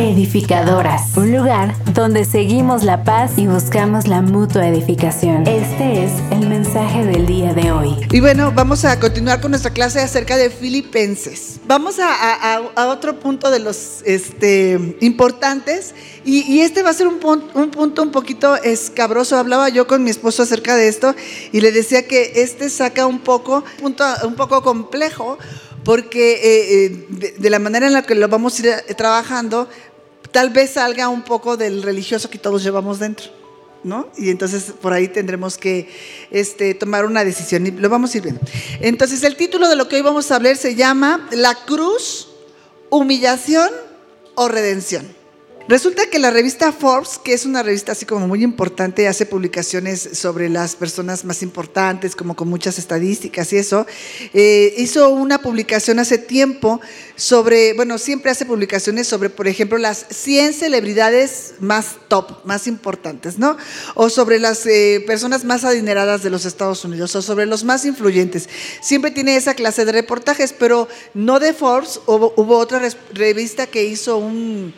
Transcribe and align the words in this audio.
Edificadoras, 0.00 1.14
un 1.18 1.30
lugar 1.30 1.74
donde 1.92 2.24
seguimos 2.24 2.84
la 2.84 3.04
paz 3.04 3.32
y 3.36 3.46
buscamos 3.46 4.08
la 4.08 4.22
mutua 4.22 4.66
edificación. 4.66 5.46
Este 5.46 6.04
es 6.04 6.12
el 6.30 6.48
mensaje 6.48 7.04
del 7.04 7.26
día 7.26 7.52
de 7.52 7.70
hoy. 7.70 7.96
Y 8.10 8.20
bueno, 8.20 8.50
vamos 8.50 8.86
a 8.86 8.98
continuar 8.98 9.42
con 9.42 9.50
nuestra 9.50 9.72
clase 9.72 10.00
acerca 10.00 10.38
de 10.38 10.48
Filipenses. 10.48 11.60
Vamos 11.66 11.98
a, 12.00 12.62
otro 12.88 13.20
punto 13.20 13.50
de 13.50 13.58
los 13.58 14.00
este, 14.06 14.96
importantes 15.00 15.94
y, 16.24 16.60
este 16.60 16.82
va 16.82 16.88
a 16.88 16.94
ser 16.94 17.06
un, 17.06 17.20
un 17.52 17.70
punto 17.70 18.02
un 18.02 18.10
poquito 18.10 18.56
escabroso. 18.56 19.36
Hablaba 19.36 19.68
yo 19.68 19.86
con 19.86 20.02
mi 20.02 20.08
esposo 20.08 20.44
acerca 20.44 20.76
de 20.76 20.88
esto 20.88 21.14
y 21.52 21.60
le 21.60 21.72
decía 21.72 22.08
que 22.08 22.32
este 22.36 22.70
saca 22.70 23.06
un 23.06 23.18
poco, 23.18 23.64
un 23.82 24.34
poco 24.34 24.62
complejo 24.62 25.36
porque 25.84 26.32
eh, 26.34 26.84
eh, 26.84 27.34
de, 27.38 27.50
la 27.50 27.58
manera 27.58 27.86
en 27.86 27.92
la 27.92 28.02
que 28.02 28.14
lo 28.14 28.28
vamos 28.28 28.58
a 28.58 28.66
ir 28.66 28.96
trabajando, 28.96 29.68
tal 30.32 30.50
vez 30.50 30.72
salga 30.72 31.08
un 31.08 31.22
poco 31.22 31.56
del 31.56 31.82
religioso 31.82 32.30
que 32.30 32.38
todos 32.38 32.62
llevamos 32.62 32.98
dentro, 32.98 33.26
¿no? 33.84 34.08
Y 34.16 34.30
entonces 34.30 34.72
por 34.80 34.92
ahí 34.92 35.08
tendremos 35.08 35.58
que 35.58 35.88
este, 36.30 36.74
tomar 36.74 37.04
una 37.04 37.24
decisión 37.24 37.66
y 37.66 37.70
lo 37.70 37.88
vamos 37.88 38.14
a 38.14 38.18
ir 38.18 38.24
viendo. 38.24 38.40
Entonces 38.80 39.22
el 39.22 39.36
título 39.36 39.68
de 39.68 39.76
lo 39.76 39.88
que 39.88 39.96
hoy 39.96 40.02
vamos 40.02 40.30
a 40.30 40.36
hablar 40.36 40.56
se 40.56 40.74
llama 40.74 41.28
La 41.32 41.54
cruz, 41.54 42.28
humillación 42.90 43.70
o 44.34 44.48
redención. 44.48 45.19
Resulta 45.70 46.10
que 46.10 46.18
la 46.18 46.32
revista 46.32 46.72
Forbes, 46.72 47.20
que 47.22 47.32
es 47.32 47.46
una 47.46 47.62
revista 47.62 47.92
así 47.92 48.04
como 48.04 48.26
muy 48.26 48.42
importante, 48.42 49.06
hace 49.06 49.24
publicaciones 49.24 50.00
sobre 50.14 50.48
las 50.48 50.74
personas 50.74 51.24
más 51.24 51.44
importantes, 51.44 52.16
como 52.16 52.34
con 52.34 52.48
muchas 52.48 52.76
estadísticas 52.76 53.52
y 53.52 53.58
eso, 53.58 53.86
eh, 54.34 54.74
hizo 54.78 55.10
una 55.10 55.40
publicación 55.40 56.00
hace 56.00 56.18
tiempo 56.18 56.80
sobre, 57.14 57.74
bueno, 57.74 57.98
siempre 57.98 58.32
hace 58.32 58.46
publicaciones 58.46 59.06
sobre, 59.06 59.30
por 59.30 59.46
ejemplo, 59.46 59.78
las 59.78 60.06
100 60.10 60.54
celebridades 60.54 61.54
más 61.60 61.98
top, 62.08 62.44
más 62.44 62.66
importantes, 62.66 63.38
¿no? 63.38 63.56
O 63.94 64.10
sobre 64.10 64.40
las 64.40 64.66
eh, 64.66 65.04
personas 65.06 65.44
más 65.44 65.62
adineradas 65.62 66.24
de 66.24 66.30
los 66.30 66.46
Estados 66.46 66.84
Unidos, 66.84 67.14
o 67.14 67.22
sobre 67.22 67.46
los 67.46 67.62
más 67.62 67.84
influyentes. 67.84 68.48
Siempre 68.82 69.12
tiene 69.12 69.36
esa 69.36 69.54
clase 69.54 69.84
de 69.84 69.92
reportajes, 69.92 70.52
pero 70.52 70.88
no 71.14 71.38
de 71.38 71.54
Forbes, 71.54 72.00
hubo, 72.08 72.34
hubo 72.34 72.58
otra 72.58 72.82
revista 73.14 73.68
que 73.68 73.84
hizo 73.84 74.16
un 74.16 74.74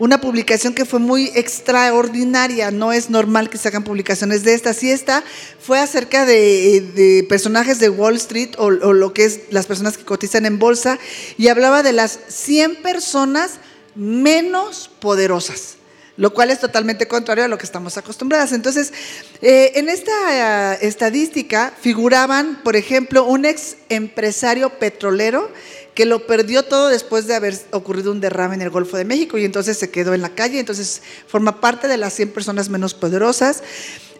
una 0.00 0.18
publicación 0.18 0.72
que 0.72 0.86
fue 0.86 0.98
muy 0.98 1.30
extraordinaria. 1.34 2.70
No 2.70 2.90
es 2.90 3.10
normal 3.10 3.50
que 3.50 3.58
se 3.58 3.68
hagan 3.68 3.84
publicaciones 3.84 4.42
de 4.42 4.54
esta. 4.54 4.72
Si 4.72 4.90
esta 4.90 5.22
fue 5.60 5.78
acerca 5.78 6.24
de, 6.24 7.24
personajes 7.28 7.78
de 7.78 7.90
Wall 7.90 8.16
Street 8.16 8.54
o, 8.56 8.64
o, 8.64 8.92
lo 8.94 9.12
que 9.12 9.26
es 9.26 9.40
las 9.50 9.66
personas 9.66 9.98
que 9.98 10.04
cotizan 10.04 10.46
en 10.46 10.58
bolsa 10.58 10.98
y 11.36 11.48
hablaba 11.48 11.82
de 11.82 11.92
las 11.92 12.18
100 12.28 12.76
personas 12.76 13.60
menos 13.94 14.90
poderosas 15.00 15.76
lo 16.16 16.34
cual 16.34 16.50
es 16.50 16.60
totalmente 16.60 17.08
contrario 17.08 17.44
a 17.44 17.48
lo 17.48 17.56
que 17.56 17.64
estamos 17.64 17.96
acostumbradas. 17.96 18.52
Entonces, 18.52 18.92
eh, 19.40 19.72
en 19.76 19.88
esta 19.88 20.74
eh, 20.74 20.78
estadística 20.82 21.72
figuraban, 21.80 22.60
por 22.62 22.76
ejemplo, 22.76 23.24
un 23.24 23.46
ex 23.46 23.78
empresario 23.88 24.68
petrolero 24.78 25.50
que 25.94 26.04
lo 26.06 26.26
perdió 26.26 26.64
todo 26.64 26.88
después 26.88 27.26
de 27.26 27.34
haber 27.34 27.58
ocurrido 27.72 28.12
un 28.12 28.20
derrame 28.20 28.54
en 28.54 28.62
el 28.62 28.70
Golfo 28.70 28.96
de 28.96 29.04
México 29.04 29.38
y 29.38 29.44
entonces 29.44 29.76
se 29.76 29.90
quedó 29.90 30.14
en 30.14 30.22
la 30.22 30.34
calle, 30.34 30.60
entonces 30.60 31.02
forma 31.26 31.60
parte 31.60 31.88
de 31.88 31.96
las 31.96 32.14
100 32.14 32.30
personas 32.30 32.68
menos 32.68 32.94
poderosas. 32.94 33.62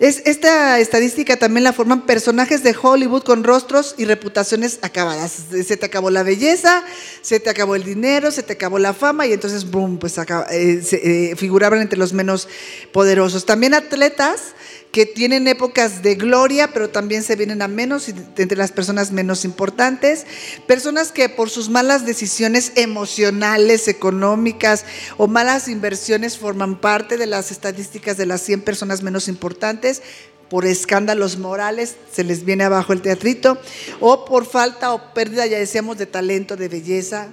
Es, 0.00 0.22
esta 0.24 0.80
estadística 0.80 1.36
también 1.36 1.62
la 1.62 1.74
forman 1.74 2.06
personajes 2.06 2.62
de 2.62 2.74
Hollywood 2.80 3.22
con 3.22 3.44
rostros 3.44 3.94
y 3.98 4.06
reputaciones 4.06 4.78
acabadas. 4.80 5.30
Se 5.50 5.76
te 5.76 5.84
acabó 5.84 6.10
la 6.10 6.22
belleza, 6.22 6.82
se 7.20 7.38
te 7.38 7.50
acabó 7.50 7.74
el 7.74 7.84
dinero, 7.84 8.30
se 8.30 8.42
te 8.42 8.54
acabó 8.54 8.78
la 8.78 8.94
fama 8.94 9.26
y 9.26 9.34
entonces, 9.34 9.70
boom, 9.70 9.98
pues 9.98 10.16
eh, 10.18 10.82
se, 10.82 11.32
eh, 11.32 11.36
figuraban 11.36 11.82
entre 11.82 11.98
los 11.98 12.14
menos 12.14 12.48
poderosos. 12.92 13.44
También 13.44 13.74
atletas 13.74 14.54
que 14.92 15.06
tienen 15.06 15.46
épocas 15.46 16.02
de 16.02 16.16
gloria, 16.16 16.72
pero 16.72 16.90
también 16.90 17.22
se 17.22 17.36
vienen 17.36 17.62
a 17.62 17.68
menos 17.68 18.08
entre 18.08 18.58
las 18.58 18.72
personas 18.72 19.12
menos 19.12 19.44
importantes, 19.44 20.26
personas 20.66 21.12
que 21.12 21.28
por 21.28 21.48
sus 21.48 21.68
malas 21.68 22.04
decisiones 22.04 22.72
emocionales, 22.74 23.86
económicas 23.86 24.84
o 25.16 25.28
malas 25.28 25.68
inversiones 25.68 26.38
forman 26.38 26.80
parte 26.80 27.16
de 27.16 27.26
las 27.26 27.52
estadísticas 27.52 28.16
de 28.16 28.26
las 28.26 28.42
100 28.42 28.62
personas 28.62 29.02
menos 29.02 29.28
importantes, 29.28 30.02
por 30.48 30.66
escándalos 30.66 31.38
morales 31.38 31.94
se 32.12 32.24
les 32.24 32.44
viene 32.44 32.64
abajo 32.64 32.92
el 32.92 33.02
teatrito, 33.02 33.58
o 34.00 34.24
por 34.24 34.44
falta 34.44 34.92
o 34.92 35.14
pérdida, 35.14 35.46
ya 35.46 35.58
decíamos, 35.58 35.96
de 35.96 36.06
talento, 36.06 36.56
de 36.56 36.68
belleza, 36.68 37.28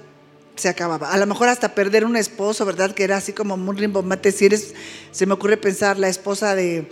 se 0.54 0.68
acababa. 0.68 1.10
A 1.10 1.18
lo 1.18 1.26
mejor 1.26 1.48
hasta 1.48 1.74
perder 1.74 2.04
un 2.04 2.16
esposo, 2.16 2.64
¿verdad? 2.64 2.92
Que 2.92 3.04
era 3.04 3.16
así 3.16 3.32
como 3.32 3.56
muy 3.56 3.76
rimbombante. 3.76 4.30
Si 4.30 4.46
eres, 4.46 4.74
se 5.10 5.26
me 5.26 5.34
ocurre 5.34 5.56
pensar, 5.56 5.98
la 5.98 6.08
esposa 6.08 6.54
de 6.54 6.88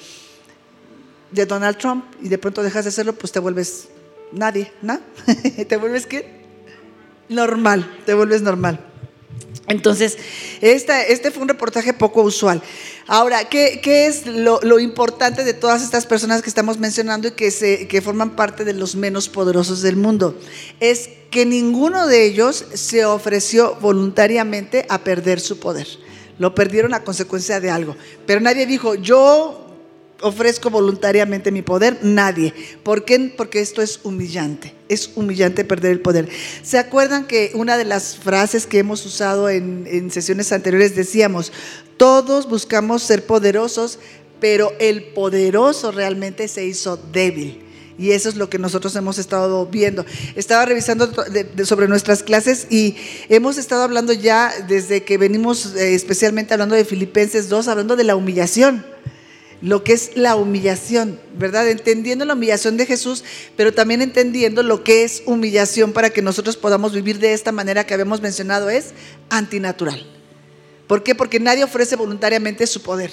de 1.30 1.46
Donald 1.46 1.76
Trump 1.76 2.04
y 2.20 2.28
de 2.28 2.38
pronto 2.38 2.62
dejas 2.62 2.84
de 2.84 2.90
hacerlo, 2.90 3.14
pues 3.14 3.32
te 3.32 3.38
vuelves 3.38 3.88
nadie, 4.32 4.72
¿no? 4.82 5.00
te 5.68 5.76
vuelves 5.76 6.06
qué? 6.06 6.44
Normal, 7.28 8.00
te 8.06 8.14
vuelves 8.14 8.42
normal. 8.42 8.80
Entonces, 9.68 10.16
este 10.60 11.30
fue 11.32 11.42
un 11.42 11.48
reportaje 11.48 11.92
poco 11.92 12.22
usual. 12.22 12.62
Ahora, 13.08 13.48
¿qué, 13.48 13.80
es 14.06 14.26
lo, 14.26 14.78
importante 14.78 15.42
de 15.42 15.54
todas 15.54 15.82
estas 15.82 16.06
personas 16.06 16.42
que 16.42 16.48
estamos 16.48 16.78
mencionando 16.78 17.28
y 17.28 17.32
que, 17.32 17.50
se, 17.50 17.88
que 17.88 18.00
forman 18.00 18.36
parte 18.36 18.64
de 18.64 18.72
los 18.72 18.94
menos 18.94 19.28
poderosos 19.28 19.82
del 19.82 19.96
mundo? 19.96 20.38
Es 20.78 21.10
que 21.30 21.44
ninguno 21.46 22.06
de 22.06 22.26
ellos 22.26 22.64
se 22.74 23.04
ofreció 23.04 23.76
voluntariamente 23.80 24.86
a 24.88 24.98
perder 25.02 25.40
su 25.40 25.58
poder. 25.58 25.88
Lo 26.38 26.54
perdieron 26.54 26.94
a 26.94 27.02
consecuencia 27.02 27.58
de 27.60 27.70
algo. 27.70 27.96
Pero 28.24 28.40
nadie 28.40 28.66
dijo, 28.66 28.94
yo 28.94 29.65
ofrezco 30.20 30.70
voluntariamente 30.70 31.52
mi 31.52 31.62
poder? 31.62 31.98
Nadie. 32.02 32.54
¿Por 32.82 33.04
qué? 33.04 33.32
Porque 33.36 33.60
esto 33.60 33.82
es 33.82 34.00
humillante. 34.02 34.74
Es 34.88 35.10
humillante 35.14 35.64
perder 35.64 35.92
el 35.92 36.00
poder. 36.00 36.28
¿Se 36.62 36.78
acuerdan 36.78 37.26
que 37.26 37.50
una 37.54 37.76
de 37.76 37.84
las 37.84 38.16
frases 38.16 38.66
que 38.66 38.78
hemos 38.78 39.04
usado 39.04 39.48
en, 39.48 40.10
sesiones 40.10 40.52
anteriores 40.52 40.94
decíamos, 40.94 41.52
todos 41.96 42.48
buscamos 42.48 43.02
ser 43.02 43.26
poderosos, 43.26 43.98
pero 44.40 44.72
el 44.78 45.02
poderoso 45.04 45.92
realmente 45.92 46.48
se 46.48 46.64
hizo 46.64 46.96
débil? 46.96 47.62
Y 47.98 48.10
eso 48.10 48.28
es 48.28 48.36
lo 48.36 48.50
que 48.50 48.58
nosotros 48.58 48.94
hemos 48.96 49.16
estado 49.16 49.64
viendo. 49.66 50.04
Estaba 50.34 50.66
revisando 50.66 51.10
sobre 51.64 51.88
nuestras 51.88 52.22
clases 52.22 52.66
y 52.68 52.94
hemos 53.30 53.56
estado 53.56 53.82
hablando 53.82 54.12
ya 54.12 54.52
desde 54.68 55.02
que 55.02 55.16
venimos 55.16 55.74
eh, 55.74 55.94
especialmente 55.94 56.52
hablando 56.52 56.74
de 56.74 56.84
Filipenses 56.84 57.48
2, 57.48 57.68
hablando 57.68 57.96
de 57.96 58.04
la 58.04 58.14
humillación 58.14 58.84
lo 59.62 59.84
que 59.84 59.92
es 59.92 60.16
la 60.16 60.36
humillación, 60.36 61.18
¿verdad? 61.36 61.68
Entendiendo 61.68 62.24
la 62.24 62.34
humillación 62.34 62.76
de 62.76 62.86
Jesús, 62.86 63.24
pero 63.56 63.72
también 63.72 64.02
entendiendo 64.02 64.62
lo 64.62 64.84
que 64.84 65.04
es 65.04 65.22
humillación 65.26 65.92
para 65.92 66.10
que 66.10 66.22
nosotros 66.22 66.56
podamos 66.56 66.92
vivir 66.92 67.18
de 67.18 67.32
esta 67.32 67.52
manera 67.52 67.84
que 67.84 67.94
habíamos 67.94 68.20
mencionado, 68.20 68.68
es 68.68 68.92
antinatural. 69.30 70.06
¿Por 70.86 71.02
qué? 71.02 71.14
Porque 71.14 71.40
nadie 71.40 71.64
ofrece 71.64 71.96
voluntariamente 71.96 72.66
su 72.66 72.82
poder. 72.82 73.10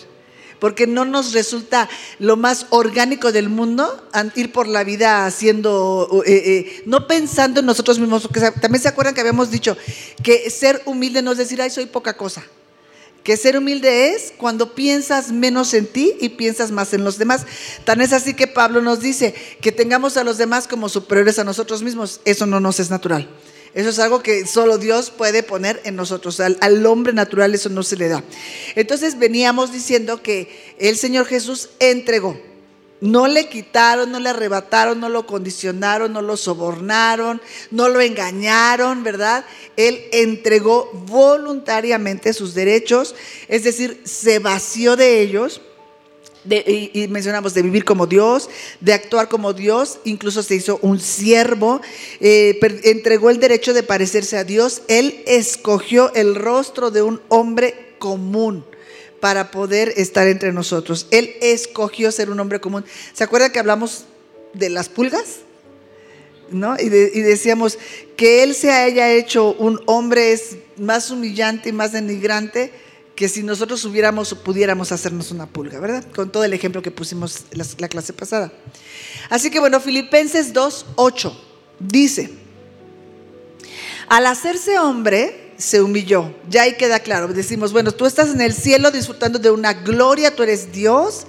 Porque 0.59 0.87
no 0.87 1.03
nos 1.03 1.33
resulta 1.33 1.89
lo 2.19 2.37
más 2.37 2.67
orgánico 2.69 3.31
del 3.31 3.49
mundo 3.49 4.07
ir 4.35 4.53
por 4.53 4.67
la 4.67 4.83
vida 4.83 5.25
haciendo, 5.25 6.23
eh, 6.25 6.31
eh, 6.45 6.83
no 6.85 7.05
pensando 7.05 7.59
en 7.59 7.65
nosotros 7.65 7.99
mismos. 7.99 8.23
Porque 8.23 8.39
también 8.61 8.81
se 8.81 8.87
acuerdan 8.87 9.13
que 9.13 9.21
habíamos 9.21 9.51
dicho 9.51 9.75
que 10.21 10.49
ser 10.49 10.81
humilde 10.85 11.21
no 11.21 11.31
es 11.31 11.37
decir, 11.37 11.61
ay, 11.61 11.69
soy 11.69 11.87
poca 11.87 12.15
cosa. 12.15 12.43
Que 13.23 13.37
ser 13.37 13.57
humilde 13.57 14.09
es 14.09 14.33
cuando 14.35 14.75
piensas 14.75 15.31
menos 15.31 15.73
en 15.73 15.87
ti 15.87 16.13
y 16.19 16.29
piensas 16.29 16.71
más 16.71 16.93
en 16.93 17.05
los 17.05 17.17
demás. 17.17 17.45
Tan 17.85 18.01
es 18.01 18.11
así 18.11 18.33
que 18.33 18.47
Pablo 18.47 18.81
nos 18.81 18.99
dice 18.99 19.33
que 19.61 19.71
tengamos 19.71 20.17
a 20.17 20.25
los 20.25 20.37
demás 20.37 20.67
como 20.67 20.89
superiores 20.89 21.39
a 21.39 21.45
nosotros 21.45 21.83
mismos. 21.83 22.19
Eso 22.25 22.45
no 22.45 22.59
nos 22.59 22.79
es 22.81 22.89
natural. 22.89 23.29
Eso 23.73 23.89
es 23.89 23.99
algo 23.99 24.21
que 24.21 24.45
solo 24.45 24.77
Dios 24.77 25.09
puede 25.09 25.41
poner 25.41 25.81
en 25.83 25.95
nosotros. 25.95 26.39
Al, 26.39 26.85
hombre 26.85 27.13
natural 27.13 27.55
eso 27.55 27.69
no 27.69 27.81
se 27.81 27.95
le 27.95 28.07
da. 28.07 28.23
Entonces 28.75 29.17
veníamos 29.17 29.71
diciendo 29.71 30.21
que 30.21 30.75
el 30.77 30.97
Señor 30.97 31.25
Jesús 31.25 31.69
entregó. 31.79 32.39
No 33.03 33.27
le 33.27 33.49
quitaron, 33.49 34.13
no 34.13 34.19
le 34.21 34.29
arrebataron, 34.29 34.97
no 35.01 35.09
lo 35.09 35.27
condicionaron, 35.27 36.13
no 36.13 36.21
lo 36.21 36.37
sobornaron, 36.37 37.41
no 37.69 37.89
lo 37.89 37.99
engañaron, 37.99 39.03
¿verdad? 39.03 39.43
Él 39.75 40.05
entregó 40.13 40.89
voluntariamente 41.05 42.31
sus 42.31 42.53
derechos, 42.53 43.13
es 43.49 43.65
decir, 43.65 43.99
se 44.05 44.39
vació 44.39 44.95
de 44.95 45.19
ellos. 45.19 45.59
y, 46.45 47.07
mencionamos 47.09 47.53
de 47.53 47.61
vivir 47.61 47.83
como 47.83 48.07
Dios, 48.07 48.49
de 48.79 48.93
actuar 48.93 49.27
como 49.27 49.51
Dios, 49.51 49.99
incluso 50.05 50.41
se 50.41 50.55
hizo 50.55 50.79
un 50.81 51.01
siervo, 51.01 51.81
eh, 52.21 52.57
entregó 52.85 53.29
el 53.29 53.39
derecho 53.41 53.73
de 53.73 53.83
parecerse 53.83 54.37
a 54.37 54.45
Dios, 54.45 54.81
él 54.87 55.23
escogió 55.25 56.13
el 56.13 56.35
rostro 56.35 56.89
de 56.89 57.01
un 57.01 57.21
hombre 57.27 57.95
común 57.99 58.63
para 59.23 59.51
poder 59.51 59.93
estar 59.95 60.27
entre 60.27 60.51
nosotros. 60.51 61.07
Él 61.09 61.37
escogió 61.39 62.11
ser 62.11 62.29
un 62.29 62.41
hombre 62.41 62.59
común. 62.59 62.83
¿Se 63.13 63.23
acuerdan 63.23 63.53
que 63.53 63.59
hablamos 63.59 64.03
de 64.53 64.69
las 64.69 64.89
pulgas? 64.89 65.37
¿No? 66.51 66.75
Y, 66.77 66.89
decíamos 66.89 67.79
que 68.17 68.43
Él 68.43 68.53
se 68.53 68.69
haya 68.71 69.13
hecho 69.13 69.53
un 69.53 69.79
hombre 69.85 70.33
es 70.33 70.57
más 70.75 71.09
humillante 71.09 71.69
y 71.69 71.71
más 71.71 71.93
denigrante 71.93 72.73
que 73.15 73.29
si 73.29 73.43
nosotros 73.43 73.85
hubiéramos 73.85 74.33
pudiéramos 74.33 74.91
hacernos 74.91 75.31
una 75.31 75.47
pulga, 75.47 75.79
¿verdad? 75.79 76.03
Con 76.13 76.29
todo 76.29 76.43
el 76.43 76.51
ejemplo 76.51 76.81
que 76.81 76.91
pusimos 76.91 77.45
la, 77.53 77.65
la 77.77 77.87
clase 77.87 78.11
pasada. 78.11 78.51
Así 79.29 79.49
que 79.49 79.61
bueno, 79.61 79.79
Filipenses 79.79 80.51
2, 80.51 80.85
8 80.97 81.45
dice, 81.79 82.29
al 84.09 84.25
hacerse 84.25 84.79
hombre, 84.79 85.42
se 85.57 85.81
humilló. 85.81 86.33
Ya 86.49 86.63
ahí 86.63 86.73
queda 86.73 86.99
claro. 86.99 87.27
Decimos, 87.27 87.73
bueno, 87.73 87.91
tú 87.91 88.05
estás 88.05 88.29
en 88.29 88.41
el 88.41 88.53
cielo 88.53 88.91
disfrutando 88.91 89.39
de 89.39 89.51
una 89.51 89.73
gloria, 89.73 90.35
tú 90.35 90.43
eres 90.43 90.71
Dios. 90.71 91.25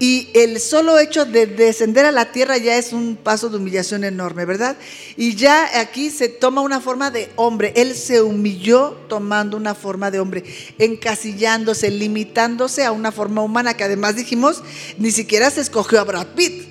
Y 0.00 0.30
el 0.34 0.60
solo 0.60 0.96
hecho 0.98 1.24
de 1.24 1.46
descender 1.46 2.06
a 2.06 2.12
la 2.12 2.30
tierra 2.30 2.56
ya 2.56 2.76
es 2.76 2.92
un 2.92 3.16
paso 3.16 3.48
de 3.48 3.56
humillación 3.56 4.04
enorme, 4.04 4.44
¿verdad? 4.44 4.76
Y 5.16 5.34
ya 5.34 5.80
aquí 5.80 6.10
se 6.10 6.28
toma 6.28 6.60
una 6.60 6.80
forma 6.80 7.10
de 7.10 7.30
hombre. 7.34 7.72
Él 7.74 7.96
se 7.96 8.22
humilló 8.22 8.96
tomando 9.08 9.56
una 9.56 9.74
forma 9.74 10.12
de 10.12 10.20
hombre, 10.20 10.44
encasillándose, 10.78 11.90
limitándose 11.90 12.84
a 12.84 12.92
una 12.92 13.10
forma 13.10 13.42
humana 13.42 13.74
que 13.74 13.82
además 13.82 14.14
dijimos, 14.14 14.62
ni 14.98 15.10
siquiera 15.10 15.50
se 15.50 15.62
escogió 15.62 15.98
a 15.98 16.04
Brad 16.04 16.28
Pitt. 16.28 16.68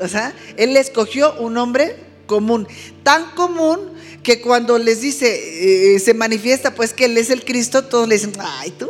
O 0.00 0.06
sea, 0.06 0.32
él 0.56 0.76
escogió 0.76 1.34
un 1.40 1.56
hombre 1.56 2.09
común, 2.30 2.68
tan 3.02 3.32
común 3.32 3.80
que 4.22 4.40
cuando 4.40 4.78
les 4.78 5.00
dice, 5.00 5.94
eh, 5.94 5.98
se 5.98 6.14
manifiesta 6.14 6.76
pues 6.76 6.94
que 6.94 7.06
Él 7.06 7.18
es 7.18 7.28
el 7.28 7.44
Cristo, 7.44 7.82
todos 7.82 8.06
le 8.06 8.14
dicen, 8.14 8.32
ay, 8.38 8.70
tú. 8.70 8.88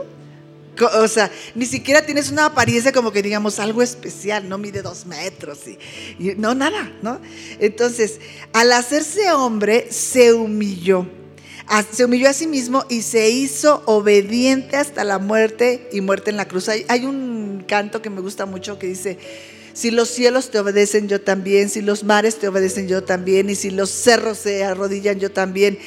O 0.98 1.08
sea, 1.08 1.30
ni 1.54 1.64
siquiera 1.64 2.04
tienes 2.04 2.30
una 2.30 2.46
apariencia 2.46 2.92
como 2.92 3.12
que 3.12 3.22
digamos 3.22 3.58
algo 3.58 3.82
especial, 3.82 4.46
no 4.46 4.58
mide 4.58 4.82
dos 4.82 5.06
metros, 5.06 5.60
y, 6.18 6.34
no, 6.36 6.54
nada, 6.54 6.92
¿no? 7.02 7.18
Entonces, 7.58 8.18
al 8.52 8.72
hacerse 8.72 9.32
hombre, 9.32 9.90
se 9.90 10.34
humilló. 10.34 11.06
Se 11.92 12.04
humilló 12.04 12.28
a 12.28 12.32
sí 12.32 12.46
mismo 12.46 12.84
y 12.90 13.02
se 13.02 13.30
hizo 13.30 13.82
obediente 13.86 14.76
hasta 14.76 15.04
la 15.04 15.18
muerte 15.18 15.88
y 15.92 16.00
muerte 16.00 16.30
en 16.30 16.36
la 16.36 16.48
cruz. 16.48 16.68
hay 16.68 17.04
un 17.04 17.64
canto 17.66 18.02
que 18.02 18.10
me 18.10 18.20
gusta 18.20 18.44
mucho 18.44 18.78
que 18.78 18.88
dice, 18.88 19.18
si 19.72 19.90
los 19.90 20.08
cielos 20.08 20.50
te 20.50 20.58
obedecen, 20.58 21.08
yo 21.08 21.20
también. 21.20 21.68
Si 21.70 21.80
los 21.80 22.04
mares 22.04 22.38
te 22.38 22.48
obedecen, 22.48 22.88
yo 22.88 23.04
también. 23.04 23.50
Y 23.50 23.54
si 23.54 23.70
los 23.70 23.90
cerros 23.90 24.38
se 24.38 24.64
arrodillan, 24.64 25.20
yo 25.20 25.30
también. 25.30 25.78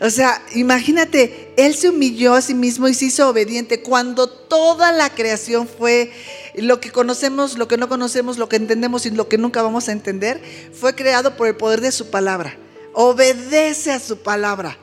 O 0.00 0.10
sea, 0.10 0.42
imagínate, 0.54 1.52
Él 1.56 1.74
se 1.74 1.88
humilló 1.88 2.34
a 2.34 2.42
sí 2.42 2.54
mismo 2.54 2.88
y 2.88 2.94
se 2.94 3.06
hizo 3.06 3.28
obediente 3.28 3.82
cuando 3.82 4.28
toda 4.28 4.92
la 4.92 5.10
creación 5.10 5.68
fue 5.68 6.12
lo 6.54 6.80
que 6.80 6.90
conocemos, 6.90 7.58
lo 7.58 7.68
que 7.68 7.76
no 7.76 7.88
conocemos, 7.88 8.38
lo 8.38 8.48
que 8.48 8.56
entendemos 8.56 9.06
y 9.06 9.10
lo 9.10 9.28
que 9.28 9.38
nunca 9.38 9.62
vamos 9.62 9.88
a 9.88 9.92
entender, 9.92 10.40
fue 10.72 10.94
creado 10.94 11.36
por 11.36 11.48
el 11.48 11.56
poder 11.56 11.80
de 11.80 11.92
su 11.92 12.10
palabra. 12.10 12.56
Obedece 12.92 13.90
a 13.90 14.00
su 14.00 14.18
palabra. 14.18 14.78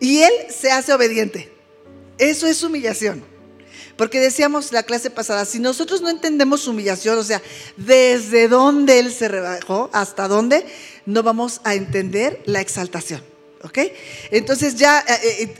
Y 0.00 0.20
Él 0.20 0.32
se 0.50 0.70
hace 0.70 0.92
obediente. 0.92 1.50
Eso 2.18 2.46
es 2.46 2.62
humillación. 2.62 3.33
Porque 3.96 4.20
decíamos 4.20 4.72
la 4.72 4.82
clase 4.82 5.10
pasada, 5.10 5.44
si 5.44 5.60
nosotros 5.60 6.02
no 6.02 6.10
entendemos 6.10 6.66
humillación, 6.66 7.18
o 7.18 7.22
sea, 7.22 7.40
desde 7.76 8.48
dónde 8.48 8.98
Él 8.98 9.12
se 9.12 9.28
rebajó, 9.28 9.90
hasta 9.92 10.26
dónde, 10.26 10.66
no 11.06 11.22
vamos 11.22 11.60
a 11.64 11.74
entender 11.74 12.42
la 12.44 12.60
exaltación. 12.60 13.22
¿Ok? 13.62 13.78
Entonces 14.30 14.74
ya 14.76 15.00
eh, 15.00 15.14
eh, 15.22 15.42
eh, 15.42 15.54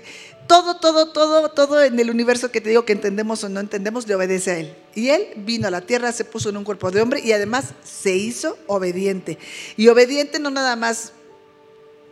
todo, 0.46 0.76
todo, 0.76 1.12
todo, 1.12 1.50
todo 1.50 1.82
en 1.82 1.98
el 1.98 2.10
universo 2.10 2.50
que 2.50 2.60
te 2.60 2.68
digo 2.68 2.84
que 2.84 2.92
entendemos 2.92 3.42
o 3.44 3.48
no 3.48 3.60
entendemos, 3.60 4.06
le 4.06 4.14
obedece 4.14 4.50
a 4.50 4.58
Él. 4.58 4.74
Y 4.94 5.08
Él 5.08 5.28
vino 5.36 5.68
a 5.68 5.70
la 5.70 5.80
tierra, 5.80 6.12
se 6.12 6.24
puso 6.24 6.50
en 6.50 6.56
un 6.56 6.64
cuerpo 6.64 6.90
de 6.90 7.00
hombre 7.00 7.20
y 7.24 7.32
además 7.32 7.66
se 7.82 8.14
hizo 8.14 8.58
obediente. 8.66 9.38
Y 9.76 9.88
obediente 9.88 10.38
no 10.38 10.50
nada 10.50 10.76
más 10.76 11.12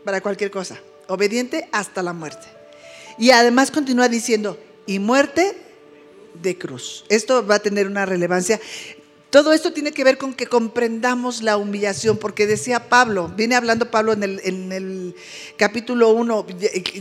para 0.05 0.21
cualquier 0.21 0.51
cosa, 0.51 0.81
obediente 1.09 1.69
hasta 1.73 2.03
la 2.03 2.13
muerte. 2.13 2.47
Y 3.19 3.31
además 3.31 3.71
continúa 3.71 4.09
diciendo, 4.09 4.59
y 4.87 4.99
muerte 4.99 5.57
de 6.35 6.59
cruz. 6.59 7.05
Esto 7.09 7.47
va 7.47 7.57
a 7.57 7.59
tener 7.59 7.87
una 7.87 8.07
relevancia. 8.07 8.61
Todo 9.33 9.55
esto 9.55 9.73
tiene 9.73 9.93
que 9.93 10.05
ver 10.05 10.19
con 10.19 10.35
que 10.35 10.47
comprendamos 10.47 11.41
la 11.41 11.57
humillación, 11.57 12.19
porque 12.19 12.47
decía 12.47 12.91
Pablo, 12.91 13.33
viene 13.35 13.55
hablando 13.55 13.91
Pablo 13.91 14.13
en 14.13 14.23
el, 14.23 15.15
capítulo 15.57 16.11
1, 16.11 16.47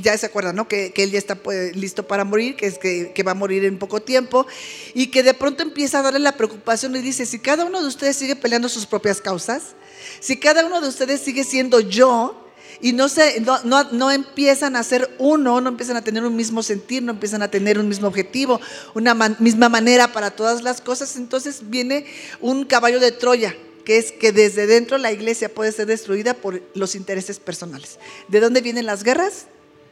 ya, 0.01 0.17
se 0.17 0.27
acuerdan, 0.27 0.55
¿no? 0.55 0.65
Que, 0.65 0.93
él 0.95 1.11
ya 1.11 1.17
está 1.17 1.35
pues, 1.35 1.75
listo 1.75 2.07
para 2.07 2.23
morir, 2.23 2.55
que 2.55 2.67
es 2.67 2.77
que, 2.77 3.11
que, 3.13 3.23
va 3.23 3.31
a 3.31 3.35
morir 3.35 3.65
en 3.65 3.77
poco 3.77 4.01
tiempo, 4.01 4.47
y 4.93 5.07
que 5.07 5.23
de 5.23 5.33
pronto 5.33 5.61
empieza 5.61 5.99
a 5.99 6.03
darle 6.03 6.19
la 6.19 6.37
preocupación 6.37 6.95
y 6.95 6.99
dice, 6.99 7.25
si 7.25 7.37
cada 7.37 7.65
uno 7.65 7.81
de 7.81 7.87
ustedes 7.89 8.15
sigue 8.15 8.37
peleando 8.37 8.69
sus 8.69 8.85
propias 8.85 9.19
causas, 9.19 9.75
si 10.21 10.37
cada 10.37 10.65
uno 10.65 10.79
de 10.79 10.87
ustedes 10.87 11.19
sigue 11.19 11.43
siendo 11.43 11.81
yo, 11.81 12.40
y 12.81 12.93
no, 12.93 13.09
se, 13.09 13.41
no, 13.41 13.83
no, 13.91 14.11
empiezan 14.11 14.75
a 14.75 14.83
ser 14.83 15.09
uno, 15.19 15.61
no 15.61 15.69
empiezan 15.69 15.97
a 15.97 16.03
tener 16.03 16.25
un 16.25 16.35
mismo 16.35 16.63
sentir, 16.63 17.03
no 17.03 17.11
empiezan 17.11 17.43
a 17.43 17.51
tener 17.51 17.77
un 17.77 17.87
mismo 17.87 18.07
objetivo, 18.07 18.59
una 18.95 19.13
misma 19.13 19.69
manera 19.69 20.11
para 20.11 20.31
todas 20.31 20.63
las 20.63 20.81
cosas, 20.81 21.15
entonces 21.15 21.69
viene 21.69 22.05
un 22.39 22.65
caballo 22.65 22.99
de 22.99 23.11
Troya, 23.11 23.55
que 23.85 23.97
es 23.97 24.11
que 24.11 24.31
desde 24.31 24.65
dentro 24.65 24.97
la 24.97 25.11
iglesia 25.11 25.53
puede 25.53 25.71
ser 25.71 25.85
destruida 25.85 26.33
por 26.33 26.61
los 26.73 26.95
intereses 26.95 27.39
personales. 27.39 27.99
¿De 28.27 28.39
dónde 28.39 28.61
vienen 28.61 28.87
las 28.87 29.03
guerras? 29.03 29.45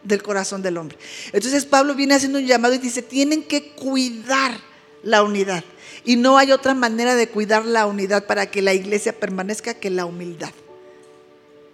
Del 0.03 0.23
corazón 0.23 0.61
del 0.61 0.77
hombre. 0.77 0.97
Entonces 1.33 1.65
Pablo 1.65 1.93
viene 1.93 2.15
haciendo 2.15 2.39
un 2.39 2.47
llamado 2.47 2.73
y 2.73 2.79
dice, 2.79 3.01
tienen 3.01 3.43
que 3.43 3.71
cuidar 3.73 4.57
la 5.03 5.23
unidad. 5.23 5.63
Y 6.05 6.15
no 6.15 6.37
hay 6.37 6.51
otra 6.51 6.73
manera 6.73 7.15
de 7.15 7.27
cuidar 7.27 7.65
la 7.65 7.85
unidad 7.85 8.25
para 8.25 8.49
que 8.49 8.61
la 8.61 8.73
iglesia 8.73 9.19
permanezca 9.19 9.73
que 9.73 9.89
la 9.89 10.05
humildad. 10.05 10.51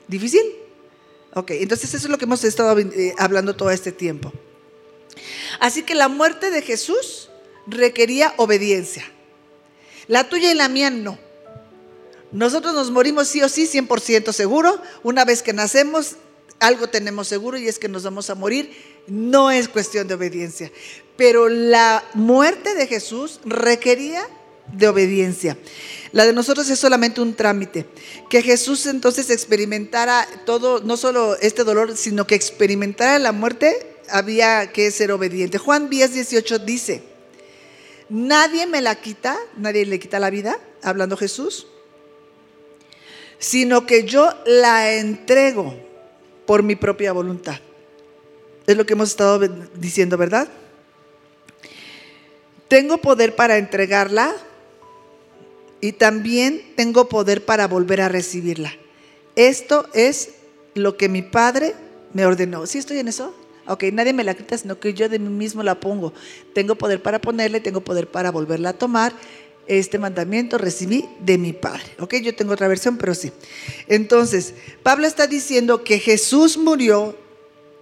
¿Difícil? 0.08 0.42
Ok, 1.36 1.52
entonces 1.52 1.94
eso 1.94 2.08
es 2.08 2.12
lo 2.12 2.18
que 2.18 2.24
hemos 2.24 2.44
estado 2.46 2.80
eh, 2.80 3.14
hablando 3.18 3.58
todo 3.58 3.70
este 3.70 3.92
tiempo. 3.92 4.32
Así 5.60 5.84
que 5.84 5.94
la 5.94 6.08
muerte 6.08 6.50
de 6.50 6.62
Jesús 6.62 7.30
requería 7.68 8.34
obediencia. 8.38 9.04
La 10.08 10.30
tuya 10.30 10.50
y 10.50 10.56
la 10.56 10.70
mía 10.70 10.90
no. 10.90 11.20
Nosotros 12.32 12.74
nos 12.74 12.90
morimos 12.90 13.28
sí 13.28 13.42
o 13.42 13.50
sí, 13.50 13.68
100% 13.68 14.32
seguro. 14.32 14.82
Una 15.04 15.26
vez 15.26 15.44
que 15.44 15.52
nacemos, 15.52 16.16
algo 16.60 16.88
tenemos 16.88 17.28
seguro 17.28 17.58
y 17.58 17.68
es 17.68 17.80
que 17.80 17.90
nos 17.90 18.04
vamos 18.04 18.30
a 18.30 18.36
morir. 18.36 18.72
No 19.08 19.52
es 19.52 19.68
cuestión 19.68 20.08
de 20.08 20.14
obediencia. 20.14 20.72
Pero 21.18 21.50
la 21.50 22.04
muerte 22.14 22.76
de 22.76 22.88
Jesús 22.88 23.42
requería 23.44 24.26
de 24.72 24.88
obediencia. 24.88 25.58
La 26.16 26.26
de 26.26 26.32
nosotros 26.32 26.70
es 26.70 26.80
solamente 26.80 27.20
un 27.20 27.34
trámite. 27.34 27.86
Que 28.30 28.42
Jesús 28.42 28.86
entonces 28.86 29.30
experimentara 29.30 30.26
todo, 30.46 30.80
no 30.80 30.96
solo 30.96 31.36
este 31.42 31.66
dolor, 31.66 31.98
sino 31.98 32.26
que 32.26 32.36
experimentara 32.36 33.20
la 33.20 33.34
muerte, 33.34 33.98
había 34.10 34.72
que 34.72 34.92
ser 34.92 35.12
obediente. 35.12 35.58
Juan 35.58 35.90
10, 35.90 36.14
18 36.14 36.60
dice, 36.60 37.04
nadie 38.08 38.66
me 38.66 38.80
la 38.80 38.96
quita, 38.96 39.38
nadie 39.58 39.86
le 39.86 40.00
quita 40.00 40.20
la 40.20 40.30
vida, 40.30 40.58
hablando 40.82 41.18
Jesús, 41.18 41.68
sino 43.38 43.86
que 43.86 44.06
yo 44.06 44.30
la 44.46 44.94
entrego 44.94 45.76
por 46.46 46.64
mi 46.64 46.78
propia 46.78 47.12
voluntad. 47.12 47.60
Es 48.66 48.78
lo 48.78 48.86
que 48.86 48.94
hemos 48.94 49.10
estado 49.10 49.40
diciendo, 49.76 50.18
¿verdad? 50.18 50.48
Tengo 52.70 53.00
poder 53.00 53.36
para 53.36 53.58
entregarla 53.58 54.34
y 55.86 55.92
también 55.92 56.64
tengo 56.76 57.08
poder 57.10 57.46
para 57.46 57.68
volver 57.68 58.02
a 58.02 58.10
recibirla. 58.10 58.74
Esto 59.36 59.88
es 59.94 60.32
lo 60.74 60.98
que 60.98 61.10
mi 61.10 61.22
Padre 61.22 61.76
me 62.12 62.26
ordenó. 62.26 62.66
¿Sí 62.66 62.80
estoy 62.80 62.98
en 62.98 63.08
eso? 63.08 63.36
Ok, 63.68 63.84
nadie 63.94 64.12
me 64.12 64.24
la 64.24 64.34
quita, 64.34 64.58
sino 64.58 64.80
que 64.80 64.96
yo 64.96 65.10
de 65.10 65.20
mí 65.20 65.30
mismo 65.30 65.62
la 65.62 65.80
pongo. 65.80 66.12
Tengo 66.56 66.74
poder 66.74 67.04
para 67.04 67.22
ponerle, 67.22 67.60
tengo 67.60 67.82
poder 67.82 68.08
para 68.08 68.32
volverla 68.32 68.70
a 68.70 68.74
tomar. 68.74 69.14
Este 69.68 70.00
mandamiento 70.00 70.58
recibí 70.58 71.06
de 71.20 71.38
mi 71.38 71.54
Padre. 71.54 71.84
Ok, 72.00 72.16
yo 72.16 72.36
tengo 72.36 72.54
otra 72.54 72.68
versión, 72.68 72.98
pero 72.98 73.14
sí. 73.14 73.32
Entonces, 73.88 74.56
Pablo 74.82 75.06
está 75.06 75.28
diciendo 75.28 75.84
que 75.84 76.00
Jesús 76.00 76.58
murió. 76.58 77.16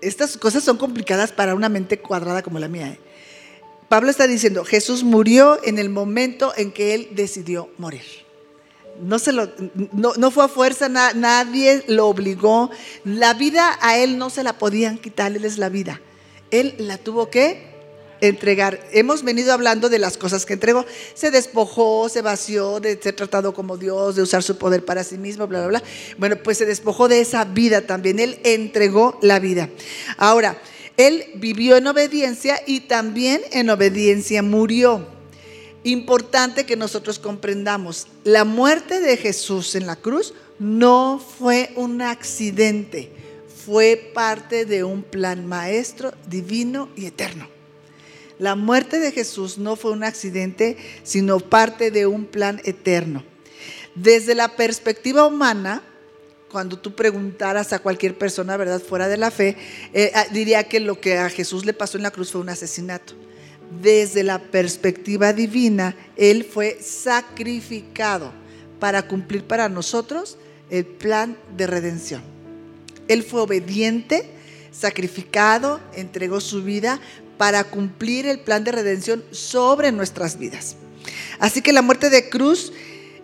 Estas 0.02 0.36
cosas 0.36 0.66
son 0.66 0.76
complicadas 0.76 1.32
para 1.32 1.56
una 1.56 1.70
mente 1.70 2.00
cuadrada 2.00 2.42
como 2.42 2.60
la 2.60 2.68
mía. 2.68 2.90
¿eh? 2.90 3.00
Pablo 3.94 4.10
está 4.10 4.26
diciendo, 4.26 4.66
Jesús 4.66 5.04
murió 5.04 5.64
en 5.64 5.78
el 5.78 5.92
momento 5.92 6.52
en 6.58 6.72
que 6.72 6.96
él 6.96 7.10
decidió 7.12 7.70
morir. 7.78 8.02
No, 9.00 9.20
se 9.20 9.32
lo, 9.32 9.48
no, 9.92 10.32
fue 10.32 10.46
a 10.46 10.48
fuerza, 10.48 10.90
nadie 10.90 11.84
lo 11.86 12.08
obligó. 12.08 12.72
La 13.04 13.36
vida 13.36 13.78
a 13.82 14.00
él 14.00 14.18
no 14.18 14.32
se 14.32 14.42
la 14.42 14.58
podían 14.58 14.98
quitar, 14.98 15.32
él 15.36 15.46
es 15.46 15.60
la 15.60 15.70
vida. 15.70 16.02
Él 16.50 16.74
la 16.80 16.98
tuvo 16.98 17.30
que 17.30 17.68
entregar. 18.20 18.80
Hemos 18.94 19.22
venido 19.22 19.54
hablando 19.54 19.90
de 19.90 20.00
las 20.00 20.18
cosas 20.18 20.48
que 20.48 20.54
entregó. 20.54 20.88
Se 21.14 21.30
despojó, 21.30 22.10
se 22.10 22.24
vació 22.24 22.80
de 22.80 23.00
ser 23.00 23.16
tratado 23.16 23.54
como 23.54 23.78
Dios, 23.78 24.16
de 24.16 24.24
usar 24.24 24.42
su 24.42 24.58
poder 24.58 24.84
para 24.84 25.04
sí 25.04 25.20
mismo, 25.20 25.46
bla, 25.46 25.60
bla, 25.60 25.68
bla. 25.68 25.84
Bueno, 26.18 26.38
pues 26.38 26.58
se 26.58 26.66
despojó 26.66 27.08
de 27.08 27.22
esa 27.22 27.46
vida 27.46 27.82
también. 27.82 28.18
Él 28.20 28.40
entregó 28.44 29.20
la 29.22 29.38
vida. 29.38 29.70
Ahora, 30.18 30.58
él 30.98 31.26
vivió 31.36 31.78
en 31.78 31.88
obediencia 31.88 32.62
y 32.66 32.82
también 32.82 33.42
en 33.52 33.70
obediencia 33.70 34.44
murió. 34.44 35.08
Importante 35.84 36.66
que 36.66 36.78
nosotros 36.78 37.20
comprendamos, 37.20 38.08
la 38.24 38.46
muerte 38.46 39.02
de 39.02 39.18
Jesús 39.18 39.76
en 39.76 39.86
la 39.86 39.96
cruz 39.96 40.34
no 40.60 41.20
fue 41.20 41.72
un 41.76 42.02
accidente, 42.02 43.12
fue 43.66 44.12
parte 44.14 44.66
de 44.66 44.84
un 44.84 45.04
plan 45.04 45.46
maestro, 45.46 46.14
divino 46.30 46.90
y 46.96 47.08
eterno. 47.08 47.50
La 48.40 48.56
muerte 48.56 49.00
de 49.00 49.12
Jesús 49.12 49.58
no 49.58 49.76
fue 49.76 49.92
un 49.92 50.04
accidente, 50.04 50.78
sino 51.04 51.40
parte 51.40 51.92
de 51.92 52.06
un 52.08 52.26
plan 52.26 52.62
eterno. 52.64 53.24
Desde 53.96 54.36
la 54.36 54.56
perspectiva 54.56 55.26
humana, 55.26 55.84
cuando 56.54 56.78
tú 56.78 56.94
preguntaras 56.94 57.74
a 57.74 57.80
cualquier 57.80 58.16
persona, 58.16 58.56
¿verdad?, 58.58 58.80
fuera 58.80 59.08
de 59.08 59.18
la 59.18 59.32
fe, 59.32 59.58
eh, 59.92 60.12
ah, 60.14 60.28
diría 60.32 60.64
que 60.66 60.80
lo 60.80 61.02
que 61.02 61.18
a 61.18 61.28
Jesús 61.32 61.66
le 61.66 61.74
pasó 61.74 61.98
en 61.98 62.04
la 62.04 62.12
cruz 62.12 62.32
fue 62.32 62.42
un 62.42 62.50
asesinato. 62.50 63.16
Desde 63.82 64.22
la 64.22 64.38
perspectiva 64.38 65.34
divina, 65.34 65.96
Él 66.16 66.44
fue 66.46 66.78
sacrificado 66.80 68.32
para 68.80 69.08
cumplir 69.08 69.46
para 69.46 69.68
nosotros 69.68 70.38
el 70.70 70.86
plan 70.86 71.36
de 71.58 71.66
redención. 71.66 72.22
Él 73.08 73.24
fue 73.24 73.42
obediente, 73.42 74.30
sacrificado, 74.72 75.82
entregó 75.96 76.40
su 76.40 76.64
vida 76.64 77.00
para 77.40 77.64
cumplir 77.64 78.28
el 78.28 78.40
plan 78.40 78.64
de 78.64 78.74
redención 78.74 79.24
sobre 79.32 79.92
nuestras 79.92 80.38
vidas. 80.38 80.76
Así 81.40 81.64
que 81.64 81.74
la 81.74 81.82
muerte 81.82 82.12
de 82.12 82.30
cruz 82.30 82.72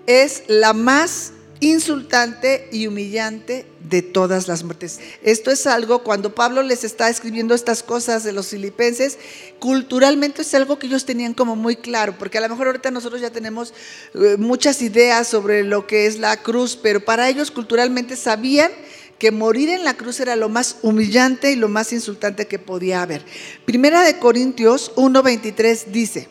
es 0.07 0.45
la 0.47 0.73
más 0.73 1.33
insultante 1.59 2.69
y 2.71 2.87
humillante 2.87 3.65
de 3.89 4.01
todas 4.01 4.47
las 4.47 4.63
muertes. 4.63 4.99
Esto 5.23 5.51
es 5.51 5.67
algo, 5.67 6.03
cuando 6.03 6.33
Pablo 6.33 6.63
les 6.63 6.83
está 6.83 7.09
escribiendo 7.09 7.53
estas 7.53 7.83
cosas 7.83 8.23
de 8.23 8.31
los 8.31 8.47
filipenses, 8.47 9.17
culturalmente 9.59 10.43
es 10.43 10.53
algo 10.53 10.79
que 10.79 10.87
ellos 10.87 11.05
tenían 11.05 11.33
como 11.33 11.55
muy 11.55 11.75
claro, 11.75 12.15
porque 12.17 12.37
a 12.37 12.41
lo 12.41 12.49
mejor 12.49 12.67
ahorita 12.67 12.91
nosotros 12.91 13.21
ya 13.21 13.31
tenemos 13.31 13.73
eh, 14.13 14.37
muchas 14.37 14.81
ideas 14.81 15.27
sobre 15.27 15.63
lo 15.63 15.85
que 15.85 16.05
es 16.05 16.19
la 16.19 16.37
cruz, 16.37 16.77
pero 16.81 17.03
para 17.03 17.27
ellos 17.29 17.51
culturalmente 17.51 18.15
sabían 18.15 18.71
que 19.17 19.31
morir 19.31 19.67
en 19.69 19.83
la 19.83 19.95
cruz 19.95 20.21
era 20.21 20.37
lo 20.37 20.47
más 20.47 20.77
humillante 20.81 21.51
y 21.51 21.57
lo 21.57 21.67
más 21.67 21.91
insultante 21.91 22.47
que 22.47 22.57
podía 22.57 23.01
haber. 23.01 23.25
Primera 23.65 24.01
de 24.03 24.17
Corintios 24.17 24.95
1.23 24.95 25.87
dice, 25.87 26.29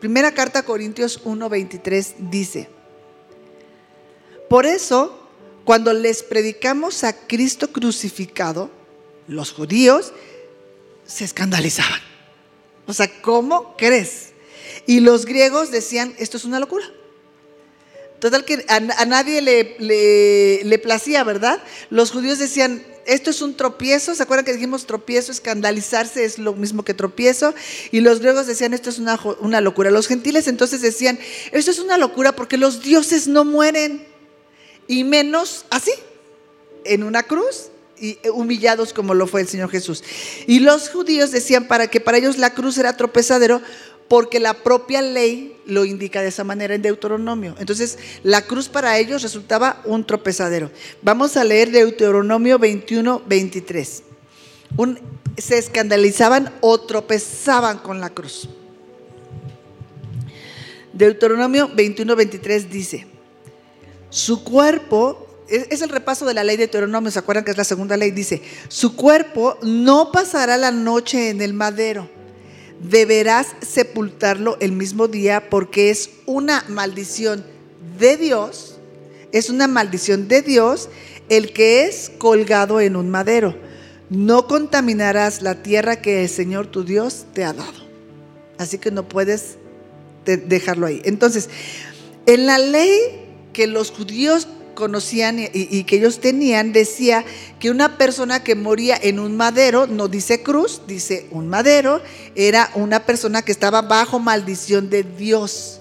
primera 0.00 0.32
carta 0.32 0.58
a 0.58 0.64
Corintios 0.64 1.24
1.23 1.24 2.14
dice, 2.30 2.68
por 4.50 4.66
eso, 4.66 5.16
cuando 5.64 5.92
les 5.92 6.24
predicamos 6.24 7.04
a 7.04 7.12
Cristo 7.12 7.70
crucificado, 7.70 8.68
los 9.28 9.52
judíos 9.52 10.12
se 11.06 11.24
escandalizaban. 11.24 12.00
O 12.84 12.92
sea, 12.92 13.08
¿cómo 13.22 13.76
crees? 13.76 14.30
Y 14.88 14.98
los 14.98 15.24
griegos 15.24 15.70
decían, 15.70 16.16
esto 16.18 16.36
es 16.36 16.44
una 16.44 16.58
locura. 16.58 16.84
Total 18.18 18.44
que 18.44 18.64
a, 18.66 18.80
nadie 19.06 19.40
le, 19.40 19.76
le, 19.78 20.64
le, 20.64 20.78
placía, 20.80 21.22
¿verdad? 21.22 21.62
Los 21.88 22.10
judíos 22.10 22.40
decían, 22.40 22.84
esto 23.06 23.30
es 23.30 23.42
un 23.42 23.56
tropiezo, 23.56 24.16
¿se 24.16 24.22
acuerdan 24.24 24.44
que 24.44 24.52
dijimos 24.52 24.84
tropiezo, 24.84 25.30
escandalizarse 25.30 26.24
es 26.24 26.40
lo 26.40 26.54
mismo 26.54 26.84
que 26.84 26.92
tropiezo? 26.92 27.54
Y 27.92 28.00
los 28.00 28.18
griegos 28.18 28.48
decían, 28.48 28.74
esto 28.74 28.90
es 28.90 28.98
una, 28.98 29.16
una 29.38 29.60
locura. 29.60 29.92
Los 29.92 30.08
gentiles 30.08 30.48
entonces 30.48 30.82
decían, 30.82 31.20
esto 31.52 31.70
es 31.70 31.78
una 31.78 31.98
locura 31.98 32.32
porque 32.32 32.56
los 32.56 32.82
dioses 32.82 33.28
no 33.28 33.44
mueren 33.44 34.09
y 34.90 35.04
menos 35.04 35.66
así, 35.70 35.92
en 36.82 37.04
una 37.04 37.22
cruz 37.22 37.68
y 37.96 38.18
humillados 38.34 38.92
como 38.92 39.14
lo 39.14 39.28
fue 39.28 39.42
el 39.42 39.46
Señor 39.46 39.70
Jesús. 39.70 40.02
Y 40.48 40.58
los 40.58 40.88
judíos 40.88 41.30
decían 41.30 41.68
para 41.68 41.86
que 41.86 42.00
para 42.00 42.18
ellos 42.18 42.38
la 42.38 42.54
cruz 42.54 42.76
era 42.76 42.96
tropezadero 42.96 43.62
porque 44.08 44.40
la 44.40 44.52
propia 44.64 45.00
ley 45.00 45.56
lo 45.64 45.84
indica 45.84 46.22
de 46.22 46.30
esa 46.30 46.42
manera 46.42 46.74
en 46.74 46.82
Deuteronomio. 46.82 47.54
Entonces, 47.60 47.98
la 48.24 48.42
cruz 48.42 48.68
para 48.68 48.98
ellos 48.98 49.22
resultaba 49.22 49.80
un 49.84 50.04
tropezadero. 50.04 50.72
Vamos 51.02 51.36
a 51.36 51.44
leer 51.44 51.70
Deuteronomio 51.70 52.58
21, 52.58 53.22
23. 53.28 54.02
se 55.38 55.56
escandalizaban 55.58 56.52
o 56.62 56.80
tropezaban 56.80 57.78
con 57.78 58.00
la 58.00 58.10
cruz. 58.10 58.48
Deuteronomio 60.92 61.70
21, 61.72 62.16
23 62.16 62.68
dice, 62.68 63.06
su 64.10 64.44
cuerpo, 64.44 65.26
es 65.48 65.82
el 65.82 65.88
repaso 65.88 66.26
de 66.26 66.34
la 66.34 66.44
ley 66.44 66.56
de 66.56 66.64
Deuteronomio, 66.64 67.10
¿se 67.10 67.18
acuerdan 67.18 67.44
que 67.44 67.50
es 67.50 67.56
la 67.56 67.64
segunda 67.64 67.96
ley? 67.96 68.10
Dice, 68.10 68.42
su 68.68 68.94
cuerpo 68.94 69.56
no 69.62 70.12
pasará 70.12 70.56
la 70.56 70.70
noche 70.70 71.30
en 71.30 71.40
el 71.40 71.54
madero. 71.54 72.08
Deberás 72.80 73.48
sepultarlo 73.60 74.56
el 74.60 74.72
mismo 74.72 75.08
día 75.08 75.50
porque 75.50 75.90
es 75.90 76.10
una 76.26 76.64
maldición 76.68 77.44
de 77.98 78.16
Dios, 78.16 78.76
es 79.32 79.50
una 79.50 79.66
maldición 79.66 80.28
de 80.28 80.42
Dios 80.42 80.88
el 81.28 81.52
que 81.52 81.84
es 81.84 82.10
colgado 82.18 82.80
en 82.80 82.96
un 82.96 83.10
madero. 83.10 83.56
No 84.08 84.46
contaminarás 84.46 85.42
la 85.42 85.62
tierra 85.62 86.02
que 86.02 86.22
el 86.22 86.28
Señor 86.28 86.66
tu 86.66 86.84
Dios 86.84 87.26
te 87.32 87.44
ha 87.44 87.52
dado. 87.52 87.88
Así 88.58 88.78
que 88.78 88.90
no 88.90 89.08
puedes 89.08 89.56
dejarlo 90.24 90.86
ahí. 90.86 91.00
Entonces, 91.04 91.48
en 92.26 92.46
la 92.46 92.58
ley 92.58 93.29
que 93.52 93.66
los 93.66 93.90
judíos 93.90 94.46
conocían 94.74 95.38
y, 95.38 95.84
que 95.84 95.96
ellos 95.96 96.20
tenían 96.20 96.72
decía 96.72 97.24
que 97.58 97.70
una 97.70 97.98
persona 97.98 98.42
que 98.42 98.54
moría 98.54 98.98
en 99.00 99.18
un 99.18 99.36
madero, 99.36 99.86
no 99.86 100.08
dice 100.08 100.42
cruz, 100.42 100.82
dice 100.86 101.26
un 101.30 101.48
madero, 101.48 102.00
era 102.34 102.70
una 102.74 103.04
persona 103.04 103.42
que 103.42 103.52
estaba 103.52 103.82
bajo 103.82 104.18
maldición 104.18 104.88
de 104.88 105.02
Dios. 105.02 105.80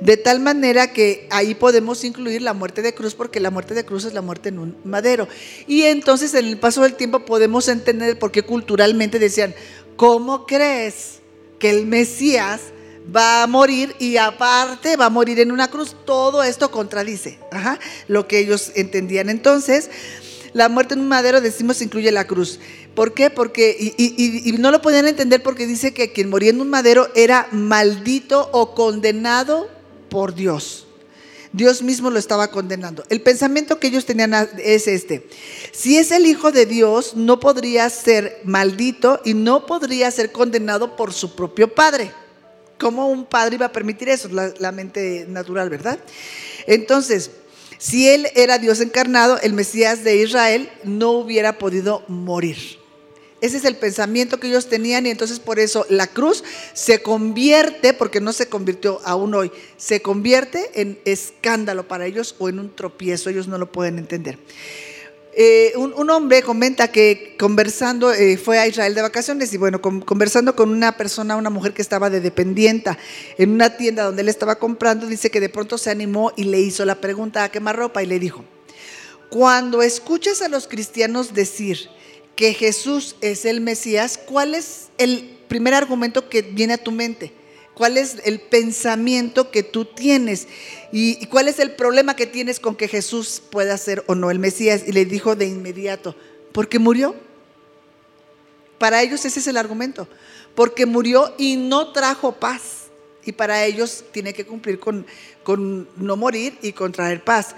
De 0.00 0.16
tal 0.16 0.38
manera 0.38 0.92
que 0.92 1.26
ahí 1.30 1.56
podemos 1.56 2.04
incluir 2.04 2.40
la 2.40 2.54
muerte 2.54 2.82
de 2.82 2.94
cruz, 2.94 3.16
porque 3.16 3.40
la 3.40 3.50
muerte 3.50 3.74
de 3.74 3.84
cruz 3.84 4.04
es 4.04 4.12
la 4.12 4.22
muerte 4.22 4.50
en 4.50 4.60
un 4.60 4.76
madero. 4.84 5.26
Y 5.66 5.82
entonces 5.82 6.32
en 6.34 6.46
el 6.46 6.58
paso 6.58 6.82
del 6.82 6.94
tiempo 6.94 7.24
podemos 7.24 7.66
entender 7.66 8.16
por 8.16 8.30
qué 8.30 8.42
culturalmente 8.42 9.18
decían, 9.18 9.56
¿cómo 9.96 10.46
crees 10.46 11.18
que 11.58 11.70
el 11.70 11.86
Mesías 11.86 12.60
va 13.14 13.42
a 13.42 13.46
morir 13.46 13.94
y 13.98 14.16
aparte 14.16 14.96
va 14.96 15.06
a 15.06 15.10
morir 15.10 15.40
en 15.40 15.52
una 15.52 15.68
cruz. 15.68 15.96
Todo 16.04 16.42
esto 16.42 16.70
contradice 16.70 17.38
lo 18.06 18.28
que 18.28 18.38
ellos 18.38 18.72
entendían. 18.74 19.30
Entonces, 19.30 19.90
la 20.52 20.68
muerte 20.68 20.94
en 20.94 21.00
un 21.00 21.08
madero, 21.08 21.40
decimos, 21.40 21.82
incluye 21.82 22.10
la 22.12 22.26
cruz. 22.26 22.58
¿Por 22.94 23.14
qué? 23.14 23.30
Porque, 23.30 23.76
y, 23.78 23.94
y, 23.96 24.52
no 24.52 24.70
lo 24.70 24.82
podían 24.82 25.06
entender 25.06 25.42
porque 25.42 25.66
dice 25.66 25.94
que 25.94 26.12
quien 26.12 26.30
moría 26.30 26.50
en 26.50 26.60
un 26.60 26.70
madero 26.70 27.08
era 27.14 27.48
maldito 27.52 28.48
o 28.52 28.74
condenado 28.74 29.68
por 30.10 30.34
Dios. 30.34 30.86
Dios 31.52 31.82
mismo 31.82 32.10
lo 32.10 32.18
estaba 32.18 32.50
condenando. 32.50 33.04
El 33.08 33.22
pensamiento 33.22 33.78
que 33.78 33.86
ellos 33.86 34.04
tenían 34.04 34.34
es 34.58 34.86
este. 34.86 35.28
Si 35.72 35.96
es 35.96 36.10
el 36.10 36.26
Hijo 36.26 36.52
de 36.52 36.66
Dios, 36.66 37.14
no 37.14 37.40
podría 37.40 37.88
ser 37.88 38.40
maldito 38.44 39.20
y 39.24 39.34
no 39.34 39.64
podría 39.64 40.10
ser 40.10 40.30
condenado 40.30 40.96
por 40.96 41.12
su 41.12 41.34
propio 41.34 41.74
Padre. 41.74 42.12
¿Cómo 42.78 43.08
un 43.08 43.24
padre 43.24 43.56
iba 43.56 43.66
a 43.66 43.72
permitir 43.72 44.08
eso? 44.08 44.28
La, 44.28 44.72
mente 44.72 45.26
natural, 45.28 45.68
¿verdad? 45.68 45.98
Entonces, 46.66 47.32
si 47.76 48.08
él 48.08 48.28
era 48.34 48.58
Dios 48.58 48.80
encarnado, 48.80 49.38
el 49.40 49.52
Mesías 49.52 50.04
de 50.04 50.16
Israel 50.16 50.70
no 50.84 51.10
hubiera 51.10 51.58
podido 51.58 52.04
morir. 52.06 52.78
Ese 53.40 53.56
es 53.56 53.64
el 53.64 53.76
pensamiento 53.76 54.40
que 54.40 54.48
ellos 54.48 54.68
tenían 54.68 55.06
y 55.06 55.10
entonces 55.10 55.38
por 55.38 55.60
eso 55.60 55.86
la 55.88 56.08
cruz 56.08 56.42
se 56.72 57.02
convierte, 57.02 57.94
porque 57.94 58.20
no 58.20 58.32
se 58.32 58.48
convirtió 58.48 59.00
aún 59.04 59.34
hoy, 59.34 59.52
se 59.76 60.02
convierte 60.02 60.70
en 60.74 60.98
escándalo 61.04 61.86
para 61.86 62.06
ellos 62.06 62.34
o 62.38 62.48
en 62.48 62.58
un 62.58 62.74
tropiezo, 62.74 63.30
ellos 63.30 63.46
no 63.46 63.58
lo 63.58 63.70
pueden 63.70 63.98
entender. 63.98 64.38
Eh, 65.40 65.72
un, 65.76 66.10
hombre 66.10 66.42
comenta 66.42 66.90
que 66.90 67.36
conversando, 67.38 68.12
eh, 68.12 68.36
fue 68.36 68.58
a 68.58 68.66
Israel 68.66 68.92
de 68.96 69.02
vacaciones 69.02 69.54
y 69.54 69.56
bueno, 69.56 69.80
conversando 69.80 70.56
con 70.56 70.68
una 70.68 70.96
persona, 70.96 71.36
una 71.36 71.48
mujer 71.48 71.72
que 71.74 71.80
estaba 71.80 72.10
de 72.10 72.20
dependienta 72.20 72.98
en 73.36 73.52
una 73.52 73.76
tienda 73.76 74.02
donde 74.02 74.22
él 74.22 74.28
estaba 74.28 74.56
comprando, 74.56 75.06
dice 75.06 75.30
que 75.30 75.38
de 75.38 75.48
pronto 75.48 75.78
se 75.78 75.92
animó 75.92 76.32
y 76.34 76.42
le 76.42 76.58
hizo 76.58 76.84
la 76.84 77.00
pregunta 77.00 77.44
a 77.44 77.52
quemar 77.52 77.76
ropa 77.76 78.02
y 78.02 78.06
le 78.06 78.18
dijo, 78.18 78.44
cuando 79.30 79.80
escuchas 79.80 80.42
a 80.42 80.48
los 80.48 80.66
cristianos 80.66 81.32
decir 81.34 81.88
que 82.34 82.52
Jesús 82.52 83.14
es 83.20 83.44
el 83.44 83.60
Mesías, 83.60 84.18
¿cuál 84.18 84.56
es 84.56 84.88
el 84.98 85.38
primer 85.46 85.72
argumento 85.72 86.28
que 86.28 86.42
viene 86.42 86.74
a 86.74 86.82
tu 86.82 86.90
mente? 86.90 87.32
Cuál 87.78 87.96
es 87.96 88.16
el 88.24 88.40
pensamiento 88.40 89.52
que 89.52 89.62
tú 89.62 89.84
tienes 89.84 90.48
y, 90.90 91.24
cuál 91.26 91.46
es 91.46 91.60
el 91.60 91.70
problema 91.70 92.16
que 92.16 92.26
tienes 92.26 92.58
con 92.58 92.74
que 92.74 92.88
Jesús 92.88 93.40
pueda 93.50 93.78
ser 93.78 94.02
o 94.08 94.16
no 94.16 94.32
el 94.32 94.40
Mesías. 94.40 94.82
Y 94.84 94.90
le 94.90 95.04
dijo 95.04 95.36
de 95.36 95.46
inmediato, 95.46 96.16
porque 96.52 96.80
murió. 96.80 97.14
Para 98.78 99.00
ellos 99.02 99.24
ese 99.24 99.38
es 99.38 99.46
el 99.46 99.56
argumento, 99.56 100.08
porque 100.56 100.86
murió 100.86 101.34
y 101.38 101.56
no 101.56 101.92
trajo 101.92 102.32
paz. 102.32 102.86
Y 103.24 103.32
para 103.32 103.64
ellos 103.64 104.04
tiene 104.12 104.32
que 104.34 104.44
cumplir 104.44 104.80
con, 104.80 105.06
con 105.44 105.88
no 105.96 106.16
morir 106.16 106.58
y 106.62 106.72
con 106.72 106.90
traer 106.90 107.22
paz. 107.22 107.54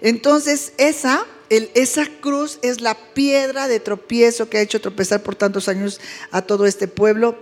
Entonces 0.00 0.72
esa, 0.76 1.26
el, 1.48 1.70
esa 1.74 2.06
cruz 2.20 2.60
es 2.62 2.80
la 2.80 2.94
piedra 3.14 3.66
de 3.66 3.80
tropiezo 3.80 4.48
que 4.48 4.58
ha 4.58 4.62
hecho 4.62 4.80
tropezar 4.80 5.22
por 5.22 5.34
tantos 5.34 5.68
años 5.68 6.00
a 6.30 6.42
todo 6.42 6.66
este 6.66 6.86
pueblo 6.86 7.36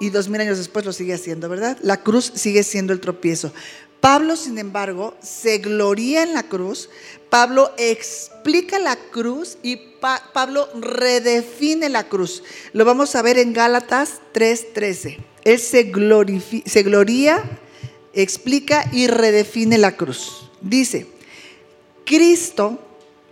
y 0.00 0.10
dos 0.10 0.28
mil 0.28 0.40
años 0.40 0.58
después 0.58 0.84
lo 0.84 0.92
sigue 0.92 1.14
haciendo, 1.14 1.48
¿verdad? 1.48 1.78
La 1.82 2.02
cruz 2.02 2.32
sigue 2.34 2.62
siendo 2.62 2.92
el 2.92 3.00
tropiezo. 3.00 3.52
Pablo, 4.00 4.36
sin 4.36 4.58
embargo, 4.58 5.16
se 5.20 5.58
gloría 5.58 6.22
en 6.22 6.34
la 6.34 6.44
cruz. 6.44 6.90
Pablo 7.30 7.72
explica 7.76 8.78
la 8.78 8.96
cruz 8.96 9.58
y 9.62 9.76
Pablo 10.32 10.68
redefine 10.74 11.88
la 11.88 12.08
cruz. 12.08 12.44
Lo 12.72 12.84
vamos 12.84 13.16
a 13.16 13.22
ver 13.22 13.38
en 13.38 13.52
Gálatas 13.52 14.20
3:13. 14.32 15.18
Él 15.44 15.58
se, 15.58 15.92
se 16.66 16.82
gloria, 16.82 17.42
explica 18.12 18.88
y 18.92 19.08
redefine 19.08 19.78
la 19.78 19.96
cruz. 19.96 20.50
Dice, 20.60 21.06
Cristo 22.04 22.78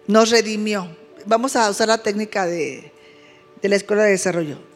nos 0.07 0.31
redimió. 0.31 0.89
Vamos 1.27 1.57
a 1.57 1.71
usar 1.71 1.89
la 1.89 2.03
técnica 2.03 2.47
de 2.47 2.91
la 3.63 3.77
Escuela 3.77 4.03
de 4.05 4.11
Desarrollo. 4.11 4.74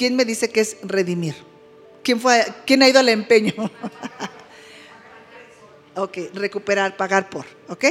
¿Quién 0.00 0.16
me 0.16 0.24
dice 0.24 0.48
que 0.48 0.60
es 0.60 0.78
redimir? 0.82 1.34
¿Quién, 2.02 2.18
fue, 2.18 2.42
quién 2.64 2.82
ha 2.82 2.88
ido 2.88 3.00
al 3.00 3.10
empeño? 3.10 3.52
ok, 5.94 6.16
recuperar, 6.32 6.96
pagar 6.96 7.28
por. 7.28 7.44
¿Ok? 7.68 7.84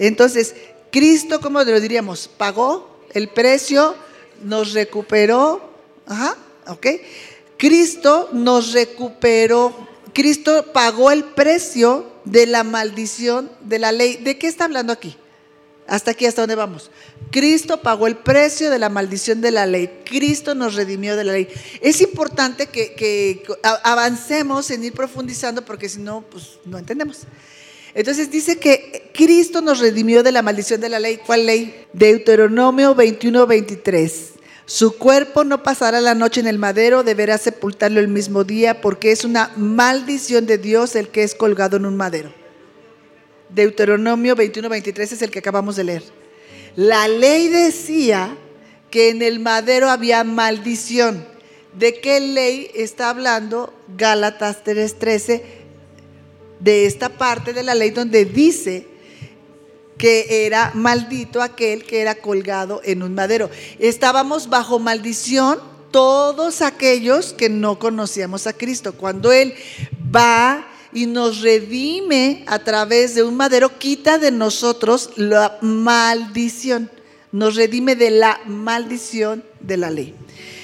Entonces, 0.00 0.56
Cristo, 0.90 1.40
¿cómo 1.40 1.62
lo 1.62 1.80
diríamos? 1.80 2.26
Pagó 2.26 3.06
el 3.12 3.28
precio, 3.28 3.94
nos 4.42 4.72
recuperó. 4.72 5.70
Ajá, 6.08 6.36
ok. 6.66 6.88
Cristo 7.56 8.30
nos 8.32 8.72
recuperó. 8.72 9.76
Cristo 10.12 10.72
pagó 10.72 11.12
el 11.12 11.22
precio 11.22 12.04
de 12.24 12.48
la 12.48 12.64
maldición 12.64 13.48
de 13.60 13.78
la 13.78 13.92
ley. 13.92 14.16
¿De 14.16 14.38
qué 14.38 14.48
está 14.48 14.64
hablando 14.64 14.92
aquí? 14.92 15.16
Hasta 15.86 16.12
aquí, 16.12 16.24
hasta 16.26 16.42
dónde 16.42 16.54
vamos. 16.54 16.90
Cristo 17.30 17.80
pagó 17.82 18.06
el 18.06 18.16
precio 18.16 18.70
de 18.70 18.78
la 18.78 18.88
maldición 18.88 19.40
de 19.40 19.50
la 19.50 19.66
ley. 19.66 20.02
Cristo 20.04 20.54
nos 20.54 20.74
redimió 20.74 21.16
de 21.16 21.24
la 21.24 21.32
ley. 21.32 21.48
Es 21.80 22.00
importante 22.00 22.68
que, 22.68 23.42
avancemos 23.82 24.70
en 24.70 24.84
ir 24.84 24.92
profundizando 24.92 25.64
porque 25.64 25.88
si 25.88 26.00
no, 26.00 26.22
pues 26.22 26.58
no 26.64 26.78
entendemos. 26.78 27.20
Entonces 27.94 28.30
dice 28.30 28.58
que 28.58 29.10
Cristo 29.14 29.60
nos 29.60 29.78
redimió 29.78 30.22
de 30.22 30.32
la 30.32 30.42
maldición 30.42 30.80
de 30.80 30.88
la 30.88 30.98
ley. 30.98 31.20
¿Cuál 31.24 31.46
ley? 31.46 31.86
Deuteronomio 31.92 32.94
21, 32.94 33.46
23. 33.46 34.30
Su 34.66 34.96
cuerpo 34.96 35.44
no 35.44 35.62
pasará 35.62 36.00
la 36.00 36.14
noche 36.14 36.40
en 36.40 36.46
el 36.46 36.58
madero, 36.58 37.02
deberá 37.02 37.36
sepultarlo 37.36 38.00
el 38.00 38.08
mismo 38.08 38.44
día, 38.44 38.80
porque 38.80 39.12
es 39.12 39.24
una 39.24 39.52
maldición 39.56 40.46
de 40.46 40.56
Dios 40.56 40.96
el 40.96 41.08
que 41.08 41.22
es 41.22 41.34
colgado 41.34 41.76
en 41.76 41.84
un 41.84 41.96
madero. 41.96 42.43
Deuteronomio 43.54 44.34
21, 44.34 44.68
23 44.68 45.12
es 45.12 45.22
el 45.22 45.30
que 45.30 45.38
acabamos 45.38 45.76
de 45.76 45.84
leer. 45.84 46.02
La 46.76 47.06
ley 47.06 47.48
decía 47.48 48.36
que 48.90 49.10
en 49.10 49.22
el 49.22 49.38
madero 49.38 49.88
había 49.88 50.24
maldición. 50.24 51.24
¿De 51.78 52.00
qué 52.00 52.20
ley 52.20 52.70
está 52.74 53.10
hablando 53.10 53.72
Gálatas 53.96 54.64
3:13? 54.64 55.42
De 56.60 56.86
esta 56.86 57.10
parte 57.10 57.52
de 57.52 57.62
la 57.62 57.74
ley 57.74 57.90
donde 57.90 58.24
dice 58.24 58.86
que 59.98 60.46
era 60.46 60.72
maldito 60.74 61.40
aquel 61.42 61.84
que 61.84 62.00
era 62.00 62.16
colgado 62.16 62.80
en 62.84 63.02
un 63.02 63.14
madero. 63.14 63.50
Estábamos 63.78 64.48
bajo 64.48 64.78
maldición 64.78 65.60
todos 65.92 66.62
aquellos 66.62 67.32
que 67.32 67.48
no 67.48 67.78
conocíamos 67.78 68.48
a 68.48 68.52
Cristo. 68.52 68.94
Cuando 68.94 69.30
Él 69.30 69.54
va 70.14 70.66
y 70.94 71.06
nos 71.06 71.42
redime 71.42 72.44
a 72.46 72.60
través 72.60 73.14
de 73.14 73.22
un 73.22 73.36
madero, 73.36 73.78
quita 73.78 74.18
de 74.18 74.30
nosotros 74.30 75.10
la 75.16 75.58
maldición, 75.60 76.90
nos 77.32 77.56
redime 77.56 77.96
de 77.96 78.10
la 78.10 78.40
maldición 78.46 79.44
de 79.60 79.76
la 79.76 79.90
ley. 79.90 80.14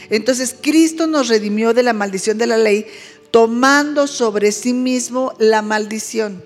Entonces 0.08 0.56
Cristo 0.60 1.06
nos 1.06 1.28
redimió 1.28 1.74
de 1.74 1.82
la 1.82 1.92
maldición 1.92 2.38
de 2.38 2.46
la 2.46 2.56
ley, 2.56 2.86
tomando 3.30 4.06
sobre 4.06 4.52
sí 4.52 4.72
mismo 4.72 5.34
la 5.38 5.62
maldición. 5.62 6.42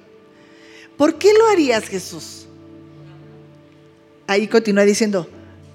¿Por 0.96 1.16
qué 1.16 1.32
lo 1.34 1.46
harías 1.48 1.84
Jesús? 1.84 2.44
ahí 4.26 4.48
continúa 4.48 4.84
diciendo, 4.84 5.28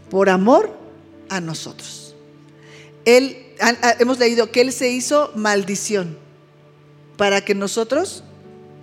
por 0.10 0.30
amor 0.30 0.76
a 1.30 1.40
nosotros. 1.40 2.16
Él, 3.06 3.54
hemos 4.00 4.20
leído 4.20 4.52
que 4.52 4.62
Él 4.62 4.72
se 4.74 4.90
hizo 4.90 5.32
maldición 5.36 6.18
para 7.20 7.42
que 7.42 7.54
nosotros 7.54 8.24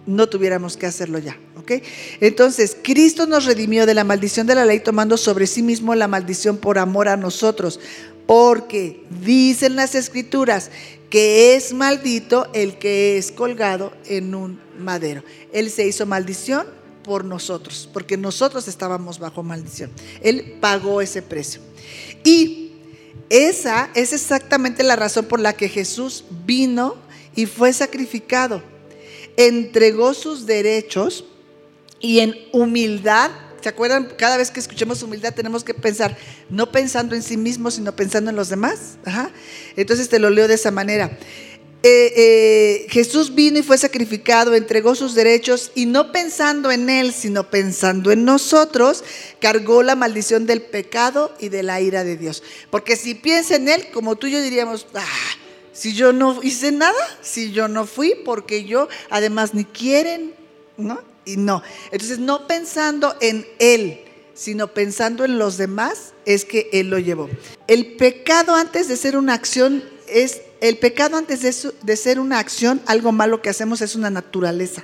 no 0.05 0.28
tuviéramos 0.28 0.76
que 0.76 0.84
hacerlo 0.84 1.19
ya. 1.19 1.39
¿ok? 1.58 1.73
Entonces, 2.21 2.76
Cristo 2.82 3.26
nos 3.26 3.47
redimió 3.47 3.87
de 3.87 3.95
la 3.95 4.04
maldición 4.04 4.47
de 4.47 4.54
la 4.54 4.67
ley 4.67 4.80
tomando 4.80 5.17
sobre 5.17 5.47
sí 5.47 5.63
mismo 5.63 5.95
la 5.95 6.06
maldición 6.06 6.58
por 6.58 6.78
amor 6.78 7.08
a 7.08 7.17
nosotros. 7.17 7.80
Porque 8.26 9.02
dicen 9.23 9.75
las 9.75 9.95
escrituras 9.95 10.71
que 11.08 11.56
es 11.56 11.73
maldito 11.73 12.47
el 12.52 12.76
que 12.76 13.17
es 13.17 13.32
colgado 13.32 13.95
en 14.04 14.34
un 14.34 14.60
madero. 14.78 15.25
Él 15.50 15.71
se 15.71 15.87
hizo 15.87 16.04
maldición 16.04 16.67
por 17.04 17.25
nosotros, 17.25 17.89
porque 17.91 18.19
nosotros 18.19 18.69
estábamos 18.69 19.19
bajo 19.19 19.43
maldición. 19.43 19.91
Él 20.21 20.58
pagó 20.60 21.00
ese 21.00 21.23
precio. 21.23 21.63
Y 22.23 22.73
esa 23.30 23.89
es 23.95 24.13
exactamente 24.13 24.82
la 24.82 24.95
razón 24.95 25.25
por 25.25 25.41
la 25.41 25.54
que 25.54 25.71
Jesús 25.71 26.25
vino 26.45 27.05
y 27.36 27.46
fue 27.46 27.72
sacrificado. 27.72 28.62
Entregó 29.36 30.14
sus 30.14 30.46
derechos 30.46 31.25
y 32.00 32.20
en 32.20 32.34
humildad, 32.52 33.30
¿se 33.60 33.68
acuerdan? 33.68 34.08
Cada 34.16 34.38
vez 34.38 34.50
que 34.50 34.58
escuchemos 34.60 35.02
humildad 35.02 35.34
tenemos 35.34 35.62
que 35.62 35.75
pensar, 35.75 36.16
no 36.50 36.72
pensando 36.72 37.14
en 37.14 37.22
sí 37.22 37.36
mismo, 37.36 37.70
sino 37.70 37.94
pensando 37.94 38.30
en 38.30 38.36
los 38.36 38.49
demás. 38.49 38.99
Entonces 39.76 40.08
te 40.08 40.18
lo 40.18 40.30
leo 40.30 40.49
de 40.49 40.54
esa 40.54 40.70
manera. 40.70 41.16
Eh, 41.82 42.12
eh, 42.16 42.86
Jesús 42.88 43.34
vino 43.34 43.58
y 43.58 43.62
fue 43.62 43.78
sacrificado, 43.78 44.54
entregó 44.54 44.94
sus 44.94 45.14
derechos 45.14 45.70
y 45.75 45.86
no 45.86 46.10
pensando 46.10 46.72
en 46.72 46.90
Él, 46.90 47.12
sino 47.12 47.49
pensando 47.49 48.10
en 48.10 48.25
nosotros, 48.25 49.04
cargó 49.40 49.82
la 49.84 49.94
maldición 49.94 50.46
del 50.46 50.62
pecado 50.62 51.32
y 51.38 51.49
de 51.50 51.62
la 51.62 51.80
ira 51.80 52.02
de 52.02 52.16
Dios. 52.16 52.42
Porque 52.70 52.96
si 52.96 53.14
piensa 53.14 53.54
en 53.54 53.68
Él, 53.68 53.88
como 53.92 54.16
tú 54.16 54.26
y 54.26 54.32
yo 54.32 54.40
diríamos, 54.40 54.86
ah, 54.94 55.04
si 55.76 55.93
yo 55.93 56.12
no 56.15 56.43
hice 56.43 56.73
nada, 56.73 56.95
si 57.21 57.52
yo 57.52 57.69
no 57.69 57.86
fui, 57.86 58.15
porque 58.25 58.65
yo 58.65 58.89
además 59.10 59.52
ni 59.52 59.65
quieren, 59.67 60.34
¿no? 60.78 61.02
Y 61.26 61.36
no. 61.36 61.62
Entonces, 61.91 62.19
no 62.19 62.47
pensando 62.47 63.15
en 63.21 63.47
Él, 63.58 64.00
sino 64.32 64.69
pensando 64.69 65.26
en 65.26 65.39
los 65.39 65.58
demás, 65.58 66.15
es 66.25 66.47
que 66.47 66.71
Él 66.73 66.89
lo 66.89 66.99
llevó. 66.99 67.28
El 67.67 67.97
pecado 67.97 68.54
antes 68.54 68.89
de 68.89 68.97
ser 68.97 69.19
una 69.19 69.34
acción 69.34 69.84
es 70.08 70.41
el 70.62 70.78
pecado 70.78 71.19
antes 71.19 71.43
de, 71.43 71.97
ser 71.97 72.19
una 72.19 72.39
acción, 72.39 72.80
algo 72.86 73.12
malo 73.12 73.43
que 73.43 73.50
hacemos 73.50 73.82
es 73.82 73.95
una 73.95 74.08
naturaleza. 74.08 74.82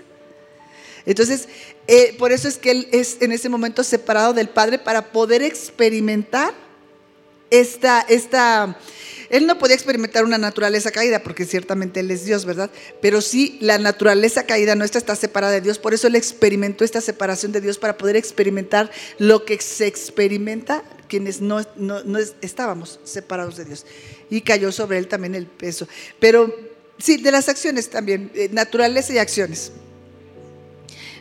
Entonces, 1.07 1.49
eh, 1.87 2.15
por 2.19 2.33
eso 2.33 2.49
es 2.49 2.59
que 2.59 2.71
Él 2.71 2.89
es 2.93 3.17
en 3.21 3.33
ese 3.33 3.49
momento 3.49 3.83
separado 3.83 4.35
del 4.35 4.51
Padre 4.51 4.79
para 4.79 5.11
poder 5.11 5.43
experimentar 5.43 6.53
esta, 7.51 8.01
esta, 8.03 8.79
Él 9.33 9.47
no 9.47 9.59
podía 9.59 9.75
experimentar 9.75 10.25
una 10.25 10.37
naturaleza 10.37 10.91
caída, 10.91 11.23
porque 11.23 11.47
ciertamente 11.47 12.01
Él 12.01 12.11
es 12.11 12.27
Dios, 12.27 12.45
¿verdad? 12.45 12.71
Pero 13.01 13.23
sí, 13.23 13.57
la 13.63 13.79
naturaleza 13.79 14.45
caída 14.45 14.75
nuestra 14.77 14.99
está 14.99 15.17
separada 15.17 15.55
de 15.55 15.63
Dios, 15.63 15.79
por 15.79 15.95
eso 15.95 16.07
Él 16.07 16.17
experimentó 16.17 16.85
esta 16.85 17.01
separación 17.01 17.51
de 17.51 17.63
Dios 17.63 17.79
para 17.79 17.97
poder 17.97 18.15
experimentar 18.17 18.91
lo 19.19 19.47
que 19.47 19.59
se 19.61 19.87
experimenta 19.87 20.85
quienes 21.09 21.41
no, 21.41 21.61
estábamos 22.43 23.01
separados 23.05 23.57
de 23.57 23.65
Dios. 23.65 23.87
Y 24.29 24.43
cayó 24.43 24.71
sobre 24.71 24.99
él 24.99 25.09
también 25.09 25.35
el 25.35 25.47
peso. 25.47 25.87
Pero 26.19 26.55
sí, 26.99 27.17
de 27.19 27.31
las 27.31 27.49
acciones 27.49 27.91
también, 27.91 28.31
eh, 28.35 28.49
naturaleza 28.53 29.13
y 29.13 29.19
acciones. 29.19 29.73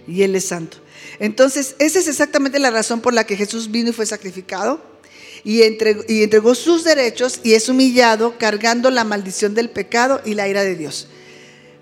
Y 0.08 0.24
Él 0.24 0.36
es 0.36 0.46
santo. 0.46 0.78
Entonces, 1.20 1.76
esa 1.80 2.00
es 2.00 2.08
exactamente 2.08 2.60
la 2.60 2.72
razón 2.72 3.02
por 3.02 3.14
la 3.14 3.26
que 3.26 3.36
Jesús 3.36 3.70
vino 3.70 3.90
y 3.90 3.94
fue 3.94 4.06
sacrificado. 4.06 4.91
Y 5.44 5.64
entregó, 5.64 6.56
sus 6.56 6.84
derechos 6.84 7.40
y 7.44 7.54
es 7.54 7.70
humillado 7.70 8.38
cargando 8.38 8.92
la 8.92 9.04
maldición 9.04 9.54
del 9.54 9.70
pecado 9.70 10.22
y 10.24 10.36
la 10.36 10.48
ira 10.48 10.64
de 10.64 10.76
Dios. 10.76 11.08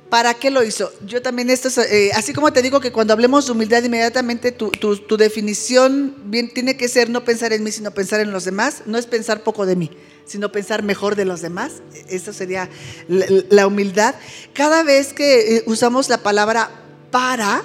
¿Para 0.09 0.33
qué 0.33 0.49
lo 0.49 0.63
hizo? 0.63 0.91
Yo 1.05 1.21
también, 1.21 1.51
esto 1.51 1.69
eh, 1.83 2.11
así 2.15 2.33
como 2.33 2.51
te 2.51 2.63
digo 2.63 2.79
que 2.79 2.91
cuando 2.91 3.13
hablemos 3.13 3.45
de 3.45 3.51
humildad, 3.51 3.83
inmediatamente 3.83 4.51
tu, 4.51 4.71
definición 5.17 6.15
tiene 6.53 6.77
que 6.77 6.87
ser 6.87 7.11
no 7.11 7.23
pensar 7.23 7.53
en 7.53 7.63
mí, 7.63 7.71
sino 7.71 7.91
pensar 7.91 8.19
en 8.19 8.31
los 8.31 8.45
demás. 8.45 8.83
No 8.87 8.97
es 8.97 9.05
pensar 9.05 9.43
poco 9.43 9.67
de 9.67 9.75
mí, 9.75 9.91
sino 10.25 10.51
pensar 10.51 10.81
mejor 10.81 11.15
de 11.15 11.25
los 11.25 11.41
demás. 11.41 11.73
Eso 12.07 12.33
sería 12.33 12.69
la, 13.07 13.67
humildad. 13.67 14.15
Cada 14.53 14.81
vez 14.81 15.13
que 15.13 15.57
eh, 15.57 15.63
usamos 15.67 16.09
la 16.09 16.17
palabra 16.23 16.71
para, 17.11 17.61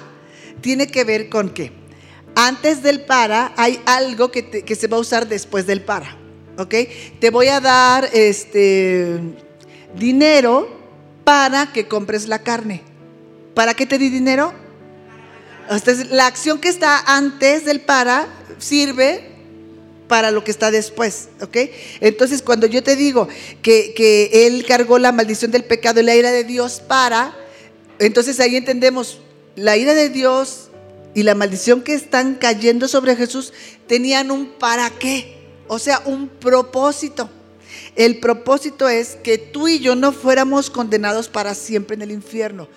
tiene 0.61 0.87
que 0.87 1.03
ver 1.03 1.29
con 1.29 1.49
qué. 1.49 1.84
Antes 2.35 2.83
del 2.83 3.01
para 3.01 3.53
hay 3.55 3.81
algo 3.85 4.29
que, 4.29 4.63
que 4.63 4.75
se 4.75 4.87
va 4.87 4.97
a 4.97 4.99
usar 4.99 5.27
después 5.27 5.65
del 5.65 5.81
para. 5.81 6.17
¿Ok? 6.57 6.73
Te 7.19 7.29
voy 7.29 7.47
a 7.47 7.59
dar 7.59 8.09
este 8.13 9.19
dinero 9.95 10.69
para 11.23 11.71
que 11.73 11.87
compres 11.87 12.27
la 12.27 12.39
carne. 12.39 12.81
¿Para 13.53 13.73
qué 13.73 13.85
te 13.85 13.97
di 13.97 14.09
dinero? 14.09 14.53
Entonces, 15.69 16.11
la 16.11 16.27
acción 16.27 16.59
que 16.59 16.69
está 16.69 16.99
antes 16.99 17.65
del 17.65 17.81
para 17.81 18.27
sirve 18.59 19.35
para 20.07 20.29
lo 20.29 20.43
que 20.43 20.51
está 20.51 20.69
después, 20.69 21.29
¿ok? 21.41 21.57
Entonces, 21.99 22.43
cuando 22.43 22.67
yo 22.67 22.83
te 22.83 22.95
digo 22.95 23.27
que, 23.63 23.93
que 23.95 24.45
Él 24.45 24.63
cargó 24.67 24.99
la 24.99 25.11
maldición 25.11 25.49
del 25.49 25.63
pecado 25.63 25.99
y 25.99 26.03
la 26.03 26.15
ira 26.15 26.31
de 26.31 26.43
Dios 26.43 26.79
para, 26.87 27.35
entonces 27.97 28.39
ahí 28.39 28.55
entendemos, 28.55 29.21
la 29.55 29.77
ira 29.77 29.95
de 29.95 30.09
Dios 30.09 30.69
y 31.15 31.23
la 31.23 31.33
maldición 31.33 31.81
que 31.81 31.95
están 31.95 32.35
cayendo 32.35 32.87
sobre 32.87 33.15
Jesús 33.15 33.53
tenían 33.87 34.29
un 34.29 34.47
para 34.47 34.91
qué, 34.91 35.37
o 35.67 35.79
sea, 35.79 36.03
un 36.05 36.27
propósito. 36.27 37.29
El 37.95 38.19
propósito 38.19 38.89
es 38.89 39.15
que 39.23 39.37
tú 39.37 39.69
y 39.69 39.79
yo 39.79 39.95
no 39.95 40.11
fuéramos 40.11 40.69
condenados 40.69 41.29
para 41.29 41.55
siempre 41.55 41.95
en 41.95 42.01
el 42.01 42.11
infierno. 42.11 42.67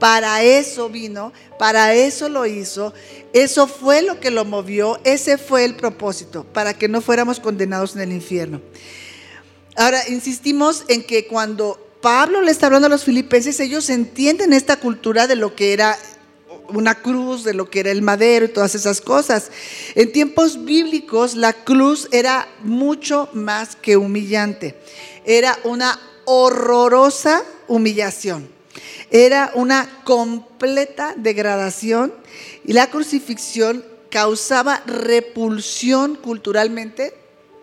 Para 0.00 0.42
eso 0.42 0.88
vino, 0.88 1.32
para 1.58 1.94
eso 1.94 2.28
lo 2.30 2.46
hizo, 2.46 2.94
eso 3.34 3.66
fue 3.66 4.02
lo 4.02 4.18
que 4.18 4.30
lo 4.30 4.44
movió, 4.44 4.98
ese 5.04 5.38
fue 5.38 5.64
el 5.64 5.76
propósito, 5.76 6.44
para 6.44 6.74
que 6.74 6.88
no 6.88 7.00
fuéramos 7.02 7.38
condenados 7.38 7.94
en 7.94 8.02
el 8.02 8.12
infierno. 8.12 8.60
Ahora, 9.76 10.08
insistimos 10.08 10.84
en 10.88 11.04
que 11.04 11.26
cuando 11.26 11.78
Pablo 12.00 12.40
le 12.40 12.50
está 12.50 12.66
hablando 12.66 12.86
a 12.86 12.90
los 12.90 13.04
filipenses, 13.04 13.60
ellos 13.60 13.88
entienden 13.90 14.52
esta 14.52 14.78
cultura 14.78 15.26
de 15.26 15.36
lo 15.36 15.54
que 15.54 15.72
era 15.72 15.96
una 16.78 16.94
cruz, 16.96 17.44
de 17.44 17.54
lo 17.54 17.70
que 17.70 17.80
era 17.80 17.90
el 17.90 18.02
madero 18.02 18.46
y 18.46 18.48
todas 18.48 18.74
esas 18.74 19.00
cosas. 19.00 19.50
En 19.94 20.12
tiempos 20.12 20.64
bíblicos 20.64 21.34
la 21.34 21.52
cruz 21.52 22.08
era 22.12 22.48
mucho 22.62 23.28
más 23.32 23.76
que 23.76 23.96
humillante. 23.96 24.76
Era 25.24 25.58
una 25.64 25.98
horrorosa 26.24 27.42
humillación. 27.68 28.48
Era 29.10 29.52
una 29.54 30.02
completa 30.04 31.14
degradación 31.16 32.12
y 32.64 32.72
la 32.72 32.90
crucifixión 32.90 33.84
causaba 34.10 34.82
repulsión 34.86 36.16
culturalmente 36.16 37.14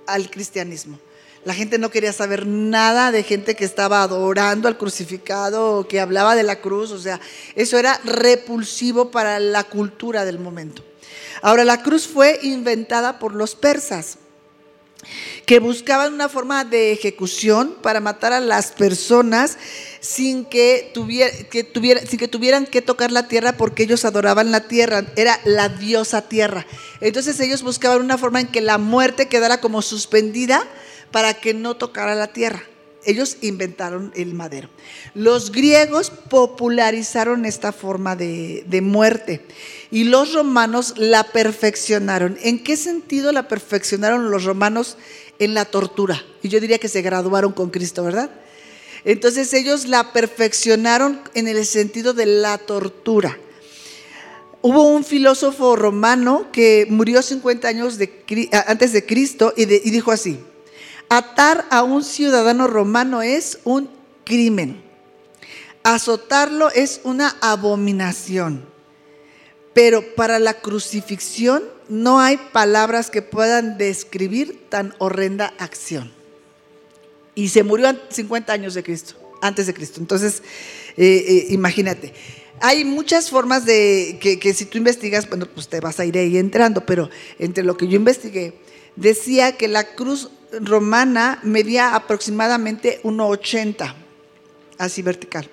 al 0.08 0.30
cristianismo. 0.30 1.00
La 1.44 1.56
gente 1.56 1.80
no 1.80 1.90
quería 1.90 2.14
saber 2.14 2.46
nada 2.46 3.12
de 3.12 3.24
gente 3.24 3.56
que 3.56 3.66
estaba 3.66 4.04
adorando 4.04 4.68
al 4.68 4.78
crucificado 4.78 5.80
o 5.80 5.88
que 5.88 6.00
hablaba 6.00 6.36
de 6.36 6.44
la 6.44 6.62
cruz. 6.62 6.92
O 6.92 7.00
sea, 7.00 7.20
eso 7.56 7.80
era 7.80 8.00
repulsivo 8.04 9.10
para 9.10 9.40
la 9.40 9.64
cultura 9.64 10.24
del 10.24 10.38
momento. 10.38 10.84
Ahora, 11.42 11.66
la 11.66 11.82
cruz 11.82 12.08
fue 12.08 12.40
inventada 12.44 13.18
por 13.18 13.34
los 13.34 13.56
persas 13.56 14.20
que 15.48 15.60
buscaban 15.60 16.14
una 16.14 16.30
forma 16.30 16.64
de 16.64 16.92
ejecución 16.92 17.76
para 17.82 18.00
matar 18.00 18.34
a 18.34 18.40
las 18.40 18.72
personas 18.72 19.58
sin 20.00 20.46
que, 20.46 20.94
que 21.50 21.64
tuvieran 22.28 22.68
que 22.68 22.82
tocar 22.84 23.12
la 23.12 23.28
tierra 23.28 23.54
porque 23.54 23.84
ellos 23.84 24.06
adoraban 24.06 24.52
la 24.52 24.68
tierra, 24.68 25.06
era 25.16 25.40
la 25.44 25.70
diosa 25.70 26.22
tierra. 26.30 26.68
Entonces 27.00 27.40
ellos 27.40 27.64
buscaban 27.64 28.02
una 28.02 28.20
forma 28.20 28.42
en 28.42 28.48
que 28.48 28.62
la 28.62 28.78
muerte 28.78 29.28
quedara 29.28 29.60
como 29.60 29.82
suspendida 29.82 30.68
para 31.12 31.34
que 31.34 31.54
no 31.54 31.76
tocara 31.76 32.16
la 32.16 32.28
tierra. 32.28 32.64
Ellos 33.04 33.38
inventaron 33.42 34.12
el 34.16 34.36
madero. 34.36 34.70
Los 35.16 35.52
griegos 35.52 36.12
popularizaron 36.12 37.46
esta 37.46 37.72
forma 37.72 38.16
de, 38.16 38.80
muerte 38.84 39.42
y 39.90 40.04
los 40.04 40.34
romanos 40.34 40.94
la 40.98 41.24
perfeccionaron. 41.24 42.38
¿En 42.42 42.64
qué 42.64 42.78
sentido 42.78 43.32
la 43.32 43.48
perfeccionaron 43.48 44.30
los 44.30 44.44
romanos? 44.44 44.98
En 45.40 45.56
la 45.56 45.66
tortura. 45.66 46.24
Y 46.44 46.50
yo 46.50 46.60
diría 46.60 46.78
que 46.78 46.88
se 46.88 47.02
graduaron 47.02 47.54
con 47.54 47.72
Cristo, 47.72 48.04
¿verdad? 48.04 48.30
Entonces 49.04 49.52
ellos 49.56 49.88
la 49.88 50.14
perfeccionaron 50.14 51.20
en 51.34 51.48
el 51.48 51.66
sentido 51.66 52.14
de 52.14 52.28
la 52.28 52.60
tortura. 52.60 53.40
Hubo 54.62 54.84
un 54.84 55.04
filósofo 55.04 55.76
romano 55.76 56.52
que 56.52 56.86
murió 56.88 57.24
50 57.24 57.68
años 57.68 57.98
antes 58.68 58.94
de 58.94 59.06
Cristo 59.08 59.56
y 59.58 59.66
dijo 59.66 60.12
así, 60.12 60.40
Atar 61.12 61.66
a 61.72 61.84
un 61.84 62.06
ciudadano 62.06 62.68
romano 62.68 63.22
es 63.22 63.60
un 63.66 63.90
crimen. 64.24 64.82
Azotarlo 65.84 66.72
es 66.72 67.02
una 67.04 67.36
abominación. 67.42 68.64
Pero 69.74 70.16
para 70.16 70.40
la 70.40 70.62
crucifixión 70.62 71.64
no 71.90 72.22
hay 72.22 72.38
palabras 72.54 73.10
que 73.10 73.22
puedan 73.22 73.78
describir 73.78 74.70
tan 74.70 74.96
horrenda 75.00 75.54
acción. 75.58 76.14
Y 77.36 77.50
se 77.50 77.64
murió 77.64 77.94
50 78.08 78.54
años 78.54 78.74
de 78.74 78.82
Cristo, 78.82 79.16
antes 79.42 79.68
de 79.68 79.74
Cristo. 79.74 80.00
Entonces, 80.00 80.42
eh, 80.96 81.26
eh, 81.28 81.46
imagínate. 81.50 82.14
Hay 82.62 82.86
muchas 82.86 83.30
formas 83.30 83.66
de 83.66 84.18
que, 84.22 84.40
que, 84.40 84.54
si 84.54 84.64
tú 84.64 84.78
investigas, 84.78 85.28
bueno, 85.28 85.46
pues 85.46 85.68
te 85.68 85.82
vas 85.82 86.00
a 86.00 86.06
ir 86.06 86.18
ahí 86.18 86.38
entrando, 86.38 86.86
pero 86.86 87.10
entre 87.38 87.66
lo 87.66 87.76
que 87.76 87.90
yo 87.90 87.98
investigué, 87.98 88.54
decía 88.96 89.58
que 89.58 89.68
la 89.68 89.96
cruz 89.96 90.30
romana 90.60 91.40
medía 91.44 91.96
aproximadamente 91.96 93.00
1,80, 93.04 93.94
así 94.78 95.02
vertical. 95.02 95.50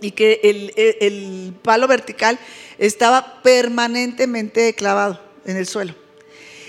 Y 0.00 0.10
que 0.10 0.40
el, 0.42 1.54
palo 1.62 1.88
vertical 1.88 2.38
estaba 2.78 3.42
permanentemente 3.42 4.74
clavado 4.74 5.20
en 5.46 5.56
el 5.56 5.66
suelo 5.66 6.03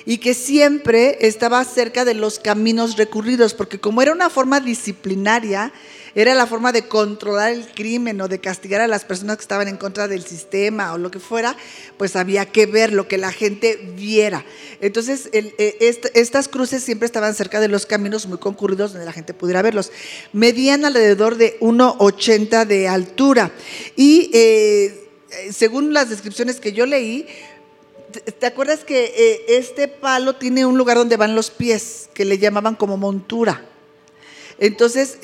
y 0.06 0.20
que 0.20 0.34
siempre 0.34 1.18
estaba 1.22 1.64
cerca 1.66 2.06
de 2.06 2.14
los 2.14 2.40
caminos 2.40 2.96
recurridos, 2.98 3.54
porque 3.54 3.80
como 3.80 4.02
era 4.02 4.12
una 4.12 4.30
forma 4.30 4.60
disciplinaria, 4.60 5.74
era 6.16 6.34
la 6.34 6.48
forma 6.48 6.72
de 6.72 6.88
controlar 6.88 7.52
el 7.52 7.68
crimen 7.68 8.22
o 8.22 8.30
de 8.30 8.40
castigar 8.40 8.80
a 8.80 8.88
las 8.88 9.04
personas 9.04 9.36
que 9.36 9.42
estaban 9.42 9.68
en 9.68 9.76
contra 9.76 10.08
del 10.08 10.24
sistema 10.24 10.94
o 10.94 10.98
lo 10.98 11.12
que 11.12 11.20
fuera, 11.20 11.58
pues 11.98 12.16
había 12.16 12.46
que 12.46 12.66
ver 12.68 12.94
lo 12.94 13.10
que 13.10 13.18
la 13.18 13.34
gente 13.34 13.76
viera. 13.98 14.46
Entonces, 14.80 15.30
eh, 15.34 15.76
estas 16.14 16.48
cruces 16.48 16.84
siempre 16.84 17.06
estaban 17.06 17.36
cerca 17.36 17.60
de 17.60 17.68
los 17.68 17.86
caminos 17.86 18.28
muy 18.28 18.38
concurridos 18.38 18.94
donde 18.94 19.06
la 19.06 19.12
gente 19.12 19.34
pudiera 19.34 19.62
verlos. 19.62 19.92
Medían 20.32 20.86
alrededor 20.86 21.36
de 21.36 21.58
1,80 21.60 22.66
de 22.66 22.88
altura. 22.88 23.52
Y 23.98 24.30
eh, 24.34 25.10
según 25.52 25.94
las 25.94 26.10
descripciones 26.10 26.62
que 26.62 26.72
yo 26.72 26.86
leí, 26.86 27.28
¿Te 28.40 28.46
acuerdas 28.46 28.84
que 28.84 29.14
eh, 29.16 29.58
este 29.58 29.88
palo 29.88 30.36
tiene 30.36 30.66
un 30.66 30.78
lugar 30.78 30.98
donde 30.98 31.18
van 31.18 31.36
los 31.36 31.52
pies, 31.52 32.10
que 32.14 32.26
le 32.26 32.38
llamaban 32.38 32.76
como 32.76 32.98
montura? 32.98 33.64
Entonces, 34.58 35.18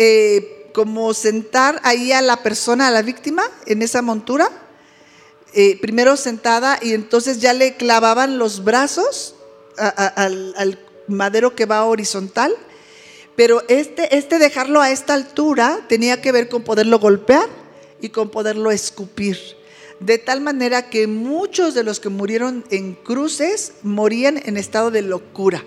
como 0.73 1.13
sentar 1.13 1.79
ahí 1.83 2.11
a 2.11 2.21
la 2.21 2.43
persona, 2.43 2.87
a 2.87 2.91
la 2.91 3.01
víctima, 3.01 3.43
en 3.65 3.81
esa 3.81 4.01
montura, 4.01 4.49
eh, 5.53 5.77
primero 5.81 6.15
sentada 6.15 6.79
y 6.81 6.93
entonces 6.93 7.41
ya 7.41 7.51
le 7.51 7.75
clavaban 7.75 8.37
los 8.37 8.63
brazos 8.63 9.35
al, 9.77 10.79
madero 11.07 11.55
que 11.55 11.65
va 11.65 11.83
horizontal, 11.83 12.55
pero 13.35 13.61
este, 13.67 14.15
este 14.15 14.39
dejarlo 14.39 14.79
a 14.79 14.91
esta 14.91 15.13
altura 15.13 15.81
tenía 15.89 16.21
que 16.21 16.31
ver 16.31 16.47
con 16.47 16.63
poderlo 16.63 16.99
golpear 16.99 17.49
y 17.99 18.09
con 18.09 18.29
poderlo 18.29 18.71
escupir. 18.71 19.37
De 20.01 20.17
tal 20.17 20.41
manera 20.41 20.89
que 20.89 21.05
muchos 21.05 21.75
de 21.75 21.83
los 21.83 21.99
que 21.99 22.09
murieron 22.09 22.65
en 22.71 22.95
cruces 22.95 23.73
morían 23.83 24.41
en 24.43 24.57
estado 24.57 24.89
de 24.89 25.03
locura, 25.03 25.63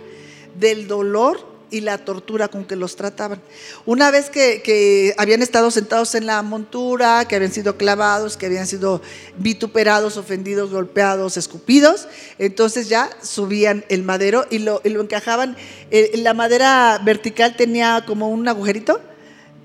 del 0.59 0.88
dolor 0.88 1.55
y 1.70 1.81
la 1.81 1.99
tortura 1.99 2.49
con 2.49 2.64
que 2.64 2.75
los 2.75 2.97
trataban. 2.97 3.40
Una 3.87 4.11
vez 4.11 4.31
que, 4.31 5.14
habían 5.18 5.42
estado 5.42 5.70
sentados 5.70 6.16
en 6.16 6.27
la 6.27 6.42
montura, 6.42 7.27
que 7.29 7.37
habían 7.37 7.53
sido 7.53 7.77
clavados, 7.77 8.37
que 8.37 8.47
habían 8.47 8.66
sido 8.66 9.03
vituperados, 9.38 10.16
ofendidos, 10.16 10.70
golpeados, 10.70 11.37
escupidos, 11.37 12.09
entonces 12.38 12.88
ya 12.88 13.11
subían 13.23 13.85
el 13.88 14.03
madero 14.03 14.47
y 14.51 14.59
lo, 14.59 14.81
encajaban. 14.85 15.57
Eh, 15.92 16.12
la 16.16 16.35
madera 16.35 17.01
vertical 17.05 17.57
tenía 17.57 18.05
como 18.05 18.31
un 18.31 18.49
agujerito 18.49 19.01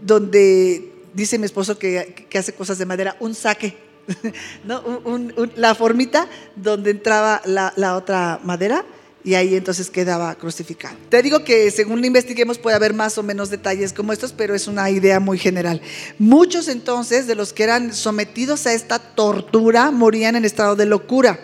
donde, 0.02 0.92
dice 1.16 1.40
mi 1.40 1.46
esposo 1.46 1.80
que, 1.80 2.28
hace 2.36 2.54
cosas 2.54 2.78
de 2.78 2.86
madera, 2.86 3.18
un 3.20 3.34
saque. 3.34 3.89
la 5.56 5.76
formita 5.76 6.28
donde 6.56 6.92
entraba 6.92 7.42
la, 7.46 7.74
la 7.76 7.96
otra 7.96 8.40
madera 8.44 8.84
y 9.24 9.36
ahí 9.36 9.56
entonces 9.56 9.90
quedaba 9.90 10.34
crucificado. 10.36 10.96
Te 11.10 11.22
digo 11.22 11.44
que 11.44 11.70
según 11.72 12.04
investiguemos 12.06 12.58
puede 12.58 12.76
haber 12.76 12.94
más 12.94 13.18
o 13.18 13.24
menos 13.24 13.50
detalles 13.50 13.92
como 13.94 14.14
estos, 14.14 14.32
pero 14.32 14.56
es 14.56 14.68
una 14.68 14.90
idea 14.90 15.20
muy 15.20 15.38
general. 15.38 15.82
Muchos 16.18 16.68
entonces 16.68 17.28
de 17.28 17.36
los 17.36 17.52
que 17.52 17.64
eran 17.64 17.94
sometidos 17.94 18.66
a 18.66 18.74
esta 18.74 19.00
tortura 19.00 19.92
morían 19.92 20.36
en 20.36 20.46
estado 20.46 20.76
de 20.76 20.86
locura. 20.86 21.40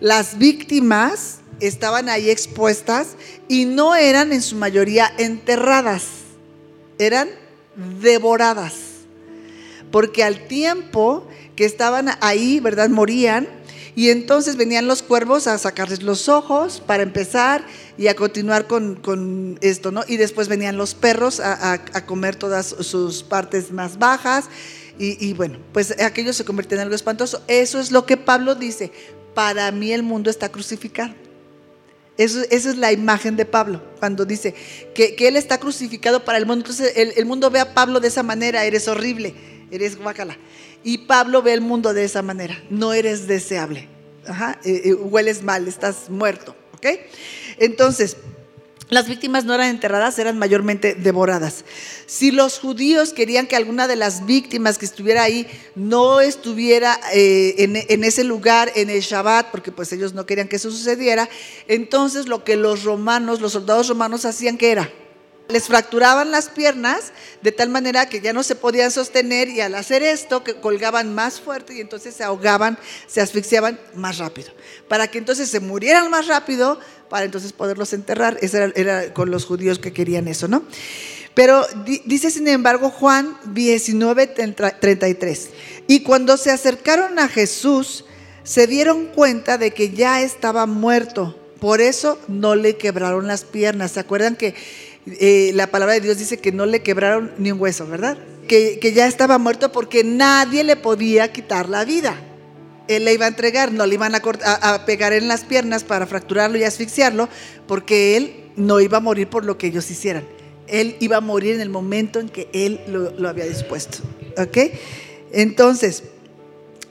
Las 0.00 0.38
víctimas 0.38 1.38
estaban 1.60 2.08
ahí 2.08 2.30
expuestas 2.30 3.16
y 3.48 3.64
no 3.64 3.94
eran 3.94 4.32
en 4.32 4.42
su 4.42 4.56
mayoría 4.56 5.12
enterradas, 5.18 6.04
eran 6.98 7.28
devoradas. 8.00 8.74
Porque 9.90 10.24
al 10.24 10.46
tiempo 10.46 11.26
que 11.56 11.64
estaban 11.64 12.10
ahí, 12.20 12.60
¿verdad? 12.60 12.88
Morían, 12.88 13.48
y 13.96 14.10
entonces 14.10 14.56
venían 14.56 14.88
los 14.88 15.02
cuervos 15.02 15.46
a 15.46 15.56
sacarles 15.56 16.02
los 16.02 16.28
ojos 16.28 16.82
para 16.84 17.02
empezar 17.02 17.64
y 17.96 18.08
a 18.08 18.16
continuar 18.16 18.66
con, 18.66 19.58
esto, 19.60 19.92
¿no? 19.92 20.02
Y 20.08 20.16
después 20.16 20.48
venían 20.48 20.76
los 20.76 20.94
perros 20.94 21.40
a, 21.40 21.78
comer 22.04 22.34
todas 22.34 22.66
sus 22.66 23.22
partes 23.22 23.70
más 23.70 23.98
bajas. 23.98 24.46
Y, 24.98 25.32
bueno, 25.34 25.58
pues 25.72 26.00
aquello 26.00 26.32
se 26.32 26.44
convirtió 26.44 26.76
en 26.76 26.82
algo 26.82 26.94
espantoso. 26.94 27.42
Eso 27.46 27.78
es 27.78 27.92
lo 27.92 28.04
que 28.04 28.16
Pablo 28.16 28.54
dice. 28.54 28.90
Para 29.34 29.70
mí 29.70 29.92
el 29.92 30.02
mundo 30.02 30.30
está 30.30 30.50
crucificado. 30.50 31.14
Eso, 32.16 32.42
esa 32.50 32.70
es 32.70 32.76
la 32.76 32.92
imagen 32.92 33.36
de 33.36 33.44
Pablo, 33.44 33.82
cuando 33.98 34.24
dice 34.24 34.54
que, 34.94 35.16
Él 35.18 35.34
está 35.34 35.58
crucificado 35.58 36.24
para 36.24 36.38
el 36.38 36.46
mundo. 36.46 36.64
Entonces 36.64 36.92
el, 36.96 37.12
el, 37.16 37.26
mundo 37.26 37.50
ve 37.50 37.58
a 37.58 37.74
Pablo 37.74 37.98
de 37.98 38.06
esa 38.06 38.22
manera, 38.22 38.64
eres 38.64 38.86
horrible, 38.86 39.34
eres 39.72 39.98
guacala. 39.98 40.38
Y 40.84 40.98
Pablo 40.98 41.42
ve 41.42 41.54
el 41.54 41.62
mundo 41.62 41.94
de 41.94 42.04
esa 42.04 42.22
manera. 42.22 42.62
No 42.70 42.92
eres 42.92 43.26
deseable. 43.26 43.88
Eh, 44.64 44.82
eh, 44.84 44.94
hueles 44.94 45.42
mal, 45.42 45.66
estás 45.66 46.10
muerto. 46.10 46.54
¿Ok? 46.74 46.86
Entonces, 47.58 48.16
las 48.90 49.08
víctimas 49.08 49.46
no 49.46 49.54
eran 49.54 49.70
enterradas, 49.70 50.18
eran 50.18 50.38
mayormente 50.38 50.94
devoradas. 50.94 51.64
Si 52.06 52.30
los 52.30 52.58
judíos 52.58 53.14
querían 53.14 53.46
que 53.46 53.56
alguna 53.56 53.88
de 53.88 53.96
las 53.96 54.26
víctimas 54.26 54.76
que 54.76 54.84
estuviera 54.84 55.22
ahí 55.22 55.46
no 55.74 56.20
estuviera 56.20 57.00
eh, 57.14 57.54
en, 57.58 57.76
en, 57.76 58.04
ese 58.04 58.24
lugar 58.24 58.70
en 58.74 58.90
el 58.90 59.00
Shabbat, 59.00 59.50
porque 59.50 59.72
pues 59.72 59.90
ellos 59.92 60.12
no 60.12 60.26
querían 60.26 60.48
que 60.48 60.56
eso 60.56 60.70
sucediera, 60.70 61.30
entonces 61.66 62.28
lo 62.28 62.44
que 62.44 62.56
los 62.56 62.84
romanos, 62.84 63.40
los 63.40 63.52
soldados 63.52 63.88
romanos 63.88 64.26
hacían 64.26 64.58
que 64.58 64.70
era, 64.70 64.92
les 65.48 65.64
fracturaban 65.64 66.30
las 66.30 66.48
piernas 66.48 67.12
de 67.42 67.52
tal 67.52 67.68
manera 67.68 68.08
que 68.08 68.20
ya 68.20 68.32
no 68.32 68.42
se 68.42 68.54
podían 68.54 68.90
sostener 68.90 69.48
y 69.48 69.60
al 69.60 69.74
hacer 69.74 70.02
esto 70.02 70.42
que 70.42 70.54
colgaban 70.54 71.14
más 71.14 71.40
fuerte 71.40 71.74
y 71.74 71.80
entonces 71.80 72.14
se 72.14 72.24
ahogaban, 72.24 72.78
se 73.06 73.20
asfixiaban 73.20 73.78
más 73.94 74.18
rápido. 74.18 74.50
Para 74.88 75.08
que 75.08 75.18
entonces 75.18 75.50
se 75.50 75.60
murieran 75.60 76.10
más 76.10 76.26
rápido, 76.28 76.80
para 77.10 77.26
entonces 77.26 77.52
poderlos 77.52 77.92
enterrar. 77.92 78.38
Eso 78.40 78.58
era, 78.58 79.12
con 79.12 79.30
los 79.30 79.44
judíos 79.44 79.78
que 79.78 79.92
querían 79.92 80.28
eso, 80.28 80.48
¿no? 80.48 80.64
Pero 81.34 81.66
dice 82.06 82.30
sin 82.30 82.48
embargo 82.48 82.90
Juan 82.90 83.36
19:33. 83.52 85.48
Y 85.88 86.00
cuando 86.00 86.36
se 86.36 86.50
acercaron 86.52 87.18
a 87.18 87.28
Jesús, 87.28 88.04
se 88.44 88.66
dieron 88.66 89.06
cuenta 89.06 89.58
de 89.58 89.72
que 89.72 89.90
ya 89.90 90.22
estaba 90.22 90.66
muerto. 90.66 91.38
Por 91.60 91.80
eso 91.80 92.18
no 92.28 92.54
le 92.54 92.76
quebraron 92.76 93.26
las 93.26 93.44
piernas. 93.44 93.92
¿Se 93.92 94.00
acuerdan 94.00 94.36
que 94.36 94.54
eh, 95.06 95.52
la 95.54 95.66
palabra 95.66 95.94
de 95.94 96.00
Dios 96.00 96.18
dice 96.18 96.38
que 96.38 96.52
no 96.52 96.66
le 96.66 96.82
quebraron 96.82 97.32
ni 97.38 97.52
un 97.52 97.60
hueso, 97.60 97.86
¿verdad? 97.86 98.18
Que, 98.48 98.78
ya 98.94 99.06
estaba 99.06 99.38
muerto 99.38 99.72
porque 99.72 100.04
nadie 100.04 100.64
le 100.64 100.76
podía 100.76 101.32
quitar 101.32 101.68
la 101.68 101.84
vida. 101.84 102.16
Él 102.88 103.04
le 103.04 103.14
iba 103.14 103.24
a 103.24 103.28
entregar, 103.28 103.72
no 103.72 103.86
le 103.86 103.94
iban 103.94 104.14
a, 104.14 104.20
a, 104.20 104.84
pegar 104.84 105.12
en 105.12 105.28
las 105.28 105.44
piernas 105.44 105.84
para 105.84 106.06
fracturarlo 106.06 106.58
y 106.58 106.64
asfixiarlo, 106.64 107.28
porque 107.66 108.16
él 108.16 108.50
no 108.56 108.80
iba 108.80 108.98
a 108.98 109.00
morir 109.00 109.28
por 109.28 109.44
lo 109.44 109.56
que 109.56 109.68
ellos 109.68 109.90
hicieran. 109.90 110.24
Él 110.66 110.96
iba 111.00 111.16
a 111.18 111.20
morir 111.20 111.54
en 111.54 111.60
el 111.60 111.70
momento 111.70 112.20
en 112.20 112.28
que 112.28 112.48
él 112.52 112.80
lo, 112.86 113.10
lo 113.18 113.28
había 113.28 113.44
dispuesto. 113.44 113.98
¿Ok? 114.36 114.58
Entonces, 115.32 116.04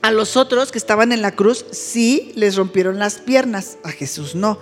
a 0.04 0.10
los 0.10 0.36
otros 0.36 0.70
que 0.70 0.76
estaban 0.76 1.12
en 1.12 1.22
la 1.22 1.34
cruz 1.34 1.64
sí 1.70 2.30
les 2.34 2.56
rompieron 2.56 2.98
las 2.98 3.20
piernas, 3.20 3.78
a 3.84 3.90
Jesús 3.90 4.34
no. 4.34 4.58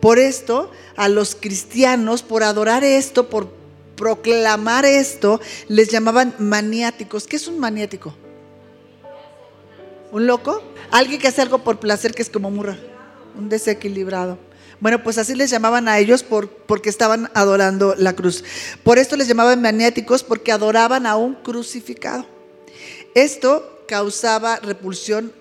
Por 0.00 0.18
esto, 0.18 0.70
a 0.96 1.10
los 1.10 1.34
cristianos, 1.34 2.22
por 2.22 2.42
adorar 2.42 2.82
esto, 2.82 3.28
por 3.28 3.50
proclamar 3.94 4.86
esto, 4.86 5.38
les 5.68 5.90
llamaban 5.90 6.34
maniáticos. 6.38 7.26
¿Qué 7.26 7.36
es 7.36 7.46
un 7.46 7.58
maniático? 7.58 8.14
¿Un 10.12 10.26
loco? 10.26 10.62
Alguien 10.90 11.20
que 11.20 11.28
hace 11.28 11.42
algo 11.42 11.58
por 11.58 11.78
placer 11.78 12.14
que 12.14 12.22
es 12.22 12.30
como 12.30 12.50
murra, 12.50 12.78
un 13.36 13.50
desequilibrado. 13.50 14.38
Bueno, 14.80 15.02
pues 15.02 15.18
así 15.18 15.34
les 15.34 15.50
llamaban 15.50 15.88
a 15.88 15.98
ellos 15.98 16.22
por, 16.22 16.48
porque 16.48 16.88
estaban 16.88 17.30
adorando 17.34 17.94
la 17.98 18.14
cruz. 18.14 18.44
Por 18.82 18.96
esto 18.96 19.16
les 19.16 19.28
llamaban 19.28 19.60
maniáticos 19.60 20.24
porque 20.24 20.52
adoraban 20.52 21.04
a 21.04 21.16
un 21.16 21.34
crucificado. 21.34 22.24
Esto 23.14 23.75
causaba 23.86 24.56
repulsión 24.56 25.32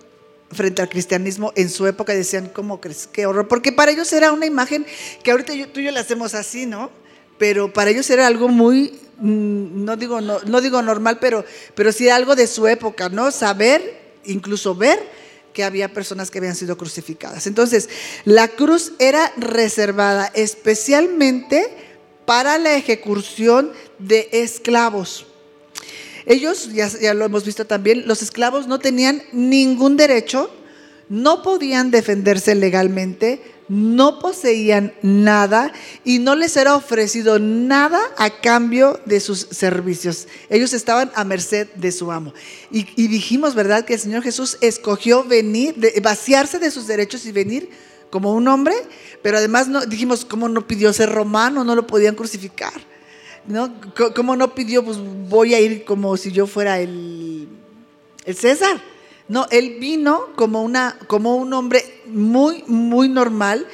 frente 0.52 0.82
al 0.82 0.90
cristianismo 0.90 1.52
en 1.56 1.70
su 1.70 1.86
época 1.88 2.14
decían, 2.14 2.50
¿cómo 2.54 2.80
crees? 2.80 3.08
Qué 3.08 3.26
horror. 3.26 3.48
Porque 3.48 3.72
para 3.72 3.92
ellos 3.92 4.12
era 4.14 4.32
una 4.32 4.46
imagen 4.46 4.86
que 5.24 5.32
ahorita 5.32 5.54
tú 5.74 5.80
y 5.80 5.86
yo 5.86 5.92
la 5.92 6.00
hacemos 6.00 6.34
así, 6.34 6.66
¿no? 6.66 6.90
Pero 7.38 7.74
para 7.74 7.90
ellos 7.90 8.10
era 8.10 8.28
algo 8.28 8.48
muy, 8.48 9.00
mm, 9.18 9.84
no 9.84 9.98
digo, 9.98 10.22
no, 10.22 10.40
no 10.42 10.62
digo 10.62 10.82
normal, 10.82 11.18
pero, 11.20 11.44
pero 11.76 11.92
sí 11.92 12.10
algo 12.10 12.36
de 12.36 12.48
su 12.48 12.68
época, 12.68 13.10
¿no? 13.10 13.32
Saber, 13.32 14.16
incluso 14.24 14.76
ver 14.76 15.00
que 15.54 15.64
había 15.64 15.94
personas 15.94 16.32
que 16.32 16.38
habían 16.38 16.56
sido 16.56 16.78
crucificadas. 16.78 17.48
Entonces, 17.48 17.90
la 18.26 18.50
cruz 18.50 18.94
era 19.00 19.32
reservada 19.38 20.32
especialmente 20.34 21.66
para 22.26 22.58
la 22.58 22.76
ejecución 22.76 23.72
de 24.00 24.28
esclavos. 24.32 25.28
Ellos, 26.26 26.74
ya, 26.74 27.14
lo 27.14 27.26
hemos 27.26 27.46
visto 27.46 27.66
también, 27.66 28.08
los 28.08 28.22
esclavos 28.22 28.68
no 28.68 28.80
tenían 28.80 29.22
ningún 29.32 29.96
derecho, 29.96 30.50
no 31.08 31.44
podían 31.44 31.92
defenderse 31.92 32.56
legalmente, 32.56 33.42
no 33.68 34.20
poseían 34.20 34.94
nada 35.02 35.72
y 36.04 36.20
no 36.20 36.36
les 36.36 36.56
era 36.58 36.76
ofrecido 36.76 37.38
nada 37.40 38.00
a 38.18 38.30
cambio 38.30 39.00
de 39.06 39.20
sus 39.20 39.40
servicios. 39.52 40.28
Ellos 40.50 40.74
estaban 40.74 41.12
a 41.16 41.24
merced 41.24 41.68
de 41.76 41.92
su 41.92 42.12
amo. 42.12 42.34
Y, 42.72 42.84
dijimos, 43.08 43.54
¿verdad?, 43.54 43.86
que 43.86 43.94
el 43.94 44.00
Señor 44.00 44.24
Jesús 44.24 44.58
escogió 44.62 45.24
venir, 45.24 45.76
vaciarse 46.02 46.58
de 46.58 46.72
sus 46.72 46.88
derechos 46.88 47.26
y 47.26 47.32
venir 47.32 47.70
como 48.10 48.34
un 48.34 48.48
hombre, 48.48 48.76
pero 49.22 49.38
además 49.38 49.68
no, 49.68 49.86
dijimos, 49.86 50.26
¿cómo 50.26 50.48
no 50.48 50.66
pidió 50.68 50.92
ser 50.94 51.12
romano? 51.12 51.64
No 51.64 51.76
lo 51.76 51.86
podían 51.86 52.16
crucificar. 52.16 52.95
¿No? 53.48 53.74
¿Cómo 54.16 54.36
no 54.36 54.54
pidió? 54.54 54.84
Pues 54.84 54.98
voy 55.30 55.54
a 55.54 55.60
ir 55.60 55.86
como 55.86 56.18
si 56.18 56.32
yo 56.32 56.48
fuera 56.48 56.80
el, 56.80 57.48
el 58.26 58.36
César. 58.36 58.82
No, 59.28 59.48
él 59.50 59.78
vino 59.80 60.28
como, 60.36 60.62
una, 60.62 61.00
como 61.08 61.36
un 61.36 61.52
hombre 61.54 61.84
muy, 62.06 62.64
muy 62.68 63.10
normal 63.10 63.68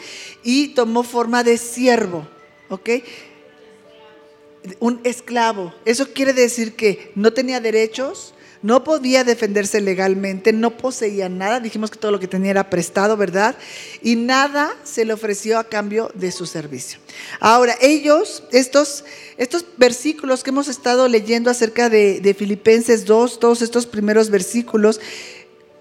y 0.44 0.70
tomó 0.70 1.04
forma 1.04 1.44
de 1.44 1.58
siervo, 1.58 2.26
¿ok? 2.70 2.90
Un 4.80 5.02
esclavo. 5.04 5.74
Eso 5.84 6.14
quiere 6.14 6.32
decir 6.34 6.76
que 6.76 7.12
no 7.16 7.34
tenía 7.34 7.60
derechos, 7.60 8.34
no 8.62 8.84
podía 8.84 9.24
defenderse 9.24 9.82
legalmente, 9.82 10.54
no 10.54 10.78
poseía 10.78 11.30
nada, 11.30 11.60
dijimos 11.60 11.90
que 11.90 11.98
todo 11.98 12.12
lo 12.12 12.20
que 12.20 12.28
tenía 12.28 12.52
era 12.52 12.70
prestado, 12.70 13.18
¿verdad? 13.18 13.56
Y 14.02 14.16
nada 14.16 14.76
se 14.84 15.04
le 15.06 15.14
ofreció 15.14 15.58
a 15.58 15.64
cambio 15.64 16.12
de 16.14 16.32
su 16.32 16.46
servicio. 16.46 17.00
Ahora, 17.40 17.76
ellos, 17.82 18.44
estos, 18.52 19.04
estos 19.38 19.66
versículos 19.78 20.44
que 20.44 20.52
hemos 20.52 20.68
estado 20.68 21.08
leyendo 21.08 21.50
acerca 21.50 21.90
de, 21.90 22.22
de 22.22 22.34
Filipenses 22.34 23.06
2, 23.06 23.40
todos 23.40 23.62
estos 23.62 23.88
primeros 23.88 24.30
versículos, 24.30 25.00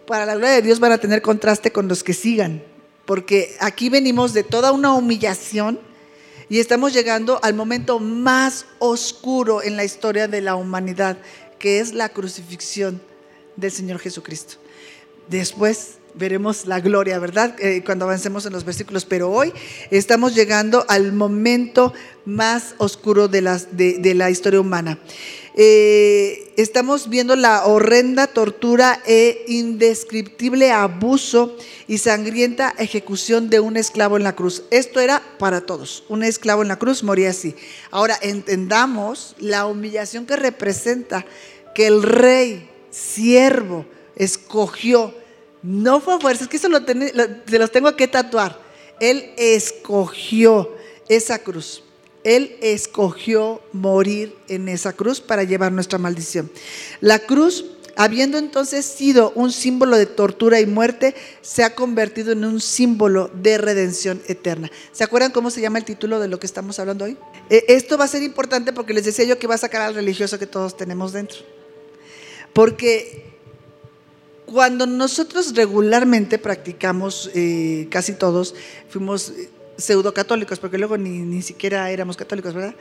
para 0.07 0.27
la 0.27 0.35
gloria 0.35 0.57
de 0.57 0.63
Dios 0.63 0.81
van 0.81 0.93
a 0.93 0.99
tener 0.99 1.23
contraste 1.23 1.71
con 1.71 1.87
los 1.87 2.03
que 2.03 2.15
sigan, 2.15 2.63
porque 3.05 3.57
aquí 3.61 3.89
venimos 3.89 4.33
de 4.33 4.43
toda 4.43 4.73
una 4.73 4.95
humillación 4.95 5.79
y 6.49 6.59
estamos 6.59 6.93
llegando 6.93 7.39
al 7.45 7.55
momento 7.55 8.01
más 8.01 8.67
oscuro 8.81 9.63
en 9.63 9.77
la 9.77 9.85
historia 9.85 10.27
de 10.27 10.41
la 10.41 10.57
humanidad, 10.57 11.17
que 11.61 11.79
es 11.79 11.95
la 11.95 12.09
crucifixión 12.09 13.01
del 13.55 13.71
Señor 13.71 14.01
Jesucristo. 14.01 14.55
Después 15.29 15.99
veremos 16.15 16.67
la 16.67 16.81
gloria, 16.81 17.19
¿verdad? 17.21 17.55
Eh, 17.61 17.83
cuando 17.85 18.07
avancemos 18.07 18.47
en 18.47 18.53
los 18.53 18.65
versículos, 18.65 19.05
pero 19.05 19.31
hoy 19.31 19.53
estamos 19.91 20.35
llegando 20.35 20.85
al 20.89 21.13
momento 21.13 21.93
más 22.25 22.75
oscuro 22.79 23.29
de, 23.29 23.43
de, 23.71 24.15
la 24.15 24.31
historia 24.31 24.61
humana. 24.61 24.99
Eh, 25.55 26.53
estamos 26.57 27.09
viendo 27.09 27.35
la 27.35 27.67
horrenda 27.67 28.29
tortura 28.29 29.03
e 29.05 29.45
indescriptible 29.49 30.71
abuso 30.71 31.57
y 31.89 31.99
sangrienta 31.99 32.75
ejecución 32.79 33.51
de 33.51 33.59
un 33.59 33.77
esclavo 33.77 34.17
en 34.17 34.23
la 34.23 34.37
cruz. 34.37 34.63
Esto 34.71 35.01
era 35.01 35.23
para 35.39 35.63
todos. 35.63 36.05
Un 36.09 36.23
esclavo 36.23 36.63
en 36.63 36.69
la 36.69 36.79
cruz 36.79 37.03
moría 37.03 37.31
así. 37.31 37.57
Ahora 37.91 38.17
entendamos 38.23 39.35
la 39.39 39.67
humillación 39.67 40.25
que 40.25 40.37
representa 40.37 41.27
que 41.75 41.87
el 41.87 42.03
rey, 42.03 42.69
siervo, 42.91 43.87
escogió. 44.15 45.15
No 45.63 46.01
fue 46.01 46.15
a 46.15 46.21
fuerza, 46.21 46.45
es 46.45 46.49
que 46.49 46.57
eso 46.57 46.69
lo 46.69 46.79
se 46.79 47.59
los 47.59 47.73
tengo 47.73 47.95
que 47.97 48.09
tatuar. 48.09 48.61
Él 49.01 49.33
escogió 49.37 50.75
esa 51.09 51.41
cruz. 51.41 51.83
Él 52.25 52.57
escogió 52.61 53.61
morir 53.73 54.37
en 54.49 54.69
esa 54.69 54.93
cruz 54.93 55.21
para 55.21 55.45
llevar 55.45 55.73
nuestra 55.73 55.99
maldición. 55.99 56.51
La 57.01 57.19
cruz, 57.21 57.65
habiendo 57.97 58.37
entonces 58.37 58.85
sido 58.85 59.33
un 59.35 59.53
símbolo 59.53 59.97
de 59.97 60.07
tortura 60.07 60.61
y 60.61 60.67
muerte, 60.67 61.15
se 61.41 61.65
ha 61.65 61.75
convertido 61.75 62.33
en 62.33 62.45
un 62.45 62.61
símbolo 62.61 63.31
de 63.35 63.59
redención 63.59 64.21
eterna. 64.27 64.71
¿Se 64.93 65.03
acuerdan 65.03 65.33
cómo 65.33 65.51
se 65.51 65.61
llama 65.61 65.79
el 65.79 65.85
título 65.85 66.21
de 66.21 66.29
lo 66.29 66.39
que 66.39 66.47
estamos 66.47 66.79
hablando 66.79 67.07
hoy? 67.07 67.17
E, 67.49 67.65
esto 67.69 67.97
va 67.97 68.05
a 68.05 68.09
ser 68.09 68.23
importante 68.23 68.73
porque 68.73 68.93
les 68.93 69.05
decía 69.05 69.25
yo 69.25 69.39
que 69.39 69.47
va 69.47 69.55
a 69.55 69.59
sacar 69.59 69.83
al 69.83 69.95
religioso 69.95 70.39
que 70.39 70.47
todos 70.47 70.77
tenemos 70.77 71.13
dentro. 71.13 71.39
Porque 72.53 73.31
cuando 74.45 74.87
nosotros 74.87 75.55
regularmente 75.55 76.37
practicamos, 76.39 77.31
eh, 77.35 77.87
casi 77.91 78.13
todos, 78.13 78.55
fuimos 78.89 79.33
eh, 79.81 79.83
pseudo 79.83 80.13
católicos, 80.15 80.59
porque 80.59 80.79
luego 80.79 80.97
ni, 80.97 81.19
ni 81.21 81.43
siquiera 81.43 81.91
éramos 81.91 82.17
católicos, 82.17 82.55
¿verdad? 82.55 82.75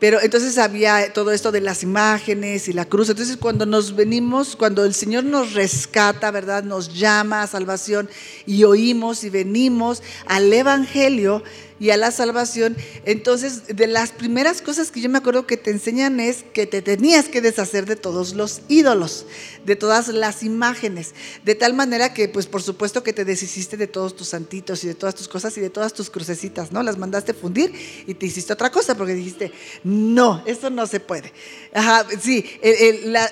Pero 0.00 0.20
entonces 0.20 0.58
había 0.58 1.12
todo 1.12 1.30
esto 1.30 1.52
de 1.52 1.60
las 1.60 1.82
imágenes 1.82 2.68
y 2.68 2.72
la 2.72 2.84
cruz. 2.84 3.08
Entonces 3.08 3.36
cuando 3.36 3.64
nos 3.64 3.94
venimos, 3.94 4.56
cuando 4.56 4.84
el 4.84 4.92
Señor 4.92 5.24
nos 5.24 5.54
rescata, 5.54 6.30
¿verdad? 6.30 6.64
Nos 6.64 6.92
llama 6.92 7.42
a 7.42 7.46
salvación 7.46 8.10
y 8.44 8.64
oímos 8.64 9.22
y 9.24 9.30
venimos 9.30 10.02
al 10.26 10.52
Evangelio, 10.52 11.42
y 11.80 11.90
a 11.90 11.96
la 11.96 12.10
salvación. 12.10 12.76
Entonces, 13.04 13.66
de 13.68 13.86
las 13.86 14.12
primeras 14.12 14.62
cosas 14.62 14.90
que 14.90 15.00
yo 15.00 15.08
me 15.08 15.18
acuerdo 15.18 15.46
que 15.46 15.56
te 15.56 15.70
enseñan 15.70 16.20
es 16.20 16.44
que 16.52 16.66
te 16.66 16.82
tenías 16.82 17.26
que 17.26 17.40
deshacer 17.40 17.86
de 17.86 17.96
todos 17.96 18.34
los 18.34 18.62
ídolos, 18.68 19.26
de 19.64 19.76
todas 19.76 20.08
las 20.08 20.42
imágenes, 20.42 21.14
de 21.44 21.54
tal 21.54 21.74
manera 21.74 22.14
que, 22.14 22.28
pues, 22.28 22.46
por 22.46 22.62
supuesto 22.62 23.02
que 23.02 23.12
te 23.12 23.24
deshiciste 23.24 23.76
de 23.76 23.86
todos 23.86 24.14
tus 24.16 24.28
santitos 24.28 24.84
y 24.84 24.88
de 24.88 24.94
todas 24.94 25.14
tus 25.14 25.28
cosas 25.28 25.56
y 25.56 25.60
de 25.60 25.70
todas 25.70 25.92
tus 25.92 26.10
crucecitas, 26.10 26.72
¿no? 26.72 26.82
Las 26.82 26.98
mandaste 26.98 27.34
fundir 27.34 27.72
y 28.06 28.14
te 28.14 28.26
hiciste 28.26 28.52
otra 28.52 28.70
cosa 28.70 28.94
porque 28.94 29.14
dijiste, 29.14 29.52
no, 29.82 30.42
eso 30.46 30.70
no 30.70 30.86
se 30.86 31.00
puede. 31.00 31.32
Ajá, 31.72 32.06
sí, 32.20 32.44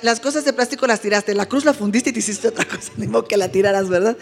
las 0.02 0.20
cosas 0.20 0.44
de 0.44 0.52
plástico 0.52 0.86
las 0.86 1.00
tiraste, 1.00 1.34
la 1.34 1.46
cruz 1.46 1.64
la 1.64 1.74
fundiste 1.74 2.10
y 2.10 2.12
te 2.12 2.18
hiciste 2.18 2.48
otra 2.48 2.64
cosa, 2.64 2.92
ni 2.96 3.08
que 3.28 3.36
la 3.36 3.50
tiraras, 3.50 3.88
¿verdad? 3.88 4.16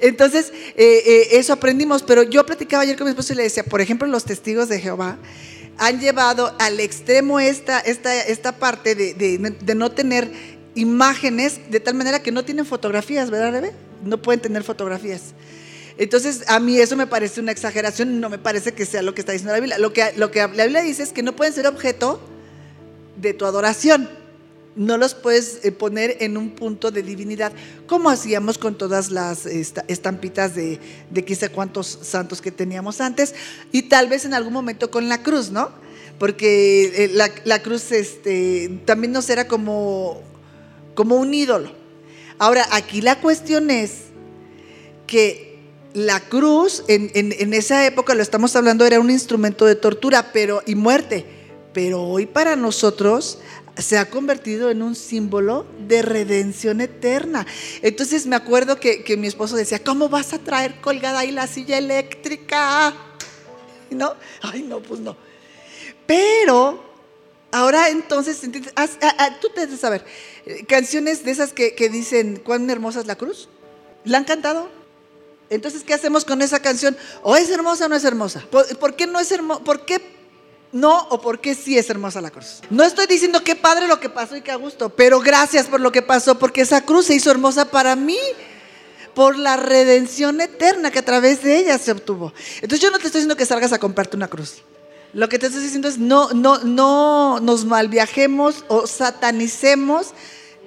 Entonces, 0.00 0.52
eh, 0.76 1.02
eh, 1.06 1.28
eso 1.32 1.52
aprendimos, 1.52 2.02
pero 2.02 2.22
yo 2.22 2.44
platicaba 2.44 2.82
ayer 2.82 2.96
con 2.96 3.04
mi 3.04 3.10
esposo 3.10 3.32
y 3.32 3.36
le 3.36 3.42
decía, 3.44 3.59
por 3.64 3.80
ejemplo, 3.80 4.06
los 4.06 4.24
testigos 4.24 4.68
de 4.68 4.80
Jehová 4.80 5.18
han 5.78 5.98
llevado 5.98 6.54
al 6.58 6.78
extremo 6.78 7.40
esta, 7.40 7.80
esta, 7.80 8.14
esta 8.22 8.52
parte 8.52 8.94
de, 8.94 9.74
no 9.74 9.90
tener 9.90 10.30
imágenes 10.74 11.70
de 11.70 11.80
tal 11.80 11.94
manera 11.94 12.22
que 12.22 12.32
no 12.32 12.44
tienen 12.44 12.66
fotografías, 12.66 13.30
¿verdad, 13.30 13.52
Rebe? 13.52 13.72
No 14.04 14.20
pueden 14.20 14.40
tener 14.40 14.62
fotografías. 14.62 15.34
Entonces, 15.96 16.44
a 16.48 16.60
mí 16.60 16.78
eso 16.78 16.96
me 16.96 17.06
parece 17.06 17.40
una 17.40 17.52
exageración, 17.52 18.20
no 18.20 18.28
me 18.28 18.38
parece 18.38 18.72
que 18.72 18.86
sea 18.86 19.02
lo 19.02 19.14
que 19.14 19.22
está 19.22 19.32
diciendo 19.32 19.52
la 19.52 19.60
Biblia. 19.60 19.78
Lo 19.78 19.92
que, 19.92 20.12
lo 20.16 20.30
que 20.30 20.40
la 20.40 20.64
Biblia 20.64 20.82
dice 20.82 21.02
es 21.02 21.12
que 21.12 21.22
no 21.22 21.34
pueden 21.34 21.52
ser 21.54 21.66
objeto 21.66 22.20
de 23.16 23.34
tu 23.34 23.44
adoración 23.44 24.19
no 24.80 24.96
los 24.96 25.14
puedes 25.14 25.62
eh, 25.62 25.72
poner 25.72 26.16
en 26.20 26.38
un 26.38 26.52
punto 26.52 26.90
de 26.90 27.02
divinidad, 27.02 27.52
como 27.86 28.08
hacíamos 28.08 28.56
con 28.56 28.78
todas 28.78 29.10
las 29.10 29.44
estampitas 29.44 30.54
de, 30.54 30.80
de 31.10 31.22
quizá 31.22 31.50
cuántos 31.50 31.98
santos 32.00 32.40
que 32.40 32.50
teníamos 32.50 33.02
antes, 33.02 33.34
y 33.72 33.82
tal 33.82 34.08
vez 34.08 34.24
en 34.24 34.32
algún 34.32 34.54
momento 34.54 34.90
con 34.90 35.10
la 35.10 35.22
cruz, 35.22 35.50
¿no? 35.50 35.68
Porque 36.18 37.04
eh, 37.04 37.10
la, 37.44 37.62
cruz 37.62 37.92
este, 37.92 38.80
también 38.86 39.12
nos 39.12 39.28
era 39.28 39.46
como, 39.46 40.22
como 40.94 41.16
un 41.16 41.34
ídolo. 41.34 41.70
Ahora, 42.38 42.66
aquí 42.70 43.02
la 43.02 43.20
cuestión 43.20 43.70
es 43.70 44.04
que 45.06 45.58
la 45.92 46.20
cruz 46.20 46.84
en, 46.88 47.10
en, 47.14 47.52
esa 47.52 47.84
época, 47.84 48.14
lo 48.14 48.22
estamos 48.22 48.56
hablando, 48.56 48.86
era 48.86 48.98
un 48.98 49.10
instrumento 49.10 49.66
de 49.66 49.74
tortura 49.74 50.32
pero, 50.32 50.62
y 50.64 50.74
muerte. 50.74 51.26
Pero 51.72 52.02
hoy 52.02 52.26
para 52.26 52.56
nosotros 52.56 53.38
se 53.76 53.98
ha 53.98 54.10
convertido 54.10 54.70
en 54.70 54.82
un 54.82 54.94
símbolo 54.94 55.66
de 55.86 56.02
redención 56.02 56.80
eterna. 56.80 57.46
Entonces 57.82 58.26
me 58.26 58.36
acuerdo 58.36 58.78
que, 58.78 59.16
mi 59.16 59.26
esposo 59.26 59.56
decía, 59.56 59.82
¿cómo 59.82 60.08
vas 60.08 60.32
a 60.32 60.38
traer 60.38 60.80
colgada 60.80 61.20
ahí 61.20 61.30
la 61.30 61.46
silla 61.46 61.78
eléctrica? 61.78 62.94
¿No? 63.90 64.14
Ay, 64.42 64.62
no, 64.62 64.80
pues 64.80 65.00
no. 65.00 65.16
Pero 66.06 66.84
ahora 67.52 67.88
entonces, 67.88 68.40
tú 69.40 69.48
debes 69.54 69.80
saber, 69.80 70.04
eh, 70.46 70.64
canciones 70.66 71.24
de 71.24 71.30
esas 71.30 71.52
que, 71.52 71.88
dicen, 71.90 72.40
¿cuán 72.44 72.68
hermosa 72.70 73.00
es 73.00 73.06
la 73.06 73.16
cruz? 73.16 73.48
¿La 74.04 74.18
han 74.18 74.24
cantado? 74.24 74.68
Entonces, 75.50 75.82
¿qué 75.82 75.94
hacemos 75.94 76.24
con 76.24 76.42
esa 76.42 76.60
canción? 76.60 76.96
¿O 77.22 77.36
es 77.36 77.50
hermosa 77.50 77.86
o 77.86 77.88
no 77.88 77.96
es 77.96 78.04
hermosa? 78.04 78.44
¿Por, 78.50 78.94
qué 78.94 79.06
no 79.06 79.18
es 79.18 79.32
hermosa? 79.32 79.64
¿Por 79.64 79.84
qué 79.84 80.19
no 80.72 80.98
o 81.10 81.20
por 81.20 81.40
qué 81.40 81.54
sí 81.54 81.76
es 81.76 81.90
hermosa 81.90 82.20
la 82.20 82.30
cruz. 82.30 82.60
No 82.70 82.84
estoy 82.84 83.06
diciendo 83.06 83.42
qué 83.42 83.56
padre 83.56 83.88
lo 83.88 84.00
que 84.00 84.08
pasó 84.08 84.36
y 84.36 84.42
qué 84.42 84.52
a 84.52 84.56
gusto, 84.56 84.90
pero 84.90 85.20
gracias 85.20 85.66
por 85.66 85.80
lo 85.80 85.92
que 85.92 86.02
pasó, 86.02 86.38
porque 86.38 86.62
esa 86.62 86.82
cruz 86.82 87.06
se 87.06 87.14
hizo 87.14 87.30
hermosa 87.30 87.70
para 87.70 87.96
mí, 87.96 88.18
por 89.14 89.36
la 89.36 89.56
redención 89.56 90.40
eterna 90.40 90.90
que 90.90 91.00
a 91.00 91.04
través 91.04 91.42
de 91.42 91.58
ella 91.58 91.78
se 91.78 91.92
obtuvo. 91.92 92.32
Entonces 92.56 92.80
yo 92.80 92.90
no 92.90 92.98
te 92.98 93.06
estoy 93.06 93.20
diciendo 93.20 93.36
que 93.36 93.46
salgas 93.46 93.72
a 93.72 93.78
comprarte 93.78 94.16
una 94.16 94.28
cruz. 94.28 94.62
Lo 95.12 95.28
que 95.28 95.38
te 95.40 95.46
estoy 95.46 95.62
diciendo 95.62 95.88
es 95.88 95.98
no, 95.98 96.32
no, 96.32 96.58
no 96.58 97.40
nos 97.40 97.64
malviajemos 97.64 98.64
o 98.68 98.86
satanicemos 98.86 100.14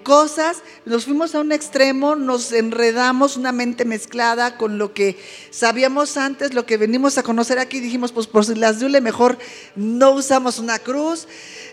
cosas, 0.04 0.62
nos 0.86 1.06
fuimos 1.06 1.34
a 1.34 1.40
un 1.40 1.52
extremo, 1.52 2.16
nos 2.16 2.52
enredamos 2.52 3.38
una 3.38 3.52
mente 3.52 3.86
mezclada 3.86 4.58
con 4.58 4.78
lo 4.78 4.94
que 4.94 5.18
sabíamos 5.50 6.18
antes, 6.18 6.54
lo 6.54 6.66
que 6.66 6.78
venimos 6.78 7.18
a 7.18 7.24
conocer 7.24 7.60
aquí, 7.60 7.80
dijimos, 7.80 8.12
pues 8.12 8.28
por 8.28 8.46
si 8.46 8.56
las 8.56 8.80
duele, 8.80 9.02
mejor 9.02 9.38
no 9.76 10.12
usamos 10.12 10.60
una 10.60 10.80
cruz, 10.80 11.28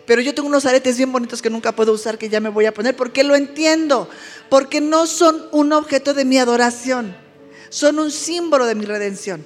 pero 0.07 0.23
yo 0.23 0.35
tengo 0.35 0.49
unos 0.49 0.67
aretes 0.67 0.97
bien 0.97 1.13
bonitos 1.13 1.43
que 1.43 1.51
nunca 1.51 1.73
puedo 1.73 1.93
usar, 1.93 2.17
que 2.17 2.29
ya 2.29 2.41
me 2.41 2.49
voy 2.49 2.67
a 2.67 2.75
poner, 2.75 2.97
porque 2.97 3.25
lo 3.25 3.37
entiendo, 3.37 4.09
porque 4.49 4.81
no 4.81 5.07
son 5.07 5.49
un 5.53 5.73
objeto 5.73 6.15
de 6.15 6.25
mi 6.25 6.39
adoración, 6.39 7.17
son 7.69 7.99
un 7.99 8.11
símbolo 8.11 8.67
de 8.67 8.75
mi 8.75 8.85
redención 8.85 9.45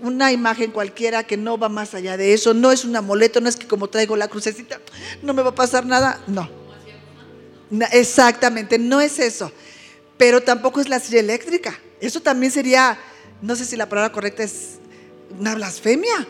una 0.00 0.32
imagen 0.32 0.70
cualquiera 0.70 1.24
que 1.24 1.36
no 1.36 1.58
va 1.58 1.68
más 1.68 1.94
allá 1.94 2.16
de 2.16 2.32
eso, 2.32 2.54
no 2.54 2.70
es 2.70 2.84
un 2.84 2.94
amuleto, 2.94 3.40
no 3.40 3.48
es 3.48 3.56
que 3.56 3.66
como 3.66 3.88
traigo 3.88 4.16
la 4.16 4.28
crucecita, 4.28 4.80
no 5.22 5.34
me 5.34 5.42
va 5.42 5.50
a 5.50 5.54
pasar 5.54 5.86
nada, 5.86 6.20
no. 6.26 6.57
Exactamente, 7.92 8.78
no 8.78 9.00
es 9.00 9.18
eso. 9.18 9.52
Pero 10.16 10.42
tampoco 10.42 10.80
es 10.80 10.88
la 10.88 11.00
silla 11.00 11.20
eléctrica. 11.20 11.78
Eso 12.00 12.20
también 12.20 12.52
sería, 12.52 12.98
no 13.42 13.56
sé 13.56 13.64
si 13.64 13.76
la 13.76 13.88
palabra 13.88 14.12
correcta 14.12 14.42
es 14.42 14.78
una 15.38 15.54
blasfemia. 15.54 16.26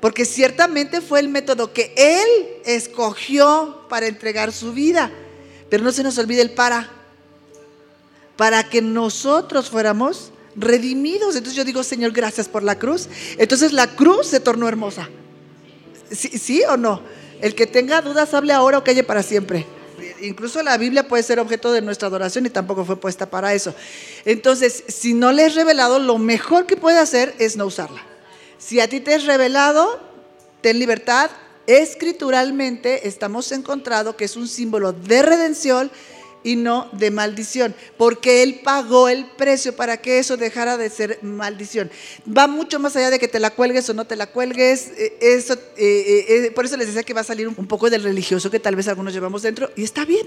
Porque 0.00 0.24
ciertamente 0.24 1.00
fue 1.00 1.20
el 1.20 1.28
método 1.28 1.72
que 1.72 1.94
Él 1.96 2.28
escogió 2.64 3.86
para 3.88 4.06
entregar 4.06 4.52
su 4.52 4.72
vida. 4.72 5.10
Pero 5.70 5.84
no 5.84 5.92
se 5.92 6.02
nos 6.02 6.18
olvide 6.18 6.42
el 6.42 6.50
para. 6.50 6.90
Para 8.36 8.68
que 8.68 8.82
nosotros 8.82 9.70
fuéramos 9.70 10.32
redimidos. 10.56 11.36
Entonces 11.36 11.54
yo 11.54 11.64
digo, 11.64 11.82
Señor, 11.84 12.12
gracias 12.12 12.48
por 12.48 12.62
la 12.62 12.78
cruz. 12.78 13.08
Entonces 13.38 13.72
la 13.72 13.86
cruz 13.94 14.26
se 14.26 14.40
tornó 14.40 14.68
hermosa. 14.68 15.08
¿Sí, 16.10 16.28
¿Sí, 16.36 16.62
o 16.68 16.76
no? 16.76 17.00
El 17.40 17.54
que 17.54 17.66
tenga 17.66 18.02
dudas, 18.02 18.34
hable 18.34 18.52
ahora 18.52 18.78
o 18.78 18.84
calle 18.84 19.04
para 19.04 19.22
siempre 19.22 19.66
incluso 20.22 20.62
la 20.62 20.76
Biblia 20.78 21.08
puede 21.08 21.22
ser 21.22 21.38
objeto 21.38 21.72
de 21.72 21.82
nuestra 21.82 22.08
adoración 22.08 22.46
y 22.46 22.50
tampoco 22.50 22.84
fue 22.84 23.00
puesta 23.00 23.28
para 23.28 23.54
eso. 23.54 23.74
Entonces, 24.24 24.84
si 24.88 25.14
no 25.14 25.32
le 25.32 25.46
es 25.46 25.54
revelado, 25.54 25.98
lo 25.98 26.18
mejor 26.18 26.66
que 26.66 26.76
puede 26.76 26.98
hacer 26.98 27.34
es 27.38 27.56
no 27.56 27.66
usarla. 27.66 28.02
Si 28.58 28.80
a 28.80 28.88
ti 28.88 29.00
te 29.00 29.14
es 29.14 29.24
revelado, 29.24 30.00
ten 30.60 30.78
libertad. 30.78 31.30
Escrituralmente 31.66 33.06
estamos 33.06 33.52
encontrado 33.52 34.16
que 34.16 34.24
es 34.24 34.36
un 34.36 34.48
símbolo 34.48 34.92
de 34.92 35.22
redención 35.22 35.90
y 36.44 36.56
no 36.56 36.88
de 36.92 37.10
maldición, 37.10 37.74
porque 37.96 38.42
Él 38.42 38.60
pagó 38.64 39.08
el 39.08 39.26
precio 39.26 39.74
para 39.74 39.96
que 39.98 40.18
eso 40.18 40.36
dejara 40.36 40.76
de 40.76 40.90
ser 40.90 41.18
maldición. 41.22 41.90
Va 42.26 42.46
mucho 42.46 42.78
más 42.78 42.96
allá 42.96 43.10
de 43.10 43.18
que 43.18 43.28
te 43.28 43.40
la 43.40 43.50
cuelgues 43.50 43.88
o 43.88 43.94
no 43.94 44.06
te 44.06 44.16
la 44.16 44.26
cuelgues. 44.26 44.92
Eh, 44.96 45.18
eso, 45.20 45.54
eh, 45.76 46.24
eh, 46.28 46.50
por 46.54 46.64
eso 46.64 46.76
les 46.76 46.88
decía 46.88 47.02
que 47.02 47.14
va 47.14 47.20
a 47.20 47.24
salir 47.24 47.48
un 47.48 47.66
poco 47.66 47.90
del 47.90 48.02
religioso 48.02 48.50
que 48.50 48.60
tal 48.60 48.76
vez 48.76 48.88
algunos 48.88 49.12
llevamos 49.12 49.42
dentro 49.42 49.70
y 49.76 49.84
está 49.84 50.04
bien. 50.04 50.26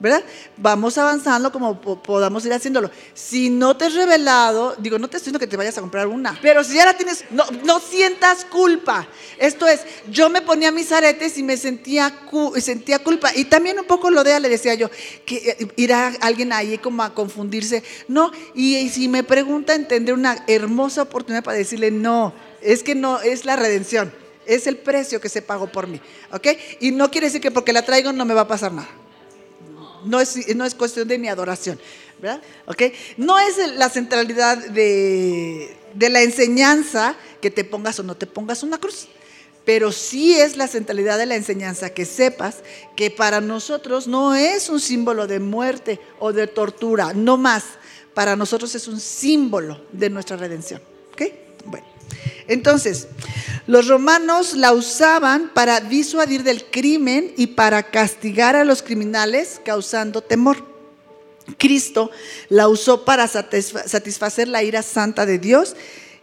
¿Verdad? 0.00 0.24
Vamos 0.56 0.96
avanzando 0.96 1.52
como 1.52 1.78
podamos 1.80 2.44
ir 2.46 2.52
haciéndolo. 2.52 2.90
Si 3.12 3.50
no 3.50 3.76
te 3.76 3.84
has 3.84 3.94
revelado, 3.94 4.74
digo, 4.78 4.98
no 4.98 5.08
te 5.08 5.18
estoy 5.18 5.26
diciendo 5.26 5.38
que 5.38 5.46
te 5.46 5.56
vayas 5.58 5.76
a 5.76 5.82
comprar 5.82 6.06
una, 6.06 6.38
pero 6.40 6.64
si 6.64 6.74
ya 6.74 6.86
la 6.86 6.94
tienes, 6.94 7.24
no, 7.30 7.44
no 7.64 7.78
sientas 7.78 8.46
culpa. 8.46 9.06
Esto 9.38 9.68
es, 9.68 9.82
yo 10.10 10.30
me 10.30 10.40
ponía 10.40 10.72
mis 10.72 10.90
aretes 10.90 11.36
y 11.36 11.42
me 11.42 11.58
sentía, 11.58 12.12
sentía 12.58 12.98
culpa. 13.00 13.30
Y 13.34 13.44
también 13.44 13.78
un 13.78 13.84
poco 13.84 14.10
lo 14.10 14.24
de 14.24 14.40
le 14.40 14.48
decía 14.48 14.74
yo, 14.74 14.90
que 15.26 15.36
eh, 15.36 15.68
irá 15.76 16.14
alguien 16.20 16.52
ahí 16.52 16.78
como 16.78 17.02
a 17.02 17.14
confundirse. 17.14 17.82
No, 18.08 18.32
y, 18.54 18.88
si 18.88 19.08
me 19.08 19.22
pregunta, 19.22 19.76
tendré 19.86 20.14
una 20.14 20.44
hermosa 20.46 21.02
oportunidad 21.02 21.44
para 21.44 21.58
decirle, 21.58 21.90
no, 21.90 22.32
es 22.62 22.82
que 22.82 22.94
no, 22.94 23.20
es 23.20 23.44
la 23.44 23.56
redención. 23.56 24.12
Es 24.46 24.66
el 24.66 24.78
precio 24.78 25.20
que 25.20 25.28
se 25.28 25.42
pagó 25.42 25.70
por 25.70 25.86
mí, 25.86 26.00
¿ok? 26.32 26.48
Y 26.80 26.90
no 26.90 27.10
quiere 27.10 27.26
decir 27.26 27.40
que 27.40 27.50
porque 27.50 27.72
la 27.72 27.84
traigo 27.84 28.12
no 28.12 28.24
me 28.24 28.34
va 28.34 28.42
a 28.42 28.48
pasar 28.48 28.72
nada 28.72 28.88
no 30.04 30.20
es, 30.20 30.54
no 30.54 30.64
es 30.64 30.74
cuestión 30.74 31.08
de 31.08 31.18
mi 31.18 31.28
adoración, 31.28 31.78
¿verdad? 32.20 32.42
No 33.16 33.38
es 33.38 33.56
la 33.76 33.88
centralidad 33.88 34.58
de, 34.58 35.76
la 35.98 36.22
enseñanza 36.22 37.16
que 37.40 37.50
te 37.50 37.64
pongas 37.64 37.98
o 37.98 38.02
no 38.02 38.16
te 38.16 38.26
pongas 38.26 38.62
una 38.62 38.78
cruz, 38.78 39.08
pero 39.64 39.92
sí 39.92 40.38
es 40.38 40.56
la 40.56 40.68
centralidad 40.68 41.18
de 41.18 41.26
la 41.26 41.36
enseñanza 41.36 41.90
que 41.90 42.04
sepas 42.04 42.56
que 42.96 43.10
para 43.10 43.40
nosotros 43.40 44.06
no 44.06 44.34
es 44.34 44.68
un 44.68 44.80
símbolo 44.80 45.26
de 45.26 45.40
muerte 45.40 46.00
o 46.18 46.32
de 46.32 46.46
tortura, 46.46 47.12
no 47.14 47.36
más. 47.36 47.64
Para 48.14 48.34
nosotros 48.36 48.74
es 48.74 48.88
un 48.88 49.00
símbolo 49.00 49.80
de 49.92 50.10
nuestra 50.10 50.36
redención. 50.36 50.82
¿Ok? 51.12 51.22
Bueno. 51.64 51.89
Entonces, 52.50 53.06
los 53.68 53.86
romanos 53.86 54.54
la 54.54 54.72
usaban 54.72 55.52
para 55.54 55.80
disuadir 55.80 56.42
del 56.42 56.64
crimen 56.64 57.32
y 57.36 57.46
para 57.46 57.84
castigar 57.84 58.56
a 58.56 58.64
los 58.64 58.82
criminales 58.82 59.60
causando 59.64 60.20
temor. 60.20 60.68
Cristo 61.58 62.10
la 62.48 62.66
usó 62.66 63.04
para 63.04 63.28
satisfacer 63.28 64.48
la 64.48 64.64
ira 64.64 64.82
santa 64.82 65.26
de 65.26 65.38
Dios 65.38 65.76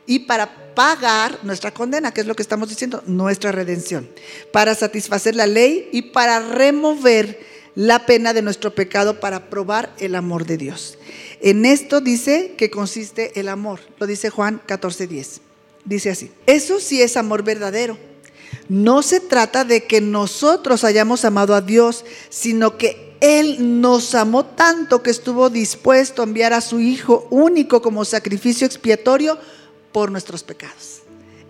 y 0.05 0.19
para 0.19 0.75
pagar 0.75 1.39
nuestra 1.43 1.73
condena, 1.73 2.13
que 2.13 2.21
es 2.21 2.27
lo 2.27 2.35
que 2.35 2.43
estamos 2.43 2.67
diciendo, 2.67 3.01
nuestra 3.07 3.53
redención, 3.53 4.09
para 4.51 4.75
satisfacer 4.75 5.33
la 5.33 5.47
ley 5.47 5.87
y 5.93 6.01
para 6.01 6.39
remover 6.41 7.39
la 7.75 8.05
pena 8.05 8.33
de 8.33 8.41
nuestro 8.41 8.75
pecado 8.75 9.21
para 9.21 9.49
probar 9.49 9.93
el 9.99 10.15
amor 10.15 10.45
de 10.45 10.57
Dios. 10.57 10.97
En 11.39 11.63
esto 11.65 12.01
dice 12.01 12.55
que 12.57 12.69
consiste 12.69 13.39
el 13.39 13.47
amor, 13.47 13.79
lo 13.97 14.07
dice 14.07 14.29
Juan 14.29 14.61
14:10. 14.67 15.46
Dice 15.87 16.09
así, 16.09 16.31
eso 16.45 16.79
sí 16.79 17.01
es 17.01 17.17
amor 17.17 17.43
verdadero. 17.43 17.97
No 18.69 19.01
se 19.01 19.19
trata 19.19 19.63
de 19.63 19.85
que 19.85 20.01
nosotros 20.01 20.83
hayamos 20.83 21.23
amado 21.23 21.55
a 21.55 21.61
Dios, 21.61 22.03
sino 22.29 22.77
que 22.77 23.15
Él 23.21 23.81
nos 23.81 24.13
amó 24.13 24.45
tanto 24.45 25.01
que 25.01 25.09
estuvo 25.09 25.49
dispuesto 25.49 26.21
a 26.21 26.25
enviar 26.25 26.53
a 26.53 26.61
su 26.61 26.79
Hijo 26.79 27.27
único 27.29 27.81
como 27.81 28.03
sacrificio 28.03 28.67
expiatorio 28.67 29.39
por 29.93 30.11
nuestros 30.11 30.43
pecados. 30.43 31.01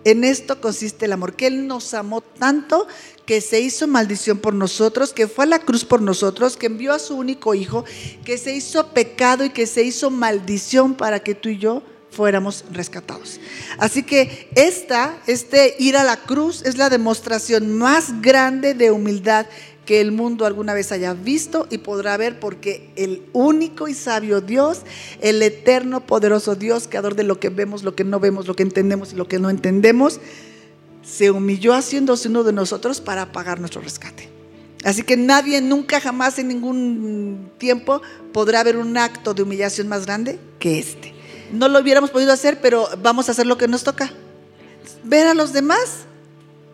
En 0.04 0.22
esto 0.22 0.60
consiste 0.60 1.06
el 1.06 1.12
amor, 1.12 1.34
que 1.34 1.48
Él 1.48 1.66
nos 1.66 1.92
amó 1.92 2.20
tanto 2.20 2.86
que 3.26 3.40
se 3.40 3.60
hizo 3.60 3.88
maldición 3.88 4.38
por 4.38 4.54
nosotros, 4.54 5.12
que 5.12 5.26
fue 5.26 5.44
a 5.44 5.48
la 5.48 5.58
cruz 5.58 5.84
por 5.84 6.00
nosotros, 6.00 6.56
que 6.56 6.66
envió 6.66 6.94
a 6.94 7.00
su 7.00 7.16
único 7.16 7.54
Hijo, 7.54 7.84
que 8.24 8.38
se 8.38 8.54
hizo 8.54 8.88
pecado 8.94 9.44
y 9.44 9.50
que 9.50 9.66
se 9.66 9.82
hizo 9.82 10.10
maldición 10.10 10.94
para 10.94 11.20
que 11.20 11.34
tú 11.34 11.48
y 11.48 11.58
yo 11.58 11.82
fuéramos 12.10 12.64
rescatados. 12.72 13.40
Así 13.78 14.02
que 14.02 14.48
esta, 14.54 15.18
este 15.26 15.76
ir 15.78 15.96
a 15.96 16.04
la 16.04 16.16
cruz 16.16 16.62
es 16.64 16.76
la 16.76 16.90
demostración 16.90 17.76
más 17.76 18.20
grande 18.22 18.74
de 18.74 18.90
humildad 18.90 19.46
que 19.88 20.00
el 20.02 20.12
mundo 20.12 20.44
alguna 20.44 20.74
vez 20.74 20.92
haya 20.92 21.14
visto 21.14 21.66
y 21.70 21.78
podrá 21.78 22.16
ver 22.18 22.38
porque 22.38 22.90
el 22.96 23.22
único 23.32 23.88
y 23.88 23.94
sabio 23.94 24.42
Dios, 24.42 24.82
el 25.22 25.42
eterno, 25.42 26.04
poderoso 26.04 26.56
Dios, 26.56 26.88
creador 26.88 27.14
de 27.14 27.22
lo 27.22 27.40
que 27.40 27.48
vemos, 27.48 27.82
lo 27.82 27.94
que 27.94 28.04
no 28.04 28.20
vemos, 28.20 28.46
lo 28.46 28.54
que 28.54 28.64
entendemos 28.64 29.14
y 29.14 29.16
lo 29.16 29.28
que 29.28 29.38
no 29.38 29.48
entendemos, 29.48 30.20
se 31.02 31.30
humilló 31.30 31.72
haciéndose 31.72 32.28
uno 32.28 32.44
de 32.44 32.52
nosotros 32.52 33.00
para 33.00 33.32
pagar 33.32 33.60
nuestro 33.60 33.80
rescate. 33.80 34.28
Así 34.84 35.04
que 35.04 35.16
nadie 35.16 35.60
nunca 35.62 36.00
jamás 36.00 36.38
en 36.38 36.48
ningún 36.48 37.50
tiempo 37.56 38.02
podrá 38.34 38.62
ver 38.62 38.76
un 38.76 38.96
acto 38.98 39.32
de 39.32 39.42
humillación 39.42 39.88
más 39.88 40.04
grande 40.04 40.38
que 40.58 40.78
este. 40.78 41.17
No 41.52 41.68
lo 41.68 41.80
hubiéramos 41.80 42.10
podido 42.10 42.32
hacer, 42.32 42.60
pero 42.60 42.88
vamos 43.02 43.28
a 43.28 43.32
hacer 43.32 43.46
lo 43.46 43.58
que 43.58 43.68
nos 43.68 43.84
toca. 43.84 44.12
Ver 45.04 45.26
a 45.26 45.34
los 45.34 45.52
demás 45.52 46.06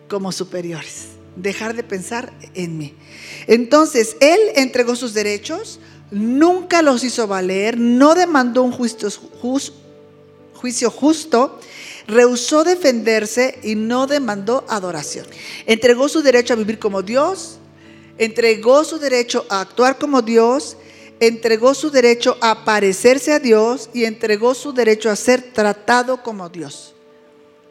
como 0.09 0.33
superiores. 0.33 1.09
Dejar 1.37 1.75
de 1.75 1.83
pensar 1.83 2.33
en 2.55 2.79
mí. 2.79 2.95
Entonces, 3.47 4.17
Él 4.21 4.39
entregó 4.55 4.95
sus 4.95 5.15
derechos, 5.15 5.81
nunca 6.11 6.83
los 6.83 7.03
hizo 7.03 7.27
valer, 7.27 7.77
no 7.79 8.15
demandó 8.15 8.63
un 8.63 8.73
juicio, 8.73 9.11
justo, 10.91 11.61
rehusó 12.07 12.65
defenderse 12.65 13.59
y 13.63 13.75
no 13.75 14.07
demandó 14.07 14.65
adoración. 14.69 15.27
Entregó 15.67 16.09
su 16.09 16.23
derecho 16.23 16.53
a 16.53 16.57
vivir 16.57 16.79
como 16.79 17.03
Dios, 17.03 17.59
entregó 18.17 18.85
su 18.85 18.99
derecho 18.99 19.45
a 19.49 19.61
actuar 19.61 19.99
como 19.99 20.23
Dios, 20.23 20.77
entregó 21.21 21.75
su 21.75 21.91
derecho 21.91 22.37
a 22.41 22.65
parecerse 22.65 23.33
a 23.33 23.39
Dios 23.39 23.91
y 23.93 24.05
entregó 24.05 24.55
su 24.55 24.73
derecho 24.73 25.11
a 25.11 25.17
ser 25.17 25.43
tratado 25.43 26.23
como 26.23 26.49
Dios. 26.49 26.95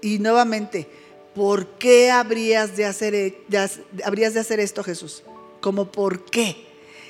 Y 0.01 0.19
nuevamente, 0.19 0.87
¿por 1.35 1.67
qué 1.77 2.11
habrías 2.11 2.75
de 2.75 2.85
hacer, 2.85 3.15
e, 3.15 3.37
esto, 4.59 4.83
Jesús? 4.83 5.23
¿Cómo 5.61 5.91
por 5.91 6.25
qué? 6.25 6.65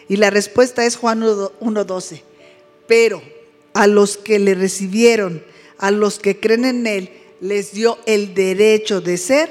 Y 0.08 0.18
la 0.18 0.30
respuesta 0.30 0.86
es 0.86 0.96
Juan 0.96 1.22
1.12. 1.22 2.22
Pero 2.88 3.22
a 3.74 3.88
los 3.88 4.18
que 4.18 4.40
le 4.40 4.54
recibieron, 4.54 5.44
a 5.78 5.92
los 5.92 6.20
que 6.20 6.40
creen 6.40 6.66
en 6.66 6.88
Él, 6.88 7.10
les 7.42 7.74
dio 7.74 7.98
el 8.06 8.34
derecho 8.34 9.02
de 9.02 9.18
ser 9.18 9.50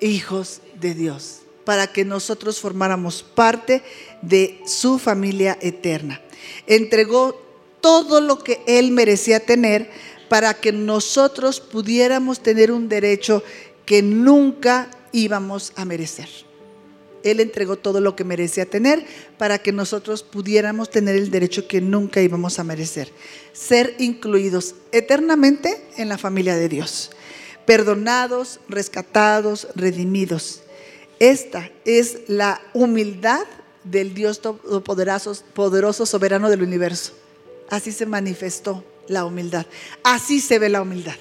hijos 0.00 0.60
de 0.80 0.94
Dios 0.94 1.42
para 1.64 1.86
que 1.86 2.04
nosotros 2.04 2.60
formáramos 2.60 3.22
parte 3.22 3.74
de 3.74 3.82
su 4.64 4.98
familia 4.98 5.58
eterna. 5.60 6.20
Entregó 6.66 7.40
todo 7.80 8.20
lo 8.20 8.38
que 8.38 8.60
Él 8.66 8.92
merecía 8.92 9.40
tener 9.40 9.90
para 10.28 10.54
que 10.54 10.72
nosotros 10.72 11.60
pudiéramos 11.60 12.40
tener 12.42 12.72
un 12.72 12.88
derecho 12.88 13.42
que 13.84 14.02
nunca 14.02 14.88
íbamos 15.12 15.72
a 15.76 15.84
merecer. 15.84 16.28
Él 17.22 17.40
entregó 17.40 17.76
todo 17.76 18.00
lo 18.00 18.16
que 18.16 18.24
merecía 18.24 18.66
tener 18.66 19.04
para 19.38 19.58
que 19.58 19.72
nosotros 19.72 20.22
pudiéramos 20.22 20.90
tener 20.90 21.16
el 21.16 21.30
derecho 21.30 21.68
que 21.68 21.80
nunca 21.80 22.20
íbamos 22.20 22.58
a 22.58 22.64
merecer. 22.64 23.12
Ser 23.52 23.94
incluidos 23.98 24.74
eternamente 24.90 25.84
en 25.96 26.08
la 26.08 26.18
familia 26.18 26.56
de 26.56 26.68
Dios. 26.68 27.10
Perdonados, 27.66 28.60
rescatados, 28.68 29.68
redimidos. 29.74 30.62
Esta 31.20 31.70
es 31.84 32.20
la 32.26 32.60
humildad 32.74 33.44
del 33.84 34.14
Dios 34.14 34.40
todopoderoso, 34.40 35.36
poderoso, 35.54 36.06
soberano 36.06 36.50
del 36.50 36.62
universo. 36.62 37.12
Así 37.68 37.92
se 37.92 38.06
manifestó 38.06 38.84
la 39.08 39.24
humildad. 39.24 39.66
Así 40.02 40.40
se 40.40 40.58
ve 40.58 40.68
la 40.68 40.82
humildad. 40.82 41.16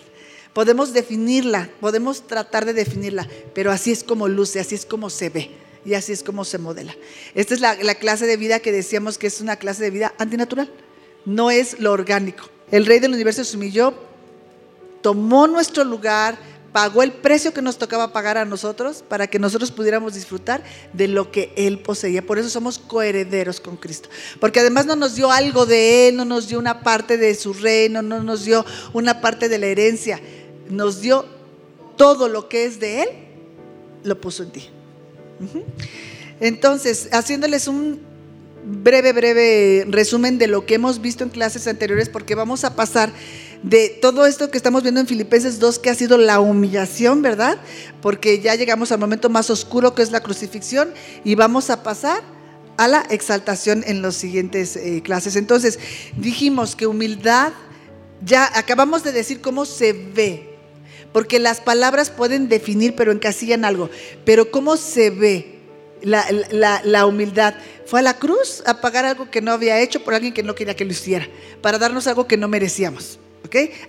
Podemos 0.53 0.93
definirla, 0.93 1.70
podemos 1.80 2.28
tratar 2.28 2.66
de 2.66 2.74
definirla, 2.74 3.28
pero 3.53 3.72
así 3.72 3.91
es 3.91 4.03
como 4.03 4.28
luce, 4.28 4.59
así 4.59 4.76
es 4.76 4.86
como 4.86 5.09
se 5.09 5.30
ve 5.30 5.51
y 5.86 5.93
así 5.93 6.12
es 6.12 6.24
como 6.24 6.43
se 6.43 6.57
modela. 6.57 6.93
Esta 7.36 7.53
es 7.53 7.62
la, 7.62 7.76
la, 7.76 7.95
clase 7.95 8.26
de 8.26 8.36
vida 8.36 8.59
que 8.59 8.72
decíamos 8.72 9.18
que 9.18 9.28
es 9.28 9.39
una 9.39 9.55
clase 9.55 9.84
de 9.84 9.91
vida 9.91 10.14
antinatural, 10.18 10.70
no 11.26 11.51
es 11.51 11.80
lo 11.80 11.93
orgánico. 11.93 12.43
El 12.70 12.86
rey 12.86 12.99
del 12.99 13.14
universo 13.14 13.45
se 13.45 13.55
humilló, 13.55 13.93
tomó 15.01 15.47
nuestro 15.47 15.86
lugar, 15.86 16.38
pagó 16.72 17.04
el 17.04 17.12
precio 17.12 17.54
que 17.54 17.62
nos 17.62 17.78
tocaba 17.78 18.14
pagar 18.14 18.38
a 18.38 18.46
nosotros 18.46 19.04
para 19.08 19.28
que 19.28 19.40
nosotros 19.40 19.72
pudiéramos 19.72 20.14
disfrutar 20.14 20.64
de 20.94 21.08
lo 21.08 21.32
que 21.32 21.52
Él 21.56 21.80
poseía. 21.80 22.26
Por 22.26 22.40
eso 22.40 22.50
somos 22.50 22.80
coherederos 22.80 23.60
con 23.60 23.78
Cristo. 23.78 24.10
Porque 24.40 24.60
además 24.60 24.86
no 24.86 24.96
nos 24.96 25.16
dio 25.16 25.32
algo 25.32 25.66
de 25.66 26.08
Él, 26.08 26.16
no 26.16 26.26
nos 26.26 26.48
dio 26.48 26.60
una 26.60 26.82
parte 26.82 27.18
de 27.18 27.36
su 27.36 27.54
reino, 27.54 28.02
no 28.02 28.24
nos 28.24 28.46
dio 28.46 28.66
una 28.94 29.22
parte 29.22 29.50
de 29.50 29.58
la 29.58 29.68
herencia. 29.68 30.20
Nos 30.70 31.02
dio 31.02 31.26
todo 31.98 32.30
lo 32.30 32.48
que 32.48 32.66
es 32.66 32.80
de 32.80 33.04
Él, 33.04 33.10
lo 34.04 34.20
puso 34.20 34.44
en 34.44 34.52
ti. 34.52 34.70
Entonces, 36.40 37.10
haciéndoles 37.12 37.68
un 37.68 38.00
breve, 38.64 39.12
breve 39.12 39.86
resumen 39.90 40.38
de 40.38 40.48
lo 40.48 40.66
que 40.66 40.76
hemos 40.76 41.02
visto 41.02 41.24
en 41.24 41.30
clases 41.30 41.68
anteriores, 41.68 42.10
porque 42.10 42.36
vamos 42.36 42.64
a 42.64 42.76
pasar 42.76 43.12
de 43.64 43.89
todo 43.89 44.26
esto 44.26 44.49
que 44.49 44.57
estamos 44.57 44.82
viendo 44.82 44.99
en 45.01 45.07
Filipenses 45.07 45.59
2, 45.59 45.80
que 45.80 45.89
ha 45.89 45.95
sido 45.95 46.18
la 46.18 46.39
humillación, 46.39 47.22
¿verdad? 47.22 47.57
Porque 48.01 48.39
ya 48.39 48.55
llegamos 48.55 48.91
al 48.91 48.99
momento 48.99 49.30
más 49.30 49.49
oscuro 49.49 49.93
que 49.93 50.01
es 50.01 50.12
la 50.12 50.22
crucifixión 50.22 50.93
y 51.24 51.36
vamos 51.36 51.70
a 51.70 51.84
pasar 51.84 52.24
a 52.78 52.88
la 52.88 53.01
exaltación 53.09 53.84
en 53.86 54.01
las 54.01 54.16
siguientes 54.16 54.76
eh, 54.76 55.01
clases. 55.03 55.36
Entonces, 55.36 55.78
dijimos 56.18 56.76
que 56.76 56.88
humildad, 56.88 57.53
ya 58.24 58.49
acabamos 58.57 59.03
de 59.03 59.12
decir 59.12 59.41
cómo 59.41 59.66
se 59.66 59.93
ve, 59.93 60.57
porque 61.14 61.39
las 61.39 61.62
palabras 61.62 62.09
pueden 62.09 62.49
definir, 62.49 62.95
pero 62.95 63.12
encasillan 63.12 63.66
algo, 63.66 63.89
pero 64.26 64.49
cómo 64.49 64.78
se 64.78 65.12
ve 65.12 65.59
la, 66.01 66.26
la, 66.84 67.05
humildad. 67.05 67.53
Fue 67.86 67.99
a 67.99 68.03
la 68.03 68.18
cruz 68.18 68.64
a 68.66 68.82
pagar 68.82 69.05
algo 69.05 69.30
que 69.30 69.41
no 69.41 69.51
había 69.51 69.80
hecho 69.82 70.03
por 70.03 70.16
alguien 70.16 70.34
que 70.34 70.41
no 70.41 70.55
quería 70.55 70.76
que 70.76 70.86
lo 70.86 70.91
hiciera, 70.91 71.28
para 71.62 71.78
darnos 71.78 72.07
algo 72.07 72.28
que 72.28 72.38
no 72.38 72.47
merecíamos. 72.47 73.20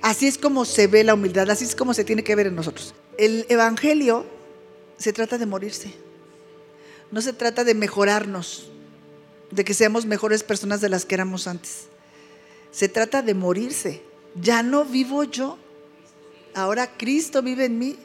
Así 0.00 0.26
es 0.26 0.38
como 0.38 0.64
se 0.64 0.86
ve 0.86 1.04
la 1.04 1.14
humildad, 1.14 1.48
así 1.50 1.64
es 1.64 1.76
como 1.76 1.94
se 1.94 2.04
tiene 2.04 2.24
que 2.24 2.34
ver 2.34 2.48
en 2.48 2.56
nosotros. 2.56 2.94
El 3.16 3.46
Evangelio 3.48 4.26
se 4.98 5.12
trata 5.12 5.38
de 5.38 5.46
morirse, 5.46 5.92
no 7.10 7.22
se 7.22 7.32
trata 7.32 7.62
de 7.64 7.74
mejorarnos, 7.74 8.70
de 9.50 9.64
que 9.64 9.74
seamos 9.74 10.06
mejores 10.06 10.42
personas 10.42 10.80
de 10.80 10.88
las 10.88 11.04
que 11.04 11.14
éramos 11.14 11.46
antes. 11.46 11.84
Se 12.70 12.88
trata 12.88 13.22
de 13.22 13.34
morirse. 13.34 14.02
Ya 14.40 14.62
no 14.62 14.86
vivo 14.86 15.24
yo, 15.24 15.58
ahora 16.54 16.90
Cristo 16.96 17.42
vive 17.42 17.66
en 17.66 17.78
mí. 17.78 17.96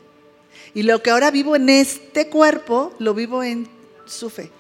Y 0.74 0.84
lo 0.84 1.02
que 1.02 1.10
ahora 1.10 1.32
vivo 1.32 1.56
en 1.56 1.70
este 1.70 2.28
cuerpo, 2.28 2.94
lo 3.00 3.14
vivo 3.14 3.44
en 3.44 3.70
su 4.06 4.30
fe. 4.30 4.52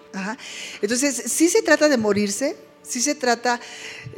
Entonces, 0.81 1.23
sí 1.27 1.49
se 1.49 1.61
trata 1.61 1.89
de 1.89 1.97
morirse, 1.97 2.55
sí 2.87 3.01
se 3.01 3.15
trata, 3.15 3.59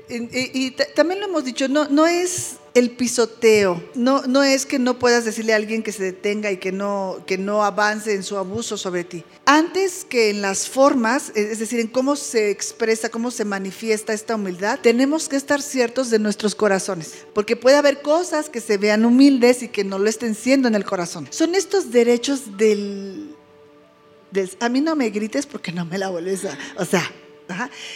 y, 0.09 0.72
también 0.95 1.20
lo 1.20 1.28
hemos 1.28 1.45
dicho, 1.45 1.67
no, 1.67 1.88
no 1.88 2.07
es 2.07 2.55
el 2.74 2.91
pisoteo, 2.91 3.84
no, 3.95 4.24
no 4.24 4.43
es 4.43 4.65
que 4.65 4.80
no 4.80 4.99
puedas 4.99 5.26
decirle 5.26 5.53
a 5.53 5.55
alguien 5.55 5.84
que 5.84 5.91
se 5.91 6.03
detenga 6.03 6.51
y 6.51 6.57
que 6.57 6.72
no, 6.72 7.24
que 7.26 7.38
no 7.38 7.63
avance 7.63 8.13
en 8.13 8.24
su 8.24 8.38
abuso 8.38 8.78
sobre 8.78 9.03
ti. 9.03 9.24
Antes 9.45 10.05
que 10.05 10.30
en 10.30 10.41
las 10.41 10.67
formas, 10.67 11.32
es 11.36 11.59
decir, 11.59 11.80
en 11.80 11.88
cómo 11.88 12.15
se 12.15 12.49
expresa, 12.51 13.09
cómo 13.09 13.32
se 13.32 13.45
manifiesta 13.45 14.13
esta 14.13 14.36
humildad, 14.36 14.80
tenemos 14.82 15.30
que 15.30 15.36
estar 15.36 15.61
ciertos 15.61 16.09
de 16.09 16.20
nuestros 16.20 16.55
corazones, 16.55 17.26
porque 17.34 17.55
puede 17.55 17.78
haber 17.78 18.01
cosas 18.01 18.49
que 18.49 18.61
se 18.61 18.78
vean 18.78 19.05
humildes 19.05 19.63
y 19.63 19.67
que 19.67 19.84
no 19.84 19.99
lo 19.99 20.09
estén 20.09 20.36
siendo 20.36 20.67
en 20.67 20.76
el 20.76 20.86
corazón. 20.86 21.28
Son 21.32 21.55
estos 21.55 21.91
derechos 21.91 22.57
del... 22.57 23.36
del 24.32 24.49
a 24.59 24.70
mí 24.70 24.82
no 24.82 24.95
me 24.95 25.09
grites 25.09 25.45
porque 25.45 25.72
no 25.72 25.86
me 25.86 25.97
la 25.97 26.09
vuelves 26.09 26.45
a... 26.45 26.57
O 26.78 26.86
sea, 26.86 27.03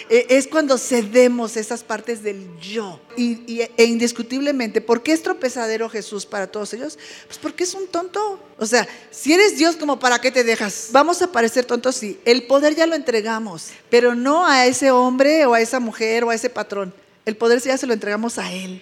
e, 0.10 0.26
es 0.30 0.48
cuando 0.48 0.78
cedemos 0.78 1.58
esas 1.58 1.84
partes 1.84 2.24
del 2.24 2.58
yo. 2.60 3.00
Y, 3.16 3.62
e 3.78 3.84
indiscutiblemente, 3.86 4.82
¿por 4.82 5.04
qué 5.04 5.14
es 5.14 5.22
tropezadero 5.22 5.90
Jesús 5.90 6.26
para 6.26 6.48
todos 6.48 6.74
ellos? 6.74 6.98
Pues 7.28 7.38
porque 7.38 7.64
es 7.64 7.74
un 7.74 7.88
tonto. 7.88 8.40
O 8.58 8.66
sea, 8.66 8.88
si 9.12 9.34
eres 9.34 9.58
Dios, 9.58 9.76
como 9.76 10.00
para 10.00 10.20
qué 10.20 10.32
te 10.32 10.44
dejas? 10.44 10.90
Vamos 10.92 11.22
a 11.22 11.32
parecer 11.32 11.66
tontos, 11.66 11.96
sí. 11.96 12.20
El 12.26 12.44
poder 12.48 12.76
ya 12.76 12.88
lo 12.88 12.96
entregamos, 12.96 13.70
pero 13.90 14.16
no 14.16 14.46
a 14.46 14.66
ese 14.66 14.92
hombre 14.92 15.46
o 15.46 15.54
a 15.54 15.62
esa 15.62 15.80
mujer 15.80 16.24
o 16.24 16.30
a 16.30 16.36
ese 16.36 16.50
patrón. 16.50 16.94
El 17.26 17.38
poder 17.38 17.62
ya 17.62 17.78
se 17.78 17.88
lo 17.88 17.94
entregamos 17.94 18.38
a 18.38 18.52
Él. 18.52 18.82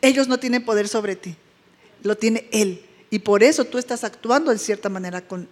Ellos 0.00 0.28
no 0.28 0.38
tienen 0.38 0.64
poder 0.64 0.88
sobre 0.88 1.16
ti. 1.16 1.36
lo 2.02 2.16
tiene 2.16 2.48
Él. 2.52 2.84
Y 3.10 3.20
por 3.20 3.42
eso 3.42 3.64
tú 3.64 3.78
estás 3.78 4.04
actuando 4.04 4.52
en 4.52 4.58
cierta 4.58 4.88
manera 4.88 5.26
con, 5.26 5.48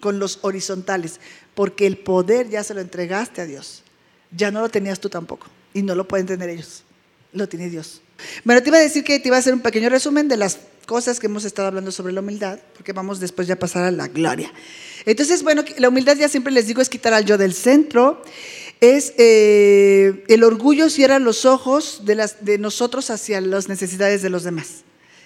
con 0.00 0.18
los 0.18 0.38
horizontales, 0.42 1.20
porque 1.54 1.86
el 1.86 1.98
poder 1.98 2.48
ya 2.48 2.64
se 2.64 2.74
lo 2.74 2.80
entregaste 2.80 3.40
a 3.40 3.46
Dios. 3.46 3.81
Ya 4.36 4.50
no 4.50 4.60
lo 4.60 4.68
tenías 4.68 5.00
tú 5.00 5.08
tampoco, 5.08 5.46
y 5.74 5.82
no 5.82 5.94
lo 5.94 6.08
pueden 6.08 6.26
tener 6.26 6.48
ellos, 6.48 6.84
lo 7.32 7.48
tiene 7.48 7.68
Dios. 7.68 8.00
Bueno, 8.44 8.62
te 8.62 8.68
iba 8.68 8.78
a 8.78 8.82
decir 8.82 9.04
que 9.04 9.18
te 9.18 9.28
iba 9.28 9.36
a 9.36 9.40
hacer 9.40 9.54
un 9.54 9.60
pequeño 9.60 9.88
resumen 9.88 10.28
de 10.28 10.36
las 10.36 10.58
cosas 10.86 11.20
que 11.20 11.26
hemos 11.26 11.44
estado 11.44 11.68
hablando 11.68 11.92
sobre 11.92 12.12
la 12.12 12.20
humildad, 12.20 12.58
porque 12.74 12.92
vamos 12.92 13.20
después 13.20 13.46
ya 13.46 13.54
a 13.54 13.58
pasar 13.58 13.84
a 13.84 13.90
la 13.90 14.08
gloria. 14.08 14.52
Entonces, 15.04 15.42
bueno, 15.42 15.64
la 15.78 15.88
humildad 15.88 16.16
ya 16.16 16.28
siempre 16.28 16.52
les 16.52 16.66
digo 16.66 16.80
es 16.80 16.88
quitar 16.88 17.14
al 17.14 17.24
yo 17.24 17.38
del 17.38 17.54
centro, 17.54 18.22
es 18.80 19.14
eh, 19.16 20.24
el 20.28 20.44
orgullo 20.44 20.90
cierra 20.90 21.18
los 21.18 21.44
ojos 21.44 22.02
de, 22.04 22.58
nosotros 22.58 23.10
hacia 23.10 23.40
las 23.40 23.68
necesidades 23.68 24.22
de 24.22 24.30
los 24.30 24.44
demás. 24.44 24.82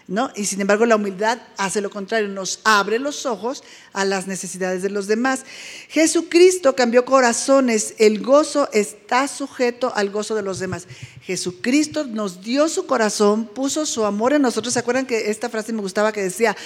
¿No? 0.09 0.30
Y 0.36 0.46
sin 0.46 0.61
embargo 0.61 0.86
la 0.86 0.94
humildad 0.94 1.38
hace 1.57 1.80
lo 1.80 1.90
contrario, 1.90 2.28
nos 2.28 2.61
abre 2.62 3.00
los 3.00 3.26
ojos 3.26 3.64
a 3.92 4.04
las 4.04 4.28
necesidades 4.28 4.82
de 4.82 4.88
los 4.88 5.09
demás. 5.09 5.44
Jesucristo 5.88 6.76
cambió 6.76 7.04
corazones, 7.04 7.94
el 7.98 8.22
gozo 8.22 8.68
está 8.72 9.26
sujeto 9.26 9.92
al 9.96 10.11
gozo 10.11 10.36
de 10.36 10.42
los 10.42 10.61
demás. 10.61 10.86
Jesucristo 11.22 12.04
nos 12.04 12.40
dio 12.40 12.68
su 12.68 12.86
corazón, 12.86 13.46
puso 13.46 13.84
su 13.84 14.04
amor 14.04 14.32
en 14.32 14.42
nosotros. 14.42 14.74
¿Se 14.74 14.78
acuerdan 14.78 15.07
que 15.07 15.28
esta 15.28 15.48
frase 15.48 15.72
me 15.72 15.82
gustaba 15.82 16.12
que 16.12 16.22
decía, 16.22 16.57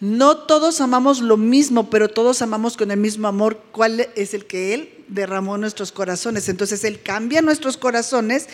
no 0.00 0.38
todos 0.38 0.80
amamos 0.80 1.20
lo 1.20 1.36
mismo, 1.36 1.90
pero 1.90 2.08
todos 2.08 2.40
amamos 2.40 2.78
con 2.78 2.90
el 2.90 2.98
mismo 2.98 3.28
amor. 3.28 3.60
¿Cuál 3.70 4.08
es 4.16 4.32
el 4.32 4.46
que 4.46 4.72
Él 4.72 4.94
derramó 5.08 5.58
nuestros 5.58 5.92
corazones? 5.92 6.48
Entonces 6.48 6.84
Él 6.84 7.02
cambia 7.02 7.42
nuestros 7.42 7.76
corazones 7.76 8.48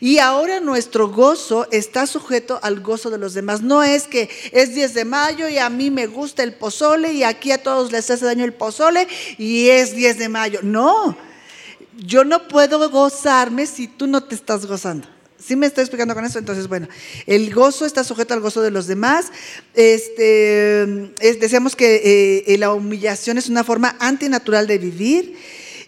y 0.00 0.18
ahora 0.18 0.58
nuestro 0.58 1.08
gozo 1.08 1.68
está 1.70 2.08
sujeto 2.08 2.58
al 2.64 2.80
gozo 2.80 3.10
de 3.10 3.18
los 3.18 3.32
demás. 3.32 3.62
No 3.62 3.84
es 3.84 4.08
que 4.08 4.28
es 4.50 4.74
10 4.74 4.94
de 4.94 5.04
mayo 5.04 5.48
y 5.48 5.58
a 5.58 5.70
mí 5.70 5.92
me 5.92 6.08
gusta 6.08 6.42
el 6.42 6.54
pozole 6.54 7.12
y 7.12 7.22
aquí 7.22 7.52
a 7.52 7.62
todos 7.62 7.92
les 7.92 8.10
hace 8.10 8.24
daño 8.24 8.44
el 8.44 8.54
pozole 8.54 9.06
y 9.38 9.68
es 9.68 9.94
10 9.94 10.18
de 10.18 10.28
mayo. 10.28 10.58
No, 10.64 11.16
yo 11.96 12.24
no 12.24 12.48
puedo 12.48 12.90
gozarme 12.90 13.66
si 13.66 13.86
tú 13.86 14.08
no 14.08 14.24
te 14.24 14.34
estás 14.34 14.66
gozando. 14.66 15.06
¿Sí 15.48 15.56
me 15.56 15.64
estoy 15.64 15.80
explicando 15.80 16.14
con 16.14 16.26
eso? 16.26 16.38
Entonces, 16.38 16.68
bueno, 16.68 16.88
el 17.26 17.54
gozo 17.54 17.86
está 17.86 18.04
sujeto 18.04 18.34
al 18.34 18.40
gozo 18.40 18.60
de 18.60 18.70
los 18.70 18.86
demás. 18.86 19.32
Este, 19.72 21.10
decíamos 21.40 21.74
que 21.74 22.44
eh, 22.46 22.58
la 22.58 22.74
humillación 22.74 23.38
es 23.38 23.48
una 23.48 23.64
forma 23.64 23.96
antinatural 23.98 24.66
de 24.66 24.76
vivir 24.76 25.38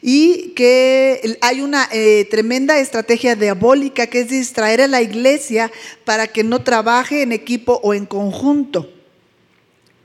y 0.01 0.55
que 0.57 1.37
hay 1.43 1.61
una 1.61 1.87
eh, 1.93 2.27
tremenda 2.31 2.79
estrategia 2.79 3.37
diabólica 3.37 4.07
que 4.07 4.21
es 4.21 4.31
distraer 4.31 4.81
a 4.81 4.89
la 4.89 5.03
iglesia 5.03 5.71
para 6.07 6.27
que 6.27 6.43
no 6.43 6.63
trabaje 6.63 7.21
en 7.21 7.33
equipo 7.33 7.81
o 7.83 7.93
en 7.93 8.07
conjunto. 8.07 8.91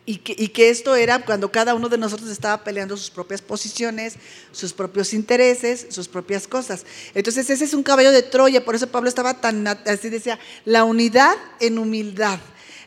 Y 0.08 0.18
que, 0.18 0.70
esto 0.70 0.95
era 0.95 1.26
cuando 1.26 1.51
cada 1.51 1.74
uno 1.74 1.89
de 1.89 1.97
nosotros 1.97 2.30
estaba 2.30 2.64
peleando 2.64 2.95
sus 2.95 3.10
propias 3.10 3.41
posiciones, 3.41 4.14
sus 4.51 4.72
propios 4.72 5.14
intereses, 5.14 5.88
sus 5.89 6.08
propias 6.08 6.47
cosas. 6.47 6.86
Entonces 7.16 7.49
ese 7.49 7.66
es 7.66 7.74
un 7.74 7.82
caballo 7.82 8.12
de 8.12 8.22
Troya, 8.22 8.64
por 8.64 8.76
eso 8.76 8.86
Pablo 8.88 9.10
estaba 9.10 9.41
tan 9.41 9.66
así, 9.66 10.10
decía, 10.10 10.38
la 10.64 10.84
unidad 10.84 11.36
en 11.60 11.80
humildad. 11.80 12.39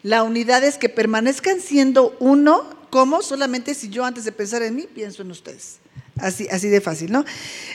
La 0.05 0.23
unidad 0.23 0.63
es 0.63 0.79
que 0.79 0.89
permanezcan 0.89 1.61
siendo 1.61 2.17
uno, 2.21 2.79
como 2.91 3.21
solamente 3.21 3.75
si 3.75 3.89
yo 3.89 4.05
antes 4.05 4.25
de 4.25 4.31
pensar 4.31 4.63
en 4.63 4.77
mí 4.77 4.87
pienso 4.95 5.23
en 5.23 5.33
ustedes. 5.33 5.79
Así, 6.21 6.69
de 6.69 6.81
fácil, 6.81 7.13
¿no? 7.13 7.25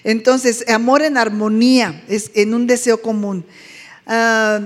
Entonces, 0.03 0.65
amor 0.69 1.01
en 1.01 1.17
armonía, 1.17 2.03
es 2.07 2.31
en 2.33 2.53
un 2.53 2.67
deseo 2.67 3.01
común. 3.01 3.45
Ah, 4.05 4.59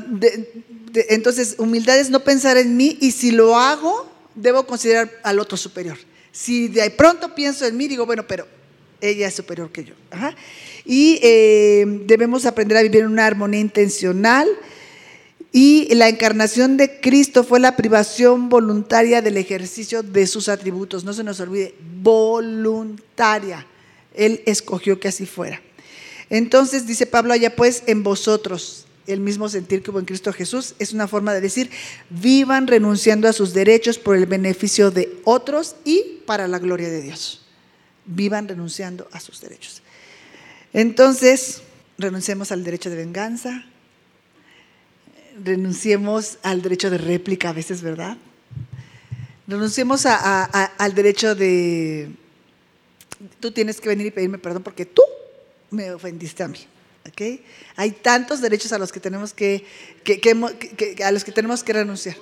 entonces, 1.09 1.55
humildad 1.59 1.99
es 1.99 2.09
no 2.09 2.23
pensar 2.23 2.57
en 2.57 2.75
mí 2.75 2.97
y 3.01 3.11
si 3.11 3.31
lo 3.31 3.55
hago, 3.57 4.06
debo 4.37 4.65
considerar 4.65 5.11
al 5.23 5.39
otro 5.39 5.57
superior. 5.57 5.97
Si 6.31 6.67
de 6.67 6.89
pronto 6.91 7.33
pienso 7.35 7.65
en 7.65 7.75
mí, 7.75 7.87
digo, 7.87 8.05
bueno, 8.05 8.25
pero 8.25 8.47
ella 9.01 9.27
es 9.27 9.35
superior 9.35 9.71
que 9.71 9.83
yo. 9.83 9.93
Y 10.85 11.19
eh, 11.21 11.85
debemos 12.05 12.45
aprender 12.45 12.77
a 12.77 12.83
vivir 12.83 13.01
en 13.01 13.07
una 13.07 13.25
armonía 13.25 13.59
intencional. 13.59 14.47
Y 15.51 15.93
la 15.95 16.09
encarnación 16.09 16.77
de 16.77 16.99
Cristo 16.99 17.43
fue 17.43 17.59
la 17.59 17.75
privación 17.75 18.49
voluntaria 18.49 19.21
del 19.21 19.37
ejercicio 19.37 20.03
de 20.03 20.27
sus 20.27 20.49
atributos. 20.49 21.03
No 21.03 21.13
se 21.13 21.23
nos 21.23 21.39
olvide, 21.39 21.73
voluntaria. 22.01 23.65
Él 24.13 24.41
escogió 24.45 24.99
que 24.99 25.07
así 25.07 25.25
fuera. 25.25 25.61
Entonces 26.29 26.85
dice 26.85 27.05
Pablo 27.05 27.33
allá 27.33 27.55
pues 27.55 27.83
en 27.87 28.03
vosotros, 28.03 28.86
el 29.07 29.21
mismo 29.21 29.49
sentir 29.49 29.81
que 29.81 29.91
hubo 29.91 29.99
en 29.99 30.05
Cristo 30.05 30.31
Jesús, 30.33 30.75
es 30.79 30.93
una 30.93 31.07
forma 31.07 31.33
de 31.33 31.41
decir, 31.41 31.71
vivan 32.09 32.67
renunciando 32.67 33.27
a 33.27 33.33
sus 33.33 33.53
derechos 33.53 33.97
por 33.97 34.15
el 34.15 34.25
beneficio 34.25 34.91
de 34.91 35.19
otros 35.23 35.75
y 35.83 36.21
para 36.25 36.47
la 36.47 36.59
gloria 36.59 36.89
de 36.89 37.01
Dios. 37.01 37.45
Vivan 38.05 38.47
renunciando 38.47 39.07
a 39.11 39.19
sus 39.19 39.41
derechos. 39.41 39.81
Entonces, 40.73 41.61
renunciemos 41.97 42.51
al 42.51 42.63
derecho 42.63 42.89
de 42.89 42.97
venganza, 42.97 43.65
renunciemos 45.43 46.37
al 46.43 46.61
derecho 46.61 46.89
de 46.89 46.97
réplica 46.97 47.49
a 47.49 47.53
veces, 47.53 47.81
¿verdad? 47.81 48.17
Renunciemos 49.47 50.05
al 50.05 50.93
derecho 50.93 51.33
de, 51.33 52.11
tú 53.39 53.51
tienes 53.51 53.79
que 53.79 53.89
venir 53.89 54.07
y 54.07 54.11
pedirme 54.11 54.37
perdón 54.37 54.63
porque 54.63 54.85
tú 54.85 55.01
me 55.71 55.91
ofendiste 55.91 56.43
a 56.43 56.47
mí. 56.47 56.59
Hay 57.75 57.91
tantos 57.91 58.41
derechos 58.41 58.71
a 58.73 58.77
los 58.77 58.91
que 58.91 58.99
tenemos 58.99 59.33
que, 59.33 59.65
a 61.03 61.11
los 61.11 61.23
que 61.23 61.31
tenemos 61.31 61.63
que 61.63 61.73
renunciar. 61.73 62.15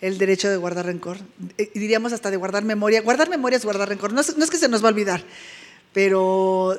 El 0.00 0.18
derecho 0.18 0.50
de 0.50 0.56
guardar 0.56 0.86
rencor, 0.86 1.18
eh, 1.58 1.70
diríamos 1.74 2.12
hasta 2.12 2.30
de 2.30 2.36
guardar 2.36 2.64
memoria. 2.64 3.02
Guardar 3.02 3.30
memoria 3.30 3.56
es 3.56 3.64
guardar 3.64 3.88
rencor. 3.88 4.12
No 4.12 4.20
es, 4.20 4.36
no 4.36 4.42
es 4.42 4.50
que 4.50 4.56
se 4.56 4.68
nos 4.68 4.82
va 4.82 4.88
a 4.88 4.90
olvidar, 4.90 5.22
pero 5.92 6.76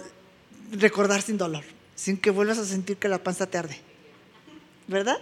recordar 0.72 1.22
sin 1.22 1.38
dolor, 1.38 1.64
sin 1.96 2.18
que 2.18 2.32
vuelvas 2.32 2.58
a 2.58 2.66
sentir 2.66 2.98
que 2.98 3.08
la 3.08 3.24
panza 3.24 3.48
te 3.48 3.58
arde. 3.58 3.80
¿Verdad? 4.88 5.18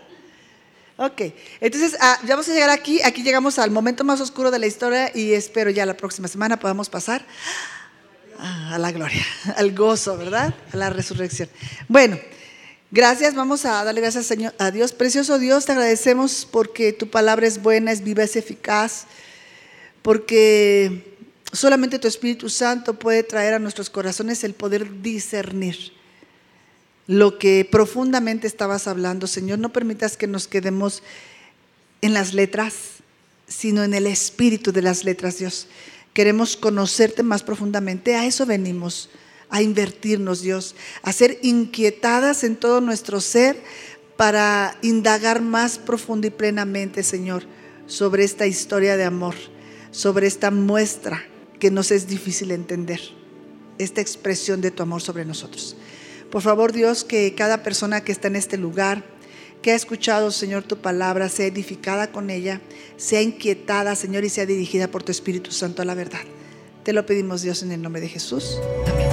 Ok, 0.98 1.22
entonces 1.62 1.96
ah, 2.00 2.20
ya 2.24 2.36
vamos 2.36 2.50
a 2.50 2.54
llegar 2.54 2.70
aquí. 2.70 3.02
Aquí 3.04 3.24
llegamos 3.24 3.60
al 3.60 3.72
momento 3.72 4.04
más 4.04 4.20
oscuro 4.20 4.52
de 4.52 4.60
la 4.60 4.68
historia 4.68 5.12
y 5.16 5.34
espero 5.34 5.70
ya 5.70 5.86
la 5.86 5.96
próxima 5.96 6.28
semana 6.28 6.60
podamos 6.60 6.90
pasar 6.90 7.26
a 8.42 8.78
la 8.80 8.92
gloria, 8.92 9.26
al 9.56 9.74
gozo, 9.74 10.18
¿verdad? 10.18 10.54
A 10.74 10.78
la 10.78 10.90
resurrección. 10.90 11.50
Bueno, 11.88 12.20
gracias, 12.90 13.36
vamos 13.36 13.66
a 13.66 13.84
darle 13.84 14.02
gracias 14.02 14.26
Señor, 14.26 14.54
a 14.58 14.72
Dios. 14.72 14.92
Precioso 14.94 15.38
Dios, 15.38 15.66
te 15.66 15.74
agradecemos 15.74 16.48
porque 16.50 16.92
tu 16.92 17.10
palabra 17.10 17.48
es 17.48 17.62
buena, 17.62 17.92
es 17.92 18.04
viva, 18.04 18.24
es 18.24 18.36
eficaz, 18.36 19.06
porque 20.02 21.16
solamente 21.54 22.00
tu 22.00 22.08
Espíritu 22.08 22.50
Santo 22.50 22.98
puede 22.98 23.24
traer 23.24 23.54
a 23.54 23.60
nuestros 23.60 23.90
corazones 23.90 24.44
el 24.44 24.54
poder 24.54 25.02
discernir 25.02 25.94
lo 27.08 27.38
que 27.38 27.68
profundamente 27.70 28.48
estabas 28.48 28.88
hablando. 28.88 29.28
Señor, 29.28 29.60
no 29.60 29.74
permitas 29.74 30.18
que 30.18 30.28
nos 30.28 30.48
quedemos 30.48 31.04
en 32.02 32.14
las 32.14 32.34
letras, 32.34 32.74
sino 33.48 33.84
en 33.84 33.94
el 33.94 34.08
espíritu 34.08 34.72
de 34.72 34.82
las 34.82 35.04
letras, 35.04 35.38
Dios. 35.38 35.68
Queremos 36.14 36.58
conocerte 36.58 37.24
más 37.24 37.44
profundamente. 37.44 38.16
A 38.16 38.26
eso 38.26 38.46
venimos, 38.46 39.10
a 39.50 39.62
invertirnos, 39.62 40.42
Dios, 40.42 40.76
a 41.04 41.14
ser 41.14 41.40
inquietadas 41.42 42.44
en 42.44 42.56
todo 42.56 42.82
nuestro 42.82 43.22
ser 43.22 43.62
para 44.18 44.78
indagar 44.82 45.42
más 45.42 45.78
profundo 45.78 46.28
y 46.28 46.30
plenamente, 46.30 47.04
Señor, 47.04 47.44
sobre 47.88 48.24
esta 48.24 48.46
historia 48.46 48.96
de 48.98 49.04
amor, 49.04 49.36
sobre 49.92 50.28
esta 50.28 50.52
muestra 50.52 51.26
que 51.60 51.72
nos 51.72 51.92
es 51.92 52.08
difícil 52.08 52.52
entender, 52.52 53.02
esta 53.78 54.02
expresión 54.02 54.62
de 54.62 54.72
tu 54.72 54.84
amor 54.84 55.02
sobre 55.02 55.26
nosotros. 55.26 55.76
Por 56.30 56.42
favor, 56.42 56.72
Dios, 56.72 57.04
que 57.04 57.36
cada 57.36 57.62
persona 57.62 58.02
que 58.02 58.12
está 58.12 58.28
en 58.28 58.36
este 58.36 58.58
lugar, 58.58 59.04
que 59.62 59.72
ha 59.72 59.76
escuchado, 59.76 60.32
Señor, 60.32 60.64
tu 60.64 60.78
palabra, 60.78 61.30
sea 61.30 61.46
edificada 61.46 62.12
con 62.12 62.30
ella, 62.30 62.62
sea 62.98 63.22
inquietada, 63.22 63.96
Señor, 63.96 64.24
y 64.24 64.30
sea 64.30 64.46
dirigida 64.46 64.88
por 64.88 65.04
tu 65.04 65.12
Espíritu 65.12 65.52
Santo 65.52 65.82
a 65.82 65.86
la 65.86 65.96
verdad. 65.96 66.22
Te 66.84 66.94
lo 66.94 67.06
pedimos, 67.06 67.42
Dios, 67.42 67.62
en 67.64 67.72
el 67.72 67.82
nombre 67.82 68.02
de 68.02 68.10
Jesús. 68.10 68.60
Amén. 68.92 69.12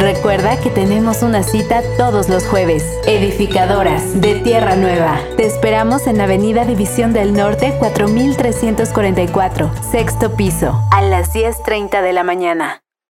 Recuerda 0.00 0.58
que 0.58 0.70
tenemos 0.70 1.22
una 1.22 1.42
cita 1.42 1.82
todos 1.98 2.30
los 2.30 2.46
jueves. 2.46 2.82
Edificadoras 3.06 4.20
de 4.20 4.36
Tierra 4.36 4.74
Nueva. 4.74 5.20
Te 5.36 5.44
esperamos 5.44 6.06
en 6.06 6.22
Avenida 6.22 6.64
División 6.64 7.12
del 7.12 7.34
Norte 7.34 7.74
4344, 7.78 9.70
sexto 9.92 10.36
piso, 10.36 10.80
a 10.90 11.02
las 11.02 11.34
10.30 11.34 12.02
de 12.02 12.12
la 12.14 12.24
mañana. 12.24 12.82